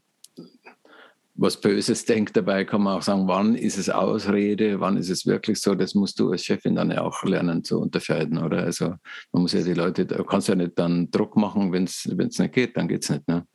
was 1.38 1.60
Böses 1.60 2.04
denkt 2.04 2.36
dabei, 2.36 2.64
kann 2.64 2.82
man 2.82 2.98
auch 2.98 3.02
sagen, 3.02 3.28
wann 3.28 3.54
ist 3.54 3.78
es 3.78 3.88
Ausrede, 3.88 4.80
wann 4.80 4.96
ist 4.96 5.08
es 5.08 5.24
wirklich 5.24 5.60
so, 5.60 5.76
das 5.76 5.94
musst 5.94 6.18
du 6.18 6.32
als 6.32 6.42
Chefin 6.42 6.74
dann 6.74 6.90
ja 6.90 7.02
auch 7.02 7.22
lernen 7.22 7.62
zu 7.62 7.80
unterscheiden, 7.80 8.38
oder? 8.38 8.64
Also 8.64 8.94
man 9.32 9.42
muss 9.42 9.52
ja 9.52 9.62
die 9.62 9.74
Leute, 9.74 10.04
du 10.04 10.24
kannst 10.24 10.48
ja 10.48 10.56
nicht 10.56 10.76
dann 10.76 11.10
Druck 11.12 11.36
machen, 11.36 11.72
wenn 11.72 11.84
es 11.84 12.06
nicht 12.06 12.52
geht, 12.52 12.76
dann 12.76 12.88
geht 12.88 13.04
es 13.04 13.10
nicht, 13.10 13.28
ne? 13.28 13.46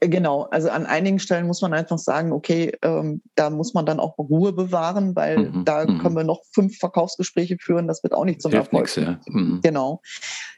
Genau, 0.00 0.42
also 0.50 0.68
an 0.68 0.84
einigen 0.84 1.18
Stellen 1.18 1.46
muss 1.46 1.62
man 1.62 1.72
einfach 1.72 1.96
sagen, 1.96 2.32
okay, 2.32 2.76
ähm, 2.82 3.22
da 3.34 3.48
muss 3.48 3.72
man 3.72 3.86
dann 3.86 3.98
auch 3.98 4.18
Ruhe 4.18 4.52
bewahren, 4.52 5.16
weil 5.16 5.38
mhm, 5.38 5.64
da 5.64 5.86
mhm. 5.86 5.98
können 6.00 6.16
wir 6.16 6.24
noch 6.24 6.42
fünf 6.52 6.76
Verkaufsgespräche 6.78 7.56
führen, 7.58 7.88
das 7.88 8.02
wird 8.02 8.12
auch 8.12 8.26
nicht 8.26 8.42
zum 8.42 8.50
Hilft 8.50 8.72
Erfolg. 8.72 8.82
Nix, 8.82 8.96
ja. 8.96 9.18
mhm. 9.26 9.60
Genau. 9.62 10.02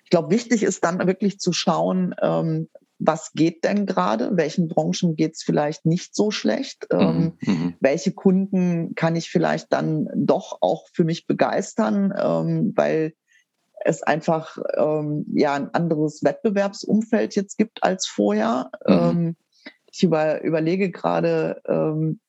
Ich 0.02 0.10
glaube, 0.10 0.30
wichtig 0.30 0.64
ist 0.64 0.82
dann 0.82 1.06
wirklich 1.06 1.38
zu 1.38 1.52
schauen, 1.52 2.16
ähm, 2.20 2.68
was 3.05 3.32
geht 3.32 3.64
denn 3.64 3.86
gerade, 3.86 4.36
welchen 4.36 4.68
Branchen 4.68 5.16
geht 5.16 5.34
es 5.34 5.42
vielleicht 5.42 5.86
nicht 5.86 6.14
so 6.14 6.30
schlecht, 6.30 6.86
ähm, 6.90 7.36
mhm, 7.40 7.53
mhm. 7.53 7.74
welche 7.80 8.12
Kunden 8.12 8.94
kann 8.94 9.16
ich 9.16 9.30
vielleicht 9.30 9.72
dann 9.72 10.09
doch 10.14 10.59
auch 10.61 10.86
für 10.92 11.05
mich 11.05 11.26
begeistern, 11.26 12.12
ähm, 12.16 12.72
weil 12.76 13.14
es 13.84 14.03
einfach 14.03 14.59
ähm, 14.76 15.26
ja 15.34 15.55
ein 15.55 15.74
anderes 15.74 16.22
Wettbewerbsumfeld 16.22 17.34
jetzt 17.34 17.59
gibt 17.59 17.82
als 17.82 18.07
vorher. 18.07 18.70
Mhm. 18.86 18.94
Ähm, 18.94 19.36
ich 19.90 20.03
über, 20.03 20.42
überlege 20.42 20.90
gerade, 20.90 21.61
ähm, 21.66 22.20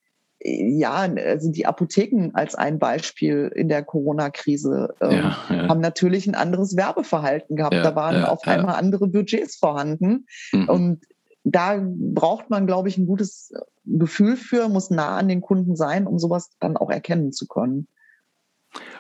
ja, 0.44 1.08
also 1.26 1.52
die 1.52 1.66
Apotheken 1.66 2.32
als 2.34 2.56
ein 2.56 2.78
Beispiel 2.78 3.52
in 3.56 3.70
der 3.70 3.84
Corona-Krise 3.84 4.94
ähm, 5.02 5.12
ja, 5.12 5.38
ja. 5.50 5.70
haben 5.70 5.80
natürlich 5.80 6.28
ein 6.28 6.36
anderes 6.36 6.76
Werbeverhalten 6.76 7.56
gehabt. 7.56 7.76
Ja, 7.76 7.84
da 7.84 7.96
waren 7.96 8.26
auf 8.26 8.46
einmal 8.46 8.76
andere 8.76 9.08
Budgets 9.08 9.56
vorhanden. 9.56 10.26
Mhm. 10.52 10.70
Und 10.70 11.06
da 11.46 11.82
braucht 11.82 12.50
man, 12.50 12.68
glaube 12.68 12.90
ich, 12.90 12.98
ein 12.98 13.06
gutes 13.06 13.54
Gefühl 13.86 14.36
für, 14.36 14.70
muss 14.70 14.90
nah 14.90 15.18
an 15.18 15.28
den 15.28 15.42
Kunden 15.42 15.76
sein, 15.76 16.08
um 16.08 16.20
sowas 16.20 16.50
dann 16.60 16.78
auch 16.78 16.90
erkennen 16.90 17.32
zu 17.32 17.48
können. 17.48 17.88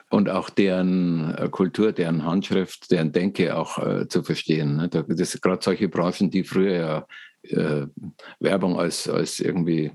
Und 0.09 0.29
auch 0.29 0.49
deren 0.49 1.33
äh, 1.35 1.49
Kultur, 1.49 1.91
deren 1.91 2.23
Handschrift, 2.23 2.91
deren 2.91 3.11
Denke 3.11 3.57
auch 3.57 3.79
äh, 3.79 4.07
zu 4.07 4.23
verstehen. 4.23 4.75
Ne? 4.75 4.89
Das 4.89 5.31
sind 5.31 5.41
gerade 5.41 5.63
solche 5.63 5.89
Branchen, 5.89 6.29
die 6.29 6.43
früher 6.43 6.75
ja 6.75 7.07
äh, 7.43 7.87
Werbung 8.39 8.79
als, 8.79 9.09
als 9.09 9.39
irgendwie 9.39 9.91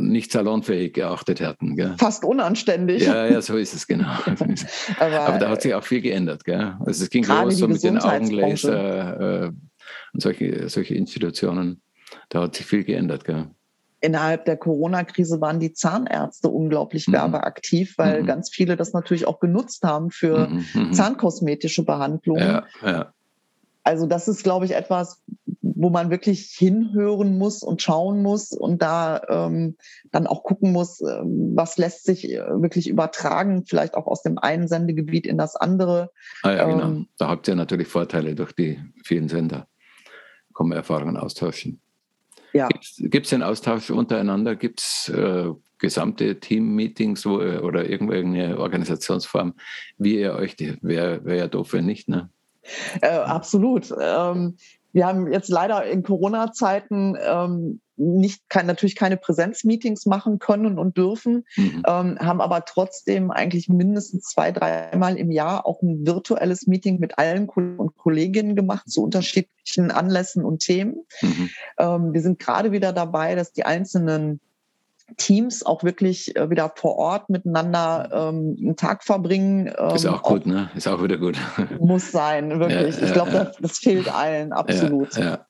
nicht 0.00 0.32
salonfähig 0.32 0.94
geachtet 0.94 1.40
hatten. 1.40 1.76
Gell? 1.76 1.94
Fast 1.98 2.24
unanständig. 2.24 3.04
Ja, 3.04 3.26
ja, 3.26 3.42
so 3.42 3.56
ist 3.56 3.74
es, 3.74 3.86
genau. 3.86 4.06
Aber, 4.98 5.20
Aber, 5.20 5.38
da 5.38 5.48
hat 5.50 5.62
sich 5.62 5.74
auch 5.74 5.82
viel 5.82 6.00
geändert. 6.00 6.44
Gell? 6.44 6.76
Also 6.80 7.04
es 7.04 7.10
ging 7.10 7.24
los 7.24 7.56
so 7.56 7.68
mit 7.68 7.82
den 7.82 7.98
Augenlaser 7.98 9.46
äh, 9.46 9.52
und 10.12 10.22
solche, 10.22 10.68
solche 10.68 10.94
Institutionen. 10.94 11.82
Da 12.28 12.42
hat 12.42 12.54
sich 12.54 12.66
viel 12.66 12.84
geändert. 12.84 13.24
Gell? 13.24 13.46
Innerhalb 14.00 14.44
der 14.44 14.56
Corona-Krise 14.56 15.40
waren 15.40 15.58
die 15.58 15.72
Zahnärzte 15.72 16.48
unglaublich 16.48 17.08
mhm. 17.08 17.14
werbeaktiv, 17.14 17.98
weil 17.98 18.22
mhm. 18.22 18.26
ganz 18.26 18.50
viele 18.50 18.76
das 18.76 18.92
natürlich 18.92 19.26
auch 19.26 19.40
genutzt 19.40 19.82
haben 19.82 20.10
für 20.10 20.48
mhm. 20.48 20.64
mhm. 20.74 20.92
zahnkosmetische 20.92 21.84
Behandlungen. 21.84 22.42
Ja, 22.42 22.64
ja. 22.84 23.12
Also 23.82 24.06
das 24.06 24.26
ist, 24.26 24.42
glaube 24.42 24.64
ich, 24.64 24.74
etwas, 24.74 25.22
wo 25.76 25.90
man 25.90 26.10
wirklich 26.10 26.54
hinhören 26.56 27.36
muss 27.36 27.62
und 27.62 27.82
schauen 27.82 28.22
muss 28.22 28.52
und 28.52 28.80
da 28.80 29.20
ähm, 29.28 29.76
dann 30.10 30.26
auch 30.26 30.42
gucken 30.42 30.72
muss, 30.72 31.02
äh, 31.02 31.20
was 31.22 31.76
lässt 31.76 32.04
sich 32.04 32.32
äh, 32.32 32.40
wirklich 32.62 32.88
übertragen, 32.88 33.64
vielleicht 33.66 33.94
auch 33.94 34.06
aus 34.06 34.22
dem 34.22 34.38
einen 34.38 34.68
Sendegebiet 34.68 35.26
in 35.26 35.36
das 35.36 35.54
andere. 35.54 36.10
Ah 36.42 36.52
ja, 36.52 36.64
genau. 36.64 36.84
ähm, 36.84 36.94
genau. 36.94 37.06
Da 37.18 37.28
habt 37.28 37.46
ihr 37.46 37.54
natürlich 37.54 37.88
Vorteile 37.88 38.34
durch 38.34 38.52
die 38.52 38.80
vielen 39.04 39.28
Sender. 39.28 39.68
Kommen 40.54 40.72
Erfahrungen 40.72 41.18
austauschen. 41.18 41.80
Ja. 42.54 42.68
Gibt 42.96 43.26
es 43.26 43.30
den 43.30 43.42
Austausch 43.42 43.90
untereinander? 43.90 44.56
Gibt 44.56 44.80
es 44.80 45.10
äh, 45.10 45.50
gesamte 45.76 46.40
Team-Meetings 46.40 47.26
äh, 47.26 47.58
oder 47.58 47.86
irgendeine 47.86 48.58
Organisationsform, 48.58 49.52
wie 49.98 50.20
ihr 50.20 50.32
euch, 50.32 50.56
wäre 50.80 51.22
wär 51.26 51.36
ja 51.36 51.48
doof, 51.48 51.74
wenn 51.74 51.84
nicht, 51.84 52.08
ne? 52.08 52.30
Äh, 53.00 53.08
absolut. 53.08 53.94
Ähm, 54.00 54.56
wir 54.96 55.06
haben 55.06 55.30
jetzt 55.30 55.50
leider 55.50 55.84
in 55.84 56.02
Corona-Zeiten 56.02 57.18
ähm, 57.22 57.82
nicht 57.96 58.48
kein, 58.48 58.64
natürlich 58.64 58.96
keine 58.96 59.18
Präsenzmeetings 59.18 60.06
machen 60.06 60.38
können 60.38 60.78
und 60.78 60.96
dürfen, 60.96 61.44
mhm. 61.54 61.82
ähm, 61.86 62.18
haben 62.18 62.40
aber 62.40 62.64
trotzdem 62.64 63.30
eigentlich 63.30 63.68
mindestens 63.68 64.24
zwei, 64.24 64.52
dreimal 64.52 65.18
im 65.18 65.30
Jahr 65.30 65.66
auch 65.66 65.82
ein 65.82 66.06
virtuelles 66.06 66.66
Meeting 66.66 66.98
mit 66.98 67.18
allen 67.18 67.46
Kollegen 67.46 67.78
und 67.78 67.96
Kolleginnen 67.98 68.56
gemacht 68.56 68.88
zu 68.90 69.02
unterschiedlichen 69.02 69.90
Anlässen 69.90 70.42
und 70.46 70.60
Themen. 70.60 71.04
Mhm. 71.20 71.50
Ähm, 71.78 72.12
wir 72.14 72.22
sind 72.22 72.38
gerade 72.38 72.72
wieder 72.72 72.94
dabei, 72.94 73.34
dass 73.34 73.52
die 73.52 73.66
einzelnen 73.66 74.40
Teams 75.16 75.64
auch 75.64 75.84
wirklich 75.84 76.36
äh, 76.36 76.50
wieder 76.50 76.72
vor 76.76 76.96
Ort 76.96 77.30
miteinander 77.30 78.10
ähm, 78.12 78.56
einen 78.60 78.76
Tag 78.76 79.04
verbringen. 79.04 79.72
Ähm, 79.78 79.94
ist 79.94 80.06
auch 80.06 80.22
gut, 80.22 80.42
auch, 80.42 80.46
ne? 80.46 80.70
Ist 80.74 80.88
auch 80.88 81.02
wieder 81.02 81.16
gut. 81.16 81.38
Muss 81.80 82.10
sein, 82.10 82.58
wirklich. 82.58 82.98
Ja, 82.98 83.06
ich 83.06 83.12
glaube, 83.12 83.30
ja, 83.32 83.44
das, 83.44 83.56
das, 83.58 83.78
fehlt 83.78 84.12
allen, 84.12 84.52
absolut. 84.52 85.16
Ja, 85.16 85.46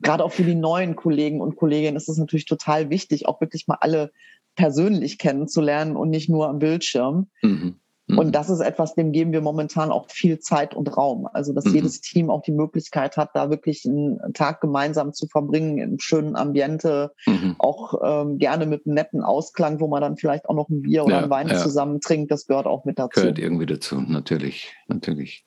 Gerade 0.00 0.24
auch 0.24 0.32
für 0.32 0.44
die 0.44 0.54
neuen 0.54 0.94
Kollegen 0.94 1.40
und 1.40 1.56
Kolleginnen 1.56 1.96
ist 1.96 2.08
es 2.08 2.18
natürlich 2.18 2.46
total 2.46 2.88
wichtig, 2.90 3.26
auch 3.26 3.40
wirklich 3.40 3.66
mal 3.66 3.78
alle 3.80 4.12
persönlich 4.54 5.18
kennenzulernen 5.18 5.96
und 5.96 6.10
nicht 6.10 6.28
nur 6.28 6.48
am 6.48 6.60
Bildschirm. 6.60 7.28
Mhm. 7.42 7.76
Und 8.08 8.28
mhm. 8.28 8.32
das 8.32 8.48
ist 8.48 8.60
etwas, 8.60 8.94
dem 8.94 9.12
geben 9.12 9.32
wir 9.32 9.42
momentan 9.42 9.90
auch 9.90 10.08
viel 10.08 10.38
Zeit 10.38 10.74
und 10.74 10.96
Raum. 10.96 11.28
Also, 11.30 11.52
dass 11.52 11.66
mhm. 11.66 11.74
jedes 11.74 12.00
Team 12.00 12.30
auch 12.30 12.42
die 12.42 12.52
Möglichkeit 12.52 13.18
hat, 13.18 13.30
da 13.34 13.50
wirklich 13.50 13.84
einen 13.84 14.32
Tag 14.32 14.62
gemeinsam 14.62 15.12
zu 15.12 15.26
verbringen, 15.26 15.76
im 15.76 15.98
schönen 15.98 16.34
Ambiente, 16.34 17.12
mhm. 17.26 17.56
auch 17.58 17.94
ähm, 18.02 18.38
gerne 18.38 18.64
mit 18.64 18.86
einem 18.86 18.94
netten 18.94 19.22
Ausklang, 19.22 19.80
wo 19.80 19.88
man 19.88 20.00
dann 20.00 20.16
vielleicht 20.16 20.48
auch 20.48 20.54
noch 20.54 20.70
ein 20.70 20.82
Bier 20.82 21.04
oder 21.04 21.16
ja, 21.16 21.18
einen 21.22 21.30
Wein 21.30 21.48
ja. 21.48 21.58
zusammen 21.58 22.00
trinkt. 22.00 22.30
Das 22.30 22.46
gehört 22.46 22.66
auch 22.66 22.86
mit 22.86 22.98
dazu. 22.98 23.20
Gehört 23.20 23.38
irgendwie 23.38 23.66
dazu, 23.66 24.00
natürlich, 24.00 24.74
natürlich. 24.86 25.44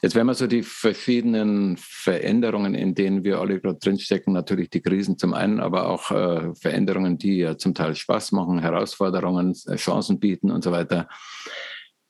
Jetzt, 0.00 0.14
wenn 0.14 0.24
man 0.24 0.34
so 0.34 0.46
die 0.46 0.62
verschiedenen 0.62 1.76
Veränderungen, 1.78 2.74
in 2.74 2.94
denen 2.94 3.24
wir 3.24 3.40
alle 3.40 3.60
gerade 3.60 3.78
drinstecken, 3.78 4.32
natürlich 4.32 4.70
die 4.70 4.80
Krisen 4.80 5.18
zum 5.18 5.34
einen, 5.34 5.60
aber 5.60 5.90
auch 5.90 6.10
äh, 6.10 6.54
Veränderungen, 6.54 7.18
die 7.18 7.38
ja 7.38 7.58
zum 7.58 7.74
Teil 7.74 7.94
Spaß 7.94 8.32
machen, 8.32 8.60
Herausforderungen, 8.60 9.54
äh, 9.66 9.76
Chancen 9.76 10.18
bieten 10.18 10.50
und 10.50 10.64
so 10.64 10.72
weiter 10.72 11.08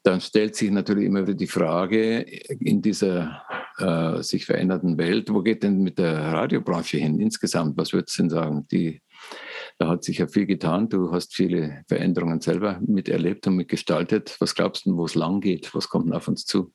dann 0.03 0.21
stellt 0.21 0.57
sich 0.57 0.71
natürlich 0.71 1.05
immer 1.05 1.23
wieder 1.23 1.35
die 1.35 1.47
Frage 1.47 2.21
in 2.21 2.83
dieser 2.83 3.43
äh, 3.79 4.23
sich 4.23 4.47
veränderten 4.47 4.99
Welt, 4.99 5.33
wo 5.33 5.43
geht 5.43 5.63
denn 5.63 5.83
mit 5.83 5.99
der 5.99 6.33
Radiobranche 6.33 6.99
hin 6.99 7.21
insgesamt? 7.21 7.77
Was 7.77 7.93
würdest 7.93 8.19
du 8.19 8.23
denn 8.23 8.31
sagen? 8.31 8.67
Die, 8.71 9.03
da 9.79 9.89
hat 9.89 10.05
sich 10.05 10.19
ja 10.19 10.27
viel 10.27 10.47
getan. 10.47 10.89
Du 10.89 11.13
hast 11.13 11.35
viele 11.35 11.83
Veränderungen 11.89 12.41
selber 12.41 12.81
miterlebt 12.87 13.47
und 13.47 13.57
mitgestaltet. 13.57 14.37
Was 14.41 14.55
glaubst 14.55 14.87
du, 14.87 14.97
wo 14.97 15.05
es 15.05 15.15
lang 15.15 15.41
geht? 15.41 15.75
Was 15.75 15.89
kommt 15.89 16.07
denn 16.07 16.15
auf 16.15 16.29
uns 16.29 16.45
zu? 16.45 16.73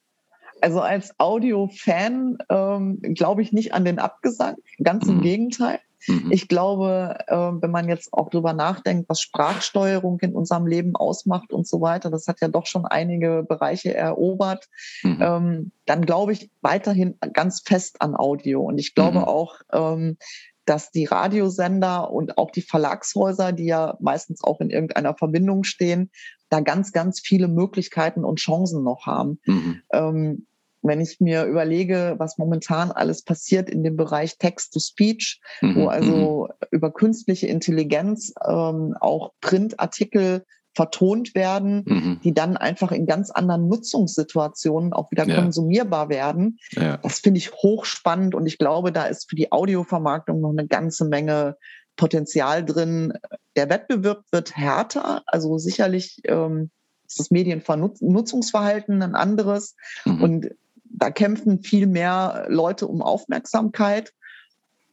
Also 0.62 0.82
als 0.82 1.14
Audio-Fan 1.20 2.38
ähm, 2.50 3.00
glaube 3.02 3.42
ich 3.42 3.52
nicht 3.52 3.74
an 3.74 3.86
den 3.86 4.00
Abgesang, 4.00 4.56
ganz 4.82 5.06
im 5.08 5.18
mhm. 5.18 5.22
Gegenteil. 5.22 5.80
Mhm. 6.08 6.32
Ich 6.32 6.48
glaube, 6.48 7.18
äh, 7.28 7.36
wenn 7.36 7.72
man 7.72 7.90
jetzt 7.90 8.14
auch 8.14 8.30
drüber 8.30 8.54
nachdenkt, 8.54 9.10
was 9.10 9.22
Sprachsteuerung 9.22 10.20
in 10.20 10.34
unserem 10.34 10.68
Leben 10.68 10.96
ausmacht 10.96 11.52
und 11.52 11.68
so 11.68 11.82
weiter, 11.82 12.10
das 12.10 12.28
hat 12.28 12.42
ja 12.42 12.48
doch 12.48 12.66
schon 12.66 12.86
einige 12.86 13.44
Bereiche 13.48 13.94
erobert, 13.94 14.68
mhm. 15.04 15.18
ähm, 15.22 15.72
dann 15.86 16.06
glaube 16.06 16.34
ich 16.34 16.50
weiterhin 16.62 17.18
ganz 17.34 17.62
fest 17.66 18.02
an 18.02 18.16
Audio. 18.16 18.62
Und 18.62 18.78
ich 18.78 18.96
glaube 18.96 19.20
mhm. 19.20 19.26
auch, 19.26 19.56
ähm, 19.72 20.18
dass 20.66 20.92
die 20.92 21.06
Radiosender 21.06 22.12
und 22.12 22.38
auch 22.38 22.52
die 22.52 22.62
Verlagshäuser, 22.62 23.52
die 23.52 23.66
ja 23.66 23.98
meistens 24.00 24.44
auch 24.44 24.60
in 24.62 24.72
irgendeiner 24.72 25.16
Verbindung 25.16 25.64
stehen, 25.64 26.10
da 26.50 26.60
ganz, 26.60 26.92
ganz 26.92 27.20
viele 27.20 27.48
Möglichkeiten 27.48 28.24
und 28.24 28.40
Chancen 28.40 28.84
noch 28.84 29.06
haben. 29.06 29.40
Mhm. 29.46 29.82
Ähm, 29.92 30.48
wenn 30.86 31.02
ich 31.02 31.20
mir 31.20 31.46
überlege, 31.46 32.16
was 32.18 32.38
momentan 32.38 32.92
alles 32.92 33.24
passiert 33.24 33.70
in 33.70 33.84
dem 33.84 33.96
Bereich 33.96 34.38
Text-to-Speech, 34.38 35.42
mhm, 35.62 35.76
wo 35.76 35.88
also 35.88 36.48
mhm. 36.48 36.68
über 36.72 36.92
künstliche 36.92 37.48
Intelligenz 37.48 38.34
ähm, 38.48 38.96
auch 39.00 39.34
Printartikel 39.42 40.46
vertont 40.76 41.36
werden, 41.36 41.84
mhm. 41.88 42.20
die 42.24 42.34
dann 42.34 42.58
einfach 42.58 42.92
in 42.92 43.06
ganz 43.06 43.32
anderen 43.32 43.68
Nutzungssituationen 43.70 44.92
auch 44.92 45.10
wieder 45.10 45.26
ja. 45.26 45.36
konsumierbar 45.36 46.10
werden. 46.10 46.60
Ja. 46.72 46.98
Das 46.98 47.20
finde 47.20 47.38
ich 47.38 47.54
hochspannend 47.54 48.36
und 48.36 48.46
ich 48.46 48.58
glaube, 48.58 48.92
da 48.92 49.06
ist 49.06 49.30
für 49.30 49.38
die 49.38 49.52
Audiovermarktung 49.52 50.42
noch 50.42 50.52
eine 50.52 50.68
ganze 50.68 51.06
Menge 51.06 51.58
Potenzial 51.96 52.66
drin. 52.66 53.14
Der 53.56 53.70
Wettbewerb 53.70 54.24
wird 54.32 54.58
härter, 54.58 55.24
also 55.28 55.58
sicherlich 55.58 56.20
ähm, 56.26 56.72
ist 57.08 57.20
das 57.20 57.32
Mediennutzungsverhalten 57.32 59.02
ein 59.02 59.16
anderes 59.16 59.76
mhm. 60.04 60.22
und 60.22 60.50
da 60.98 61.12
kämpfen 61.12 61.62
viel 61.62 61.88
mehr 61.88 62.46
Leute 62.50 62.88
um 62.88 63.02
Aufmerksamkeit. 63.02 64.14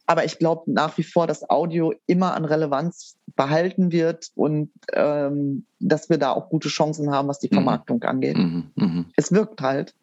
Aber 0.05 0.25
ich 0.25 0.37
glaube 0.37 0.71
nach 0.71 0.97
wie 0.97 1.03
vor, 1.03 1.27
dass 1.27 1.49
Audio 1.49 1.93
immer 2.07 2.33
an 2.33 2.43
Relevanz 2.43 3.15
behalten 3.35 3.91
wird 3.91 4.31
und 4.35 4.69
ähm, 4.91 5.65
dass 5.79 6.09
wir 6.09 6.17
da 6.17 6.31
auch 6.31 6.49
gute 6.49 6.67
Chancen 6.67 7.11
haben, 7.11 7.29
was 7.29 7.39
die 7.39 7.47
mhm. 7.47 7.55
Vermarktung 7.55 7.97
mhm. 7.97 8.07
angeht. 8.07 8.37
Mhm. 8.37 9.05
Es 9.15 9.31
wirkt 9.31 9.61
halt. 9.61 9.95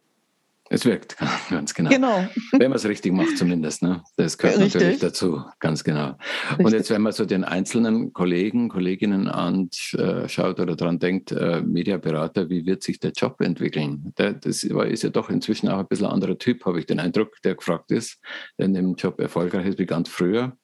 Es 0.72 0.84
wirkt, 0.84 1.16
ganz 1.50 1.74
genau. 1.74 1.90
Genau. 1.90 2.28
Wenn 2.52 2.70
man 2.70 2.74
es 2.74 2.86
richtig 2.86 3.12
macht 3.12 3.36
zumindest. 3.36 3.82
Ne? 3.82 4.04
Das 4.16 4.38
gehört 4.38 4.60
richtig. 4.60 4.74
natürlich 4.74 5.00
dazu, 5.00 5.42
ganz 5.58 5.82
genau. 5.82 6.16
Richtig. 6.50 6.64
Und 6.64 6.72
jetzt, 6.72 6.90
wenn 6.90 7.02
man 7.02 7.12
so 7.12 7.24
den 7.24 7.42
einzelnen 7.42 8.12
Kollegen, 8.12 8.68
Kolleginnen 8.68 9.26
anschaut 9.26 10.60
oder 10.60 10.76
daran 10.76 11.00
denkt, 11.00 11.32
äh, 11.32 11.60
Mediaberater, 11.60 12.48
wie 12.50 12.66
wird 12.66 12.84
sich 12.84 13.00
der 13.00 13.10
Job 13.10 13.40
entwickeln? 13.40 14.14
Der, 14.16 14.34
das 14.34 14.62
ist 14.62 15.02
ja 15.02 15.10
doch 15.10 15.28
inzwischen 15.28 15.68
auch 15.68 15.80
ein 15.80 15.88
bisschen 15.88 16.06
ein 16.06 16.12
anderer 16.12 16.38
Typ, 16.38 16.64
habe 16.64 16.78
ich 16.78 16.86
den 16.86 17.00
Eindruck, 17.00 17.42
der 17.42 17.56
gefragt 17.56 17.90
ist, 17.90 18.20
der 18.56 18.66
in 18.66 18.74
dem 18.74 18.94
Job 18.94 19.18
erfolgreich 19.18 19.66
ist 19.66 19.78
wie 19.80 19.86
ganz 19.86 20.08
früher. 20.08 20.56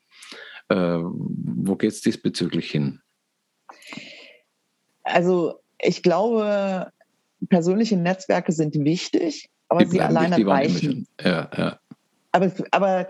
Äh, 0.68 1.00
wo 1.00 1.74
geht 1.74 1.90
es 1.90 2.00
diesbezüglich 2.00 2.70
hin? 2.70 3.00
Also 5.02 5.59
ich 5.80 6.04
glaube, 6.04 6.92
persönliche 7.48 7.96
Netzwerke 7.96 8.52
sind 8.52 8.76
wichtig 8.76 9.50
aber 9.68 9.80
die 9.84 9.90
sie 9.90 10.00
alleine 10.00 10.46
reichen. 10.46 11.06
Ja, 11.20 11.48
ja. 11.56 11.78
Aber, 12.32 12.50
aber 12.70 13.06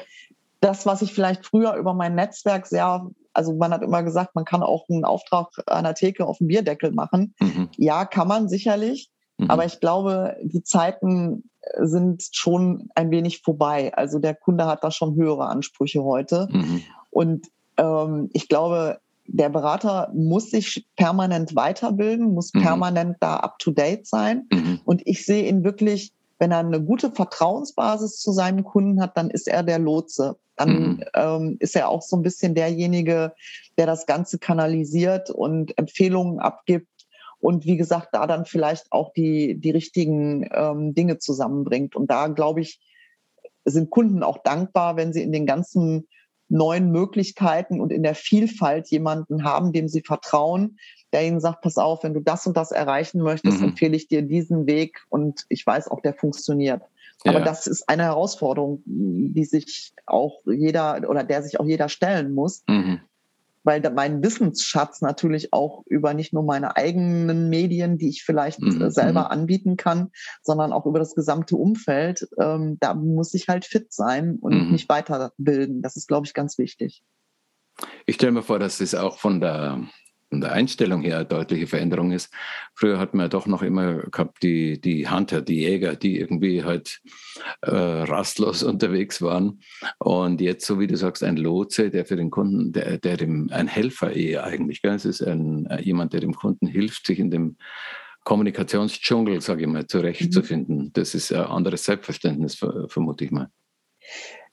das, 0.61 0.87
was 0.87 1.03
ich 1.03 1.13
vielleicht 1.13 1.45
früher 1.45 1.75
über 1.75 1.95
mein 1.95 2.15
Netzwerk 2.15 2.67
sehr, 2.67 3.07
also 3.33 3.55
man 3.55 3.73
hat 3.73 3.83
immer 3.83 4.03
gesagt, 4.03 4.35
man 4.35 4.45
kann 4.45 4.63
auch 4.63 4.89
einen 4.89 5.05
Auftrag 5.05 5.49
an 5.67 5.85
der 5.85 5.95
Theke 5.95 6.27
auf 6.27 6.39
dem 6.39 6.49
Bierdeckel 6.49 6.93
machen. 6.93 7.35
Mhm. 7.41 7.69
Ja, 7.77 8.05
kann 8.05 8.29
man 8.29 8.49
sicherlich. 8.49 9.11
Mhm. 9.39 9.51
Aber 9.51 9.65
ich 9.65 9.81
glaube, 9.81 10.37
die 10.43 10.63
Zeiten 10.63 11.51
sind 11.79 12.29
schon 12.33 12.89
ein 12.95 13.11
wenig 13.11 13.43
vorbei. 13.43 13.93
Also 13.95 14.19
der 14.19 14.35
Kunde 14.35 14.67
hat 14.67 14.85
da 14.85 14.91
schon 14.91 15.17
höhere 15.17 15.47
Ansprüche 15.47 16.03
heute. 16.03 16.49
Mhm. 16.51 16.83
Und 17.11 17.47
ähm, 17.77 18.31
ich 18.33 18.49
glaube, 18.49 19.01
der 19.27 19.49
Berater 19.49 20.11
muss 20.15 20.51
sich 20.51 20.87
permanent 20.97 21.57
weiterbilden, 21.57 22.33
muss 22.33 22.55
mhm. 22.55 22.63
permanent 22.63 23.17
da 23.21 23.37
up-to-date 23.37 24.07
sein. 24.07 24.47
Mhm. 24.53 24.81
Und 24.85 25.03
ich 25.05 25.27
sehe 25.27 25.49
ihn 25.49 25.65
wirklich 25.65 26.13
wenn 26.39 26.53
er 26.53 26.59
eine 26.59 26.83
gute 26.83 27.11
Vertrauensbasis 27.13 28.19
zu 28.19 28.33
seinem 28.33 28.65
Kunden 28.65 29.01
hat, 29.01 29.17
dann 29.17 29.31
ist 29.31 29.49
er 29.49 29.63
der 29.63 29.79
Lotse. 29.79 30.37
Dann 30.57 30.71
mhm. 30.71 31.05
ähm, 31.15 31.57
ist 31.61 31.77
er 31.77 31.89
auch 31.89 32.03
so 32.03 32.17
ein 32.17 32.23
bisschen 32.23 32.55
derjenige, 32.55 33.35
der 33.79 33.87
das 33.87 34.07
Ganze 34.07 34.39
kanalisiert 34.39 35.31
und 35.31 35.77
Empfehlungen 35.79 36.39
abgibt 36.41 36.89
und 37.39 37.65
wie 37.65 37.77
gesagt, 37.77 38.09
da 38.13 38.27
dann 38.27 38.45
vielleicht 38.45 38.91
auch 38.91 39.13
die, 39.13 39.61
die 39.61 39.71
richtigen 39.71 40.49
ähm, 40.53 40.95
Dinge 40.95 41.19
zusammenbringt. 41.19 41.95
Und 41.95 42.11
da, 42.11 42.29
glaube 42.29 42.61
ich, 42.61 42.81
sind 43.65 43.91
Kunden 43.91 44.23
auch 44.23 44.39
dankbar, 44.43 44.97
wenn 44.97 45.13
sie 45.13 45.23
in 45.23 45.33
den 45.33 45.47
ganzen 45.47 46.09
neuen 46.49 46.91
Möglichkeiten 46.91 47.81
und 47.81 47.93
in 47.93 48.03
der 48.03 48.15
Vielfalt 48.15 48.89
jemanden 48.89 49.45
haben, 49.45 49.73
dem 49.73 49.89
sie 49.89 50.03
vertrauen, 50.03 50.79
der 51.13 51.27
ihnen 51.27 51.41
sagt, 51.41 51.63
pass 51.63 51.77
auf, 51.77 52.05
wenn 52.05 52.15
du 52.15 52.21
das 52.21 52.47
und 52.47 52.57
das 52.57 52.73
erreichen 52.73 53.21
möchtest, 53.23 53.59
mhm. 53.59 53.69
empfehle 53.69 53.97
ich 53.97 54.09
dir 54.09 54.23
diesen 54.23 54.67
Weg 54.67 55.05
und 55.09 55.45
ich 55.49 55.67
weiß 55.67 55.89
auch, 55.89 56.01
der 56.01 56.15
funktioniert. 56.15 56.83
Ja. 57.25 57.33
Aber 57.33 57.41
das 57.41 57.67
ist 57.67 57.89
eine 57.89 58.05
Herausforderung, 58.05 58.83
die 58.85 59.45
sich 59.45 59.93
auch 60.07 60.41
jeder 60.47 61.09
oder 61.09 61.25
der 61.25 61.43
sich 61.43 61.59
auch 61.59 61.67
jeder 61.67 61.89
stellen 61.89 62.33
muss. 62.33 62.63
Mhm. 62.69 63.01
Weil 63.67 63.83
mein 63.91 64.23
Wissensschatz 64.23 65.01
natürlich 65.01 65.53
auch 65.53 65.83
über 65.87 66.15
nicht 66.15 66.33
nur 66.33 66.45
meine 66.45 66.77
eigenen 66.77 67.49
Medien, 67.49 67.99
die 67.99 68.09
ich 68.09 68.23
vielleicht 68.23 68.63
mhm. 68.63 68.81
Äh, 68.81 68.91
selber 68.93 69.23
mhm. 69.23 69.27
anbieten 69.27 69.77
kann, 69.77 70.13
sondern 70.43 70.73
auch 70.73 70.87
über 70.87 71.01
das 71.01 71.17
gesamte 71.17 71.57
Umfeld, 71.57 72.29
ähm, 72.41 72.79
da 72.79 72.95
muss 72.95 73.35
ich 73.35 73.49
halt 73.49 73.65
fit 73.65 73.93
sein 73.93 74.39
und 74.41 74.55
mhm. 74.55 74.71
mich 74.71 74.89
weiterbilden. 74.89 75.83
Das 75.83 75.97
ist, 75.97 76.07
glaube 76.07 76.27
ich, 76.27 76.33
ganz 76.33 76.59
wichtig. 76.59 77.03
Ich 78.07 78.15
stelle 78.15 78.33
mir 78.33 78.43
vor, 78.43 78.61
dass 78.61 78.79
das 78.79 78.95
auch 78.95 79.19
von 79.19 79.41
der 79.41 79.83
von 80.37 80.43
der 80.43 80.53
Einstellung 80.53 81.01
her 81.01 81.17
eine 81.17 81.25
deutliche 81.25 81.67
Veränderung 81.67 82.13
ist. 82.13 82.31
Früher 82.75 82.99
hat 82.99 83.15
man 83.15 83.25
ja 83.25 83.29
doch 83.29 83.47
noch 83.47 83.63
immer 83.63 84.03
gehabt, 84.03 84.43
die, 84.43 84.79
die 84.79 85.09
Hunter, 85.09 85.41
die 85.41 85.61
Jäger, 85.61 85.97
die 85.97 86.21
irgendwie 86.21 86.63
halt 86.63 87.01
äh, 87.63 87.71
rastlos 87.71 88.63
unterwegs 88.63 89.23
waren. 89.23 89.61
Und 89.99 90.43
jetzt, 90.43 90.67
so 90.67 90.79
wie 90.79 90.87
du 90.87 90.95
sagst, 90.95 91.25
ein 91.25 91.39
Lotse, 91.39 91.89
der 91.89 92.05
für 92.05 92.17
den 92.17 92.31
Kunden, 92.31 92.73
der, 92.73 92.99
der 92.99 93.17
dem, 93.17 93.49
ein 93.51 93.67
Helfer 93.67 94.13
eher 94.13 94.45
eigentlich, 94.45 94.83
gell? 94.83 94.93
es 94.93 95.07
ist 95.07 95.23
ein, 95.23 95.65
äh, 95.71 95.81
jemand, 95.81 96.13
der 96.13 96.21
dem 96.21 96.35
Kunden 96.35 96.67
hilft, 96.67 97.07
sich 97.07 97.19
in 97.19 97.31
dem 97.31 97.57
Kommunikationsdschungel, 98.25 99.41
sage 99.41 99.63
ich 99.63 99.69
mal, 99.69 99.87
zurechtzufinden. 99.87 100.77
Mhm. 100.77 100.93
Das 100.93 101.15
ist 101.15 101.33
ein 101.33 101.45
anderes 101.45 101.83
Selbstverständnis, 101.85 102.63
vermute 102.89 103.25
ich 103.25 103.31
mal. 103.31 103.49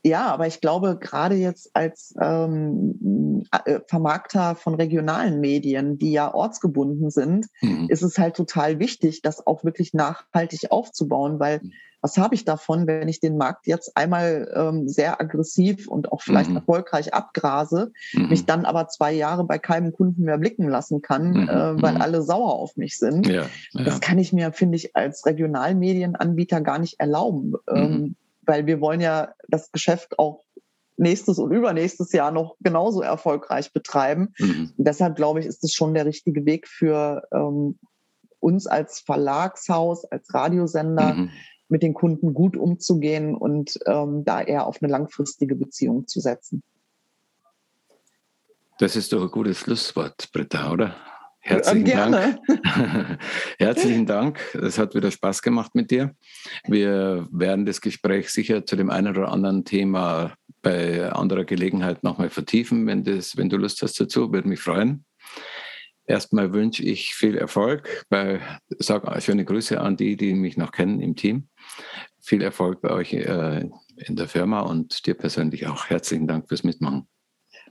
Ja, 0.05 0.27
aber 0.27 0.47
ich 0.47 0.59
glaube, 0.59 0.97
gerade 0.99 1.35
jetzt 1.35 1.73
als 1.73 2.13
ähm, 2.21 3.45
äh, 3.65 3.79
Vermarkter 3.87 4.55
von 4.55 4.75
regionalen 4.75 5.39
Medien, 5.39 5.97
die 5.97 6.11
ja 6.11 6.33
ortsgebunden 6.33 7.09
sind, 7.09 7.47
mhm. 7.61 7.87
ist 7.87 8.01
es 8.01 8.17
halt 8.17 8.35
total 8.35 8.79
wichtig, 8.79 9.21
das 9.21 9.47
auch 9.47 9.63
wirklich 9.63 9.93
nachhaltig 9.93 10.71
aufzubauen, 10.71 11.39
weil 11.39 11.59
mhm. 11.63 11.71
was 12.01 12.17
habe 12.17 12.35
ich 12.35 12.43
davon, 12.43 12.85
wenn 12.85 13.07
ich 13.07 13.21
den 13.21 13.37
Markt 13.37 13.65
jetzt 13.65 13.95
einmal 13.95 14.51
ähm, 14.53 14.89
sehr 14.89 15.21
aggressiv 15.21 15.87
und 15.87 16.11
auch 16.11 16.21
vielleicht 16.21 16.49
mhm. 16.49 16.57
erfolgreich 16.57 17.13
abgrase, 17.13 17.93
mhm. 18.11 18.27
mich 18.27 18.45
dann 18.45 18.65
aber 18.65 18.89
zwei 18.89 19.13
Jahre 19.13 19.45
bei 19.45 19.57
keinem 19.57 19.93
Kunden 19.93 20.23
mehr 20.23 20.37
blicken 20.37 20.67
lassen 20.67 21.01
kann, 21.01 21.31
mhm. 21.31 21.49
äh, 21.49 21.81
weil 21.81 21.95
alle 21.95 22.23
sauer 22.23 22.55
auf 22.55 22.75
mich 22.75 22.97
sind. 22.97 23.25
Ja, 23.25 23.45
ja. 23.71 23.83
Das 23.85 24.01
kann 24.01 24.19
ich 24.19 24.33
mir, 24.33 24.51
finde 24.51 24.75
ich, 24.75 24.97
als 24.97 25.25
Regionalmedienanbieter 25.25 26.59
gar 26.59 26.79
nicht 26.79 26.99
erlauben. 26.99 27.53
Ähm, 27.73 28.15
weil 28.45 28.65
wir 28.65 28.81
wollen 28.81 29.01
ja 29.01 29.33
das 29.47 29.71
Geschäft 29.71 30.19
auch 30.19 30.43
nächstes 30.97 31.39
und 31.39 31.51
übernächstes 31.51 32.11
Jahr 32.11 32.31
noch 32.31 32.55
genauso 32.59 33.01
erfolgreich 33.01 33.73
betreiben. 33.73 34.33
Mhm. 34.37 34.73
Und 34.77 34.87
deshalb 34.87 35.15
glaube 35.15 35.39
ich, 35.39 35.45
ist 35.45 35.63
es 35.63 35.73
schon 35.73 35.93
der 35.93 36.05
richtige 36.05 36.45
Weg 36.45 36.67
für 36.67 37.23
ähm, 37.31 37.79
uns 38.39 38.67
als 38.67 38.99
Verlagshaus, 38.99 40.05
als 40.05 40.33
Radiosender, 40.33 41.13
mhm. 41.13 41.29
mit 41.69 41.81
den 41.81 41.93
Kunden 41.93 42.33
gut 42.33 42.55
umzugehen 42.57 43.35
und 43.35 43.79
ähm, 43.85 44.23
da 44.23 44.41
eher 44.41 44.67
auf 44.67 44.81
eine 44.81 44.91
langfristige 44.91 45.55
Beziehung 45.55 46.07
zu 46.07 46.19
setzen. 46.19 46.61
Das 48.79 48.95
ist 48.95 49.13
doch 49.13 49.21
ein 49.21 49.31
gutes 49.31 49.59
Schlusswort, 49.59 50.31
Britta, 50.33 50.71
oder? 50.71 50.95
Herzlichen 51.45 51.83
Gerne. 51.83 52.39
Dank. 52.47 53.19
Herzlichen 53.59 54.05
Dank. 54.05 54.39
Es 54.53 54.79
hat 54.79 54.95
wieder 54.95 55.11
Spaß 55.11 55.41
gemacht 55.41 55.75
mit 55.75 55.91
dir. 55.91 56.15
Wir 56.65 57.27
werden 57.31 57.65
das 57.65 57.81
Gespräch 57.81 58.29
sicher 58.29 58.65
zu 58.65 58.77
dem 58.77 58.89
einen 58.89 59.09
oder 59.09 59.29
anderen 59.29 59.65
Thema 59.65 60.35
bei 60.61 61.11
anderer 61.11 61.43
Gelegenheit 61.43 62.01
nochmal 62.01 62.29
vertiefen, 62.29 62.87
wenn, 62.87 63.03
das, 63.03 63.35
wenn 63.35 63.49
du 63.49 63.57
Lust 63.57 63.81
hast 63.81 63.99
dazu. 63.99 64.31
Würde 64.31 64.47
mich 64.47 64.61
freuen. 64.61 65.03
Erstmal 66.05 66.53
wünsche 66.53 66.81
ich 66.83 67.13
viel 67.13 67.35
Erfolg. 67.35 68.05
Bei, 68.07 68.39
sag 68.79 69.21
schöne 69.21 69.43
Grüße 69.43 69.81
an 69.81 69.97
die, 69.97 70.15
die 70.15 70.35
mich 70.35 70.55
noch 70.55 70.71
kennen 70.71 71.01
im 71.01 71.17
Team. 71.17 71.49
Viel 72.21 72.41
Erfolg 72.41 72.79
bei 72.81 72.91
euch 72.91 73.11
äh, 73.13 73.69
in 73.97 74.15
der 74.15 74.29
Firma 74.29 74.61
und 74.61 75.05
dir 75.05 75.15
persönlich 75.15 75.67
auch. 75.67 75.89
Herzlichen 75.89 76.25
Dank 76.25 76.47
fürs 76.47 76.63
Mitmachen. 76.63 77.07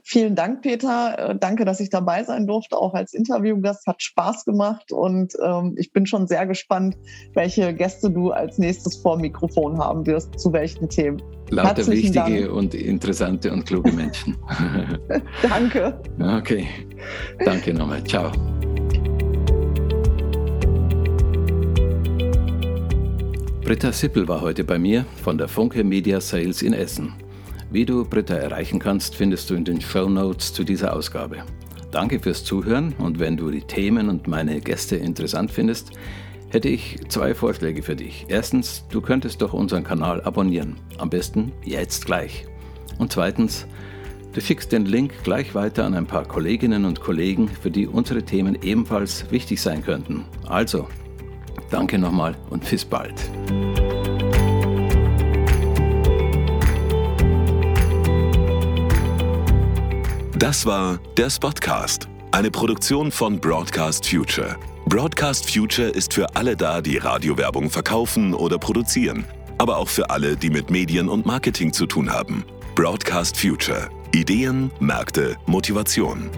Vielen 0.05 0.35
Dank, 0.35 0.61
Peter. 0.61 1.31
Äh, 1.31 1.35
danke, 1.39 1.63
dass 1.63 1.79
ich 1.79 1.89
dabei 1.89 2.25
sein 2.25 2.45
durfte, 2.45 2.77
auch 2.77 2.93
als 2.93 3.13
Interviewgast. 3.13 3.87
Hat 3.87 4.03
Spaß 4.03 4.43
gemacht 4.43 4.91
und 4.91 5.33
ähm, 5.41 5.75
ich 5.77 5.93
bin 5.93 6.05
schon 6.05 6.27
sehr 6.27 6.45
gespannt, 6.45 6.97
welche 7.33 7.73
Gäste 7.73 8.11
du 8.11 8.31
als 8.31 8.57
nächstes 8.57 8.97
vor 8.97 9.17
Mikrofon 9.17 9.77
haben 9.77 10.05
wirst, 10.05 10.37
zu 10.37 10.51
welchen 10.51 10.89
Themen. 10.89 11.21
Lauter 11.49 11.87
wichtige 11.87 12.13
Dank. 12.13 12.51
und 12.51 12.73
interessante 12.75 13.51
und 13.51 13.65
kluge 13.65 13.93
Menschen. 13.93 14.35
danke. 15.41 15.97
Okay. 16.19 16.67
Danke 17.45 17.73
nochmal. 17.73 18.03
Ciao. 18.03 18.31
Britta 23.63 23.93
Sippel 23.93 24.27
war 24.27 24.41
heute 24.41 24.65
bei 24.65 24.77
mir 24.77 25.05
von 25.23 25.37
der 25.37 25.47
Funke 25.47 25.85
Media 25.85 26.19
Sales 26.19 26.61
in 26.61 26.73
Essen. 26.73 27.13
Wie 27.73 27.85
du 27.85 28.05
Britta 28.05 28.35
erreichen 28.35 28.77
kannst, 28.77 29.15
findest 29.15 29.49
du 29.49 29.55
in 29.55 29.65
den 29.65 29.81
Show 29.81 30.07
Notes 30.07 30.53
zu 30.53 30.63
dieser 30.63 30.95
Ausgabe. 30.95 31.37
Danke 31.89 32.19
fürs 32.19 32.43
Zuhören 32.43 32.93
und 32.99 33.17
wenn 33.17 33.35
du 33.35 33.49
die 33.49 33.63
Themen 33.63 34.09
und 34.09 34.27
meine 34.27 34.61
Gäste 34.61 34.95
interessant 34.95 35.49
findest, 35.49 35.89
hätte 36.49 36.69
ich 36.69 36.99
zwei 37.09 37.33
Vorschläge 37.33 37.81
für 37.81 37.95
dich. 37.95 38.25
Erstens, 38.27 38.85
du 38.91 39.01
könntest 39.01 39.41
doch 39.41 39.53
unseren 39.53 39.83
Kanal 39.83 40.21
abonnieren. 40.21 40.75
Am 40.99 41.09
besten 41.09 41.51
jetzt 41.63 42.05
gleich. 42.05 42.45
Und 42.99 43.11
zweitens, 43.11 43.65
du 44.33 44.39
schickst 44.39 44.71
den 44.71 44.85
Link 44.85 45.23
gleich 45.23 45.55
weiter 45.55 45.83
an 45.83 45.95
ein 45.95 46.05
paar 46.05 46.25
Kolleginnen 46.25 46.85
und 46.85 47.01
Kollegen, 47.01 47.47
für 47.47 47.71
die 47.71 47.87
unsere 47.87 48.21
Themen 48.21 48.55
ebenfalls 48.61 49.31
wichtig 49.31 49.59
sein 49.59 49.83
könnten. 49.83 50.25
Also, 50.45 50.87
danke 51.71 51.97
nochmal 51.97 52.35
und 52.51 52.69
bis 52.69 52.85
bald. 52.85 53.15
Das 60.53 60.67
war 60.67 60.99
der 61.17 61.31
Spotcast, 61.31 62.07
eine 62.29 62.51
Produktion 62.51 63.11
von 63.11 63.39
Broadcast 63.39 64.07
Future. 64.07 64.55
Broadcast 64.85 65.51
Future 65.51 65.89
ist 65.89 66.13
für 66.13 66.27
alle 66.35 66.55
da, 66.55 66.79
die 66.79 66.97
Radiowerbung 66.97 67.71
verkaufen 67.71 68.35
oder 68.35 68.59
produzieren, 68.59 69.25
aber 69.57 69.77
auch 69.77 69.89
für 69.89 70.11
alle, 70.11 70.37
die 70.37 70.51
mit 70.51 70.69
Medien 70.69 71.09
und 71.09 71.25
Marketing 71.25 71.73
zu 71.73 71.87
tun 71.87 72.13
haben. 72.13 72.45
Broadcast 72.75 73.35
Future. 73.35 73.89
Ideen, 74.13 74.69
Märkte, 74.79 75.37
Motivation. 75.47 76.29